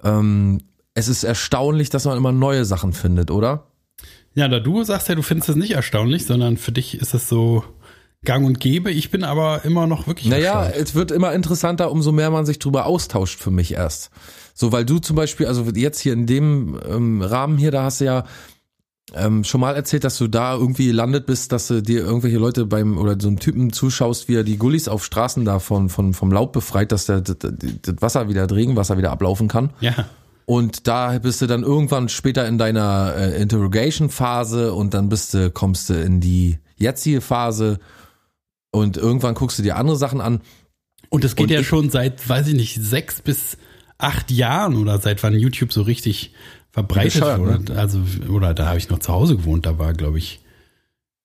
[0.04, 0.62] ähm,
[0.94, 3.68] es ist erstaunlich, dass man immer neue Sachen findet, oder?
[4.36, 7.28] Ja, da du sagst ja, du findest es nicht erstaunlich, sondern für dich ist es
[7.28, 7.64] so
[8.24, 8.92] gang und gäbe.
[8.92, 10.30] Ich bin aber immer noch wirklich.
[10.30, 14.12] Naja, es wird immer interessanter, umso mehr man sich drüber austauscht für mich erst.
[14.54, 18.02] So, weil du zum Beispiel, also jetzt hier in dem ähm, Rahmen hier, da hast
[18.02, 18.26] du ja
[19.14, 22.66] ähm, schon mal erzählt, dass du da irgendwie gelandet bist, dass du dir irgendwelche Leute
[22.66, 26.14] beim oder so einem Typen zuschaust, wie er die Gullis auf Straßen da von, von,
[26.14, 29.72] vom Laub befreit, dass der das, das Wasser wieder, das Regenwasser wieder ablaufen kann.
[29.80, 29.94] Ja.
[30.46, 35.52] Und da bist du dann irgendwann später in deiner äh, Interrogation-Phase und dann bist du,
[35.52, 37.80] kommst du in die jetzige Phase
[38.72, 40.42] und irgendwann guckst du dir andere Sachen an.
[41.10, 43.58] Und es geht und ja schon seit, weiß ich nicht, sechs bis
[43.98, 46.34] acht Jahren oder seit wann YouTube so richtig
[46.74, 47.72] verbreitet wurde.
[47.72, 47.80] Ne?
[47.80, 50.42] Also, oder da habe ich noch zu Hause gewohnt, da war, glaube ich,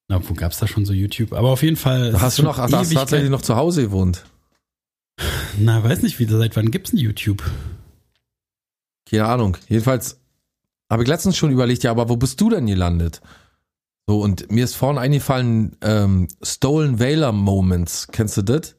[0.09, 1.33] na, wo gab es da schon so YouTube?
[1.33, 2.13] Aber auf jeden Fall.
[2.13, 4.25] Da hast du noch, ach, hast du tatsächlich noch zu Hause gewohnt?
[5.59, 7.43] Na, weiß nicht, wie, seit wann gibt's ein YouTube?
[9.11, 9.57] Keine Ahnung.
[9.69, 10.21] Jedenfalls
[10.91, 13.21] habe ich letztens schon überlegt, ja, aber wo bist du denn gelandet?
[14.07, 18.09] So, und mir ist vorhin eingefallen, ähm, Stolen Valor Moments.
[18.09, 18.78] Kennst du das?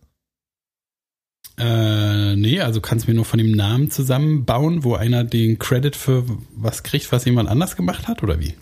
[1.59, 5.95] Äh, nee, also kannst du mir nur von dem Namen zusammenbauen, wo einer den Credit
[5.95, 6.23] für
[6.55, 8.55] was kriegt, was jemand anders gemacht hat, oder wie?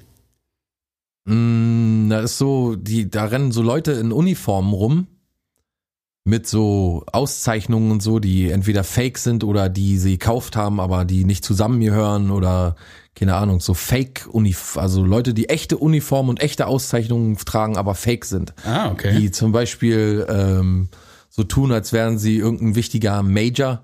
[1.25, 5.07] Mm, das ist so, die, da rennen so Leute in Uniformen rum
[6.25, 11.05] mit so Auszeichnungen und so, die entweder fake sind oder die sie gekauft haben, aber
[11.05, 12.75] die nicht zusammengehören oder
[13.13, 17.95] keine Ahnung, so Fake Uniform, also Leute, die echte Uniformen und echte Auszeichnungen tragen, aber
[17.95, 18.53] fake sind.
[18.63, 19.19] Ah, okay.
[19.19, 20.89] Die zum Beispiel ähm,
[21.37, 23.83] so tun, als wären sie irgendein wichtiger Major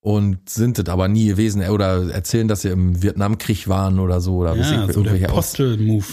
[0.00, 4.36] und sind es aber nie gewesen oder erzählen, dass sie im Vietnamkrieg waren oder so
[4.36, 6.06] oder ja, so der Postel-Move.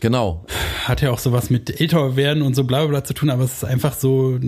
[0.00, 0.46] Genau.
[0.84, 3.58] Hat ja auch sowas mit älter werden und so bla bla zu tun, aber es
[3.58, 4.40] ist einfach so,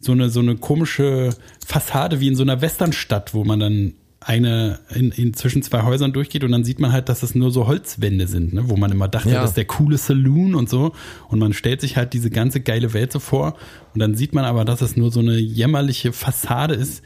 [0.00, 1.30] so eine, so eine komische
[1.64, 3.94] Fassade wie in so einer Westernstadt, wo man dann
[4.24, 7.50] eine in, in zwischen zwei Häusern durchgeht und dann sieht man halt, dass es nur
[7.50, 8.68] so Holzwände sind, ne?
[8.68, 9.40] wo man immer dachte, ja.
[9.40, 10.92] das ist der coole Saloon und so.
[11.28, 13.56] Und man stellt sich halt diese ganze geile Welt so vor
[13.94, 17.02] und dann sieht man aber, dass es nur so eine jämmerliche Fassade ist,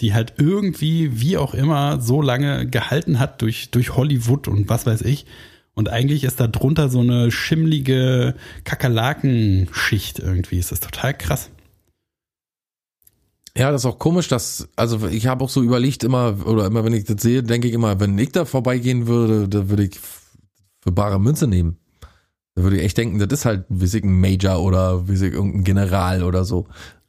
[0.00, 4.86] die halt irgendwie, wie auch immer, so lange gehalten hat durch, durch Hollywood und was
[4.86, 5.26] weiß ich.
[5.74, 8.34] Und eigentlich ist da drunter so eine schimmlige
[8.64, 10.58] Kakerlakenschicht irgendwie.
[10.58, 11.50] Es ist total krass.
[13.56, 16.84] Ja, das ist auch komisch, dass, also ich habe auch so überlegt immer, oder immer
[16.84, 19.98] wenn ich das sehe, denke ich immer, wenn ich da vorbeigehen würde, da würde ich
[20.80, 21.76] für bare Münze nehmen.
[22.54, 25.22] Da würde ich echt denken, das ist halt, wie ich, ein Major oder wie ich,
[25.22, 26.66] irgendein General oder so.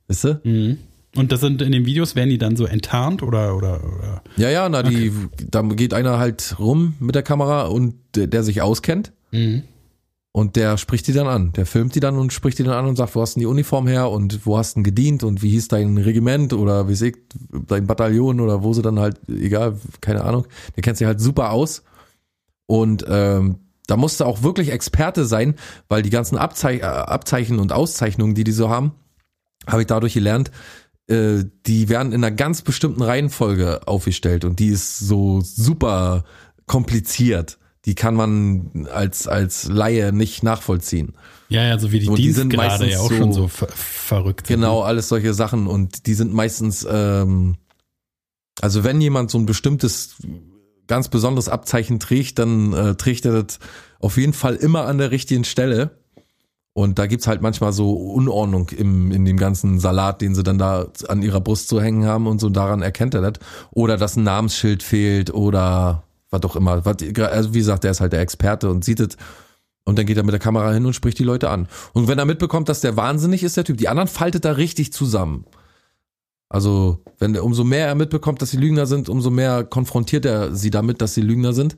[0.08, 0.42] Weißt du?
[0.44, 0.78] Mhm.
[1.16, 4.22] Und das sind in den Videos, werden die dann so enttarnt oder, oder, oder?
[4.38, 5.12] Ja, ja, na, die,
[5.50, 9.12] da geht einer halt rum mit der Kamera und der, der sich auskennt.
[9.32, 9.64] Mhm.
[10.34, 11.52] Und der spricht die dann an.
[11.54, 13.48] Der filmt die dann und spricht die dann an und sagt, wo hast denn die
[13.48, 17.18] Uniform her und wo hast denn gedient und wie hieß dein Regiment oder wie ich,
[17.68, 20.48] dein Bataillon oder wo sie dann halt, egal, keine Ahnung.
[20.76, 21.84] Der kennt sich halt super aus.
[22.66, 25.56] Und ähm, da musste auch wirklich Experte sein,
[25.90, 28.94] weil die ganzen Abzei äh, Abzeichen und Auszeichnungen, die die so haben,
[29.68, 30.50] habe ich dadurch gelernt,
[31.08, 36.24] äh, die werden in einer ganz bestimmten Reihenfolge aufgestellt und die ist so super
[36.68, 37.58] kompliziert.
[37.86, 41.14] Die kann man als, als Laie nicht nachvollziehen.
[41.50, 43.68] Ja, ja, so wie die So, die sind meistens ja auch so- schon so ver
[43.70, 44.48] verrückt.
[44.48, 44.86] sind, Genau, ne?
[44.86, 47.56] alles solche Sachen und die sind meistens, ähm,
[48.62, 50.16] also wenn jemand so ein bestimmtes,
[50.88, 53.60] ganz besonderes Abzeichen trägt, dann äh, trägt er das
[54.00, 55.98] auf jeden Fall immer an der richtigen Stelle.
[56.74, 60.58] Und da gibt's halt manchmal so Unordnung im, in dem ganzen Salat, den sie dann
[60.58, 63.34] da an ihrer Brust zu hängen haben und so daran erkennt er das.
[63.72, 66.84] Oder dass ein Namensschild fehlt oder was auch immer.
[66.86, 69.18] Was, also wie gesagt, der ist halt der Experte und sieht es.
[69.84, 71.68] Und dann geht er mit der Kamera hin und spricht die Leute an.
[71.94, 74.94] Und wenn er mitbekommt, dass der wahnsinnig ist, der Typ, die anderen faltet er richtig
[74.94, 75.46] zusammen.
[76.50, 80.70] Also, wenn umso mehr er mitbekommt, dass sie Lügner sind, umso mehr konfrontiert er sie
[80.70, 81.78] damit, dass sie Lügner sind.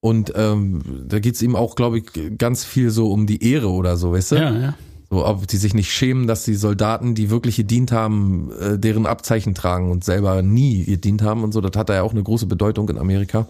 [0.00, 3.96] Und ähm, da geht's ihm auch, glaube ich, ganz viel so um die Ehre oder
[3.96, 4.36] so, weißt du?
[4.36, 4.74] Ja, ja.
[5.10, 9.06] So, ob die sich nicht schämen, dass die Soldaten, die wirklich gedient haben, äh, deren
[9.06, 11.62] Abzeichen tragen und selber nie gedient haben und so.
[11.62, 13.46] Das hat da ja auch eine große Bedeutung in Amerika.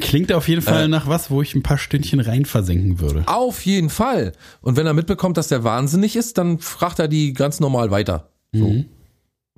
[0.00, 0.88] Klingt auf jeden Fall Äh.
[0.88, 3.24] nach was, wo ich ein paar Stündchen rein versenken würde.
[3.26, 4.32] Auf jeden Fall.
[4.60, 8.28] Und wenn er mitbekommt, dass der wahnsinnig ist, dann fragt er die ganz normal weiter.
[8.52, 8.68] So.
[8.68, 8.84] Mhm.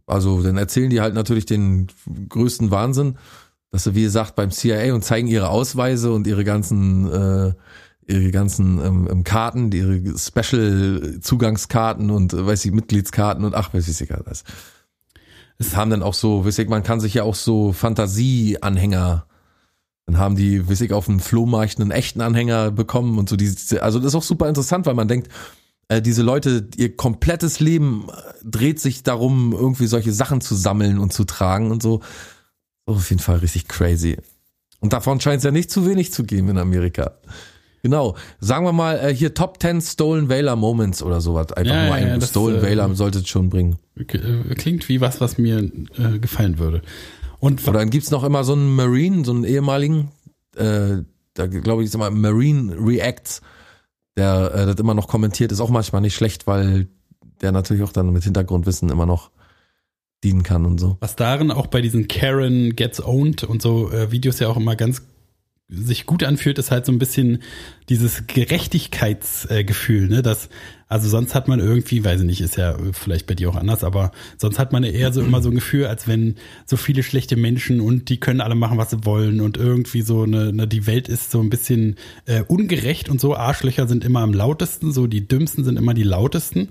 [0.07, 1.89] Also dann erzählen die halt natürlich den
[2.29, 3.16] größten Wahnsinn,
[3.70, 7.53] dass sie, wie gesagt, beim CIA und zeigen ihre Ausweise und ihre ganzen, äh,
[8.07, 13.89] ihre ganzen ähm, ähm, Karten, ihre Special-Zugangskarten und äh, weiß ich, Mitgliedskarten und ach, weiß
[13.89, 14.45] ich gar das.
[15.59, 19.27] Es haben dann auch so, weiß ich, man kann sich ja auch so Fantasieanhänger
[20.07, 23.37] dann haben die, weiß ich, auf dem Flohmarkt einen echten Anhänger bekommen und so.
[23.37, 25.29] Diese, also das ist auch super interessant, weil man denkt,
[25.89, 30.99] äh, diese Leute, ihr komplettes Leben äh, dreht sich darum, irgendwie solche Sachen zu sammeln
[30.99, 32.01] und zu tragen und so.
[32.87, 34.16] So auf jeden Fall richtig crazy.
[34.81, 37.12] Und davon scheint es ja nicht zu wenig zu geben in Amerika.
[37.83, 38.17] Genau.
[38.39, 41.53] Sagen wir mal, äh, hier Top 10 Stolen Whaler Moments oder sowas.
[41.53, 43.79] Einfach Ja, nur ja, ein ja, das, Stolen äh, sollte es schon bringen.
[43.97, 44.05] Äh,
[44.55, 46.83] Klingt wie was, was mir äh, gefallen würde.
[47.41, 50.11] Und Oder dann gibt's noch immer so einen Marine, so einen ehemaligen,
[50.57, 50.99] äh,
[51.35, 53.41] da glaube ich ist immer Marine Reacts,
[54.17, 56.87] der äh, das immer noch kommentiert, ist auch manchmal nicht schlecht, weil
[57.41, 59.31] der natürlich auch dann mit Hintergrundwissen immer noch
[60.23, 60.99] dienen kann und so.
[61.01, 64.77] was darin auch bei diesen Karen Gets Owned und so äh, Videos ja auch immer
[64.77, 65.03] ganz
[65.73, 67.43] sich gut anfühlt, ist halt so ein bisschen
[67.89, 70.23] dieses Gerechtigkeitsgefühl, Gefühl, ne?
[70.23, 70.49] Das,
[70.89, 73.82] also sonst hat man irgendwie, weiß ich nicht, ist ja vielleicht bei dir auch anders,
[73.85, 76.36] aber sonst hat man eher so immer so ein Gefühl, als wenn
[76.66, 80.23] so viele schlechte Menschen und die können alle machen, was sie wollen und irgendwie so
[80.23, 81.97] eine, ne, die Welt ist so ein bisschen
[82.27, 83.35] äh, ungerecht und so.
[83.35, 86.69] Arschlöcher sind immer am lautesten, so die dümmsten sind immer die lautesten.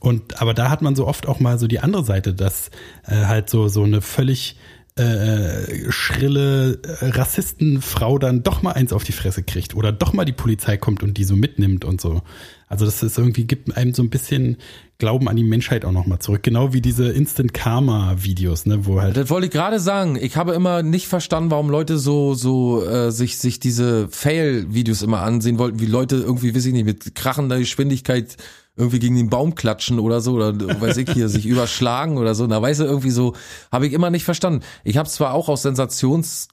[0.00, 2.70] Und aber da hat man so oft auch mal so die andere Seite, dass
[3.06, 4.56] äh, halt so so eine völlig
[4.96, 10.24] äh, schrille äh, Rassistenfrau dann doch mal eins auf die Fresse kriegt oder doch mal
[10.24, 12.22] die Polizei kommt und die so mitnimmt und so.
[12.68, 14.56] Also das ist irgendwie gibt einem so ein bisschen
[14.98, 18.84] Glauben an die Menschheit auch noch mal zurück, genau wie diese Instant Karma Videos, ne,
[18.84, 20.16] wo halt Das wollte ich gerade sagen.
[20.20, 25.22] Ich habe immer nicht verstanden, warum Leute so so äh, sich sich diese Fail-Videos immer
[25.22, 28.36] ansehen wollten, wie Leute irgendwie, weiß ich nicht, mit krachender Geschwindigkeit
[28.80, 32.46] irgendwie gegen den Baum klatschen oder so oder weiß ich hier sich überschlagen oder so.
[32.46, 33.34] Na, weißt du, irgendwie so
[33.70, 34.64] habe ich immer nicht verstanden.
[34.82, 36.48] Ich habe zwar auch aus Sensationsgier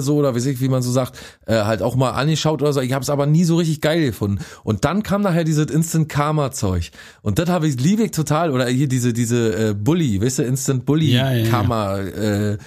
[0.00, 2.80] so oder weiß ich, wie man so sagt, äh, halt auch mal angeschaut oder so.
[2.80, 4.44] Ich habe es aber nie so richtig geil gefunden.
[4.64, 6.90] Und dann kam nachher dieses Instant Karma Zeug
[7.22, 10.42] und das habe ich liebe ich total oder hier diese diese äh, Bully, weißt du,
[10.42, 11.50] Instant Bully Ja, ja, ja.
[11.50, 12.58] Karma äh,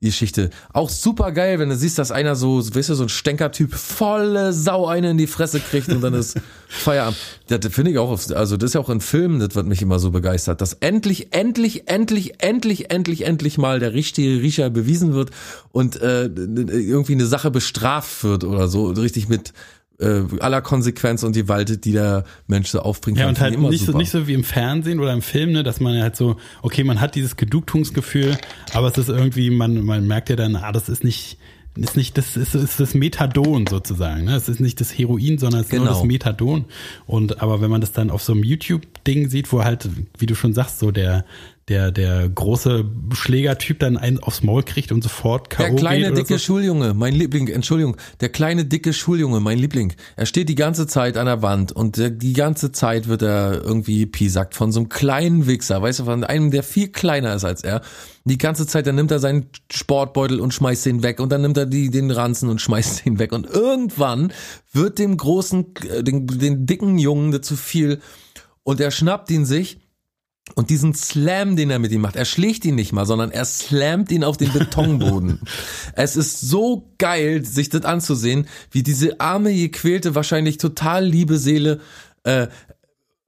[0.00, 0.50] Geschichte.
[0.72, 4.52] Auch super geil, wenn du siehst, dass einer so, weißt du, so ein Stänkertyp volle
[4.52, 7.18] Sau eine in die Fresse kriegt und dann ist Feierabend.
[7.48, 9.98] Das finde ich auch, also das ist ja auch in Filmen, das wird mich immer
[9.98, 15.30] so begeistert, dass endlich, endlich, endlich, endlich, endlich, endlich mal der richtige Riecher bewiesen wird
[15.72, 19.52] und äh, irgendwie eine Sache bestraft wird oder so, richtig mit
[20.00, 23.18] äh, aller Konsequenz und Gewalt, die der Mensch so aufbringt.
[23.18, 25.80] Ja, und halt nicht so, nicht so wie im Fernsehen oder im Film, ne, dass
[25.80, 28.36] man halt so, okay, man hat dieses Genugtuungsgefühl,
[28.72, 31.38] aber es ist irgendwie, man, man merkt ja dann, ah, das ist nicht,
[31.76, 34.24] ist nicht das ist, ist das Methadon sozusagen.
[34.24, 34.34] Ne?
[34.34, 35.92] Es ist nicht das Heroin, sondern es ist nur Genau.
[35.94, 36.64] das Methadon.
[37.06, 40.34] Und aber wenn man das dann auf so einem YouTube-Ding sieht, wo halt, wie du
[40.34, 41.24] schon sagst, so der
[41.70, 45.66] der der große Schlägertyp dann einen aufs Maul kriegt und sofort K.O.
[45.66, 46.38] Der kleine, dicke so.
[46.38, 49.92] Schuljunge, mein Liebling, Entschuldigung, der kleine, dicke Schuljunge, mein Liebling.
[50.16, 53.62] Er steht die ganze Zeit an der Wand und der, die ganze Zeit wird er
[53.62, 57.44] irgendwie piesackt von so einem kleinen Wichser, weißt du, von einem, der viel kleiner ist
[57.44, 57.82] als er.
[58.24, 61.56] Die ganze Zeit, dann nimmt er seinen Sportbeutel und schmeißt den weg und dann nimmt
[61.56, 64.32] er die, den Ranzen und schmeißt den weg und irgendwann
[64.72, 68.00] wird dem großen, äh, den, den dicken Jungen zu viel
[68.64, 69.78] und er schnappt ihn sich
[70.54, 73.44] und diesen Slam, den er mit ihm macht, er schlägt ihn nicht mal, sondern er
[73.44, 75.40] slammt ihn auf den Betonboden.
[75.94, 81.80] es ist so geil, sich das anzusehen, wie diese arme, gequälte, wahrscheinlich total liebe Seele
[82.24, 82.48] äh,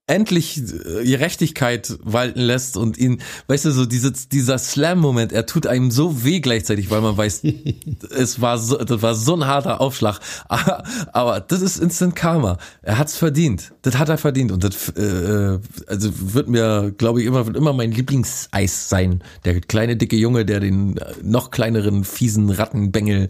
[0.07, 5.67] endlich äh, Gerechtigkeit walten lässt und ihn, weißt du, so diese, dieser Slam-Moment, er tut
[5.67, 7.43] einem so weh gleichzeitig, weil man weiß,
[8.11, 10.19] es war so, das war so ein harter Aufschlag.
[10.49, 12.59] Aber, aber das ist Instant Karma.
[12.83, 13.73] Er hat's verdient.
[13.83, 17.73] Das hat er verdient und das, äh, also wird mir, glaube ich, immer, wird immer
[17.73, 19.23] mein Lieblingseis sein.
[19.45, 23.29] Der kleine dicke Junge, der den äh, noch kleineren fiesen Rattenbengel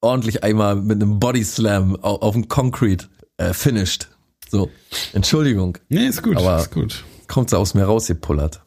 [0.00, 4.08] ordentlich einmal mit einem Body Slam auf, auf dem Concrete äh, finished.
[4.52, 4.70] So,
[5.14, 7.04] Entschuldigung, Nee, ist gut, Aber- ist gut.
[7.26, 8.60] kommt sie aus mir rausgepullert.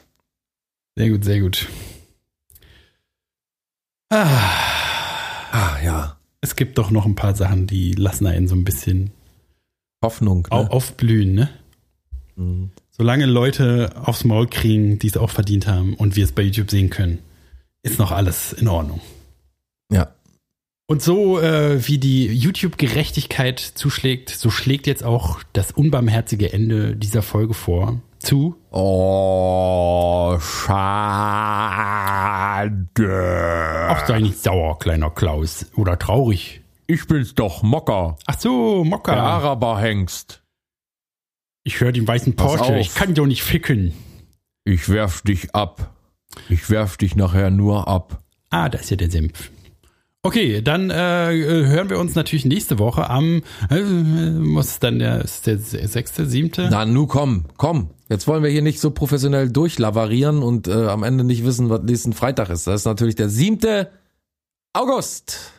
[0.98, 1.68] Sehr gut, sehr gut.
[4.10, 4.52] Ah,
[5.52, 9.12] Ah ja, es gibt doch noch ein paar Sachen, die lassen einen so ein bisschen
[10.03, 10.48] Hoffnung.
[10.52, 10.72] Ne?
[10.72, 11.49] aufblühen, ne?
[12.36, 12.72] Mhm.
[12.91, 16.72] Solange Leute aufs Maul kriegen, die es auch verdient haben und wir es bei YouTube
[16.72, 17.20] sehen können,
[17.84, 19.02] ist noch alles in Ordnung.
[20.88, 27.24] Und so äh, wie die YouTube-Gerechtigkeit zuschlägt, so schlägt jetzt auch das unbarmherzige Ende dieser
[27.24, 27.99] Folge vor.
[28.20, 28.56] Zu.
[28.72, 30.78] Oh, schade.
[33.90, 35.66] Ach, sei nicht sauer, kleiner Klaus.
[35.76, 36.62] Oder traurig.
[36.88, 39.18] Ich bin's doch, Mocker, Ach so, der Mocker.
[39.18, 40.44] Araberhengst.
[41.64, 42.74] Ich höre den weißen Pass Porsche.
[42.76, 42.80] auf.
[42.80, 43.91] Ich kann doch nicht ficken.
[44.66, 45.95] Ich werf dich ab.
[46.48, 48.22] Ich werf dich nachher nur ab.
[48.52, 49.49] Ah, da ist ja der Senf.
[50.26, 55.45] Okay, dann äh, hören wir uns natürlich nächste Woche am äh, muss dann der ist
[55.45, 56.68] der sechste, siebte.
[56.72, 57.91] Na, nu komm, komm.
[58.10, 61.84] Jetzt wollen wir hier nicht so professionell durchlavarieren und äh, am Ende nicht wissen, was
[61.84, 62.65] nächsten Freitag ist.
[62.65, 63.85] Das ist natürlich der 7.
[64.73, 65.52] August.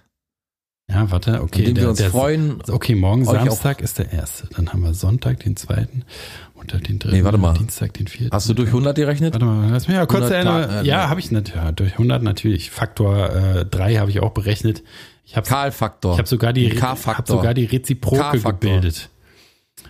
[0.91, 1.61] Ja, warte, okay.
[1.61, 2.61] an dem wir uns der, freuen.
[2.69, 4.49] Okay, morgen Samstag ist der erste.
[4.57, 6.05] Dann haben wir Sonntag den zweiten,
[6.57, 7.55] Montag den dritten, Nee, warte mal.
[7.55, 8.33] Dienstag den vierten.
[8.35, 9.35] Hast du durch 100 gerechnet?
[9.35, 11.63] Warte mal, lass mich ja kurz 100 eine, Klar, äh, Ja, habe ich natürlich.
[11.63, 12.71] Ja, durch 100 natürlich.
[12.71, 14.83] Faktor äh, 3 habe ich auch berechnet.
[15.25, 16.15] Ich habe Karl-Faktor.
[16.15, 19.11] ich hab sogar die hab sogar die Reziproke gebildet.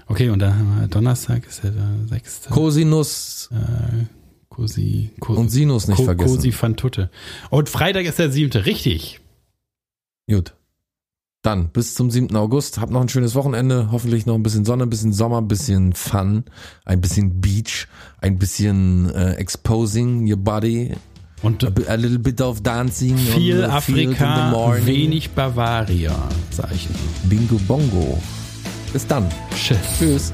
[0.06, 2.51] Okay, und dann haben wir Donnerstag ist ja der sechste.
[2.51, 4.05] Cosinus äh,
[4.48, 6.36] Cosi, Co und Sinus nicht Co vergessen.
[6.36, 7.10] Cosi van Tutte.
[7.51, 9.20] Und Freitag ist der siebte, richtig.
[10.30, 10.55] Gut.
[11.47, 12.35] Dann bis zum 7.
[12.35, 12.81] August.
[12.81, 13.90] Habt noch ein schönes Wochenende.
[13.93, 16.43] Hoffentlich noch ein bisschen Sonne, ein bisschen Sommer, ein bisschen Fun,
[16.85, 17.86] ein bisschen Beach,
[18.20, 20.90] ein bisschen äh, exposing your body,
[21.43, 23.16] Und a, a little bit of dancing.
[23.16, 24.52] viel Afrika,
[24.85, 26.16] wenig Bavaria,
[26.51, 26.89] sag ich.
[27.28, 28.20] Bingo Bongo.
[28.93, 29.28] Bis dann.
[29.55, 29.78] Tschüss.
[30.01, 30.32] Tschüss.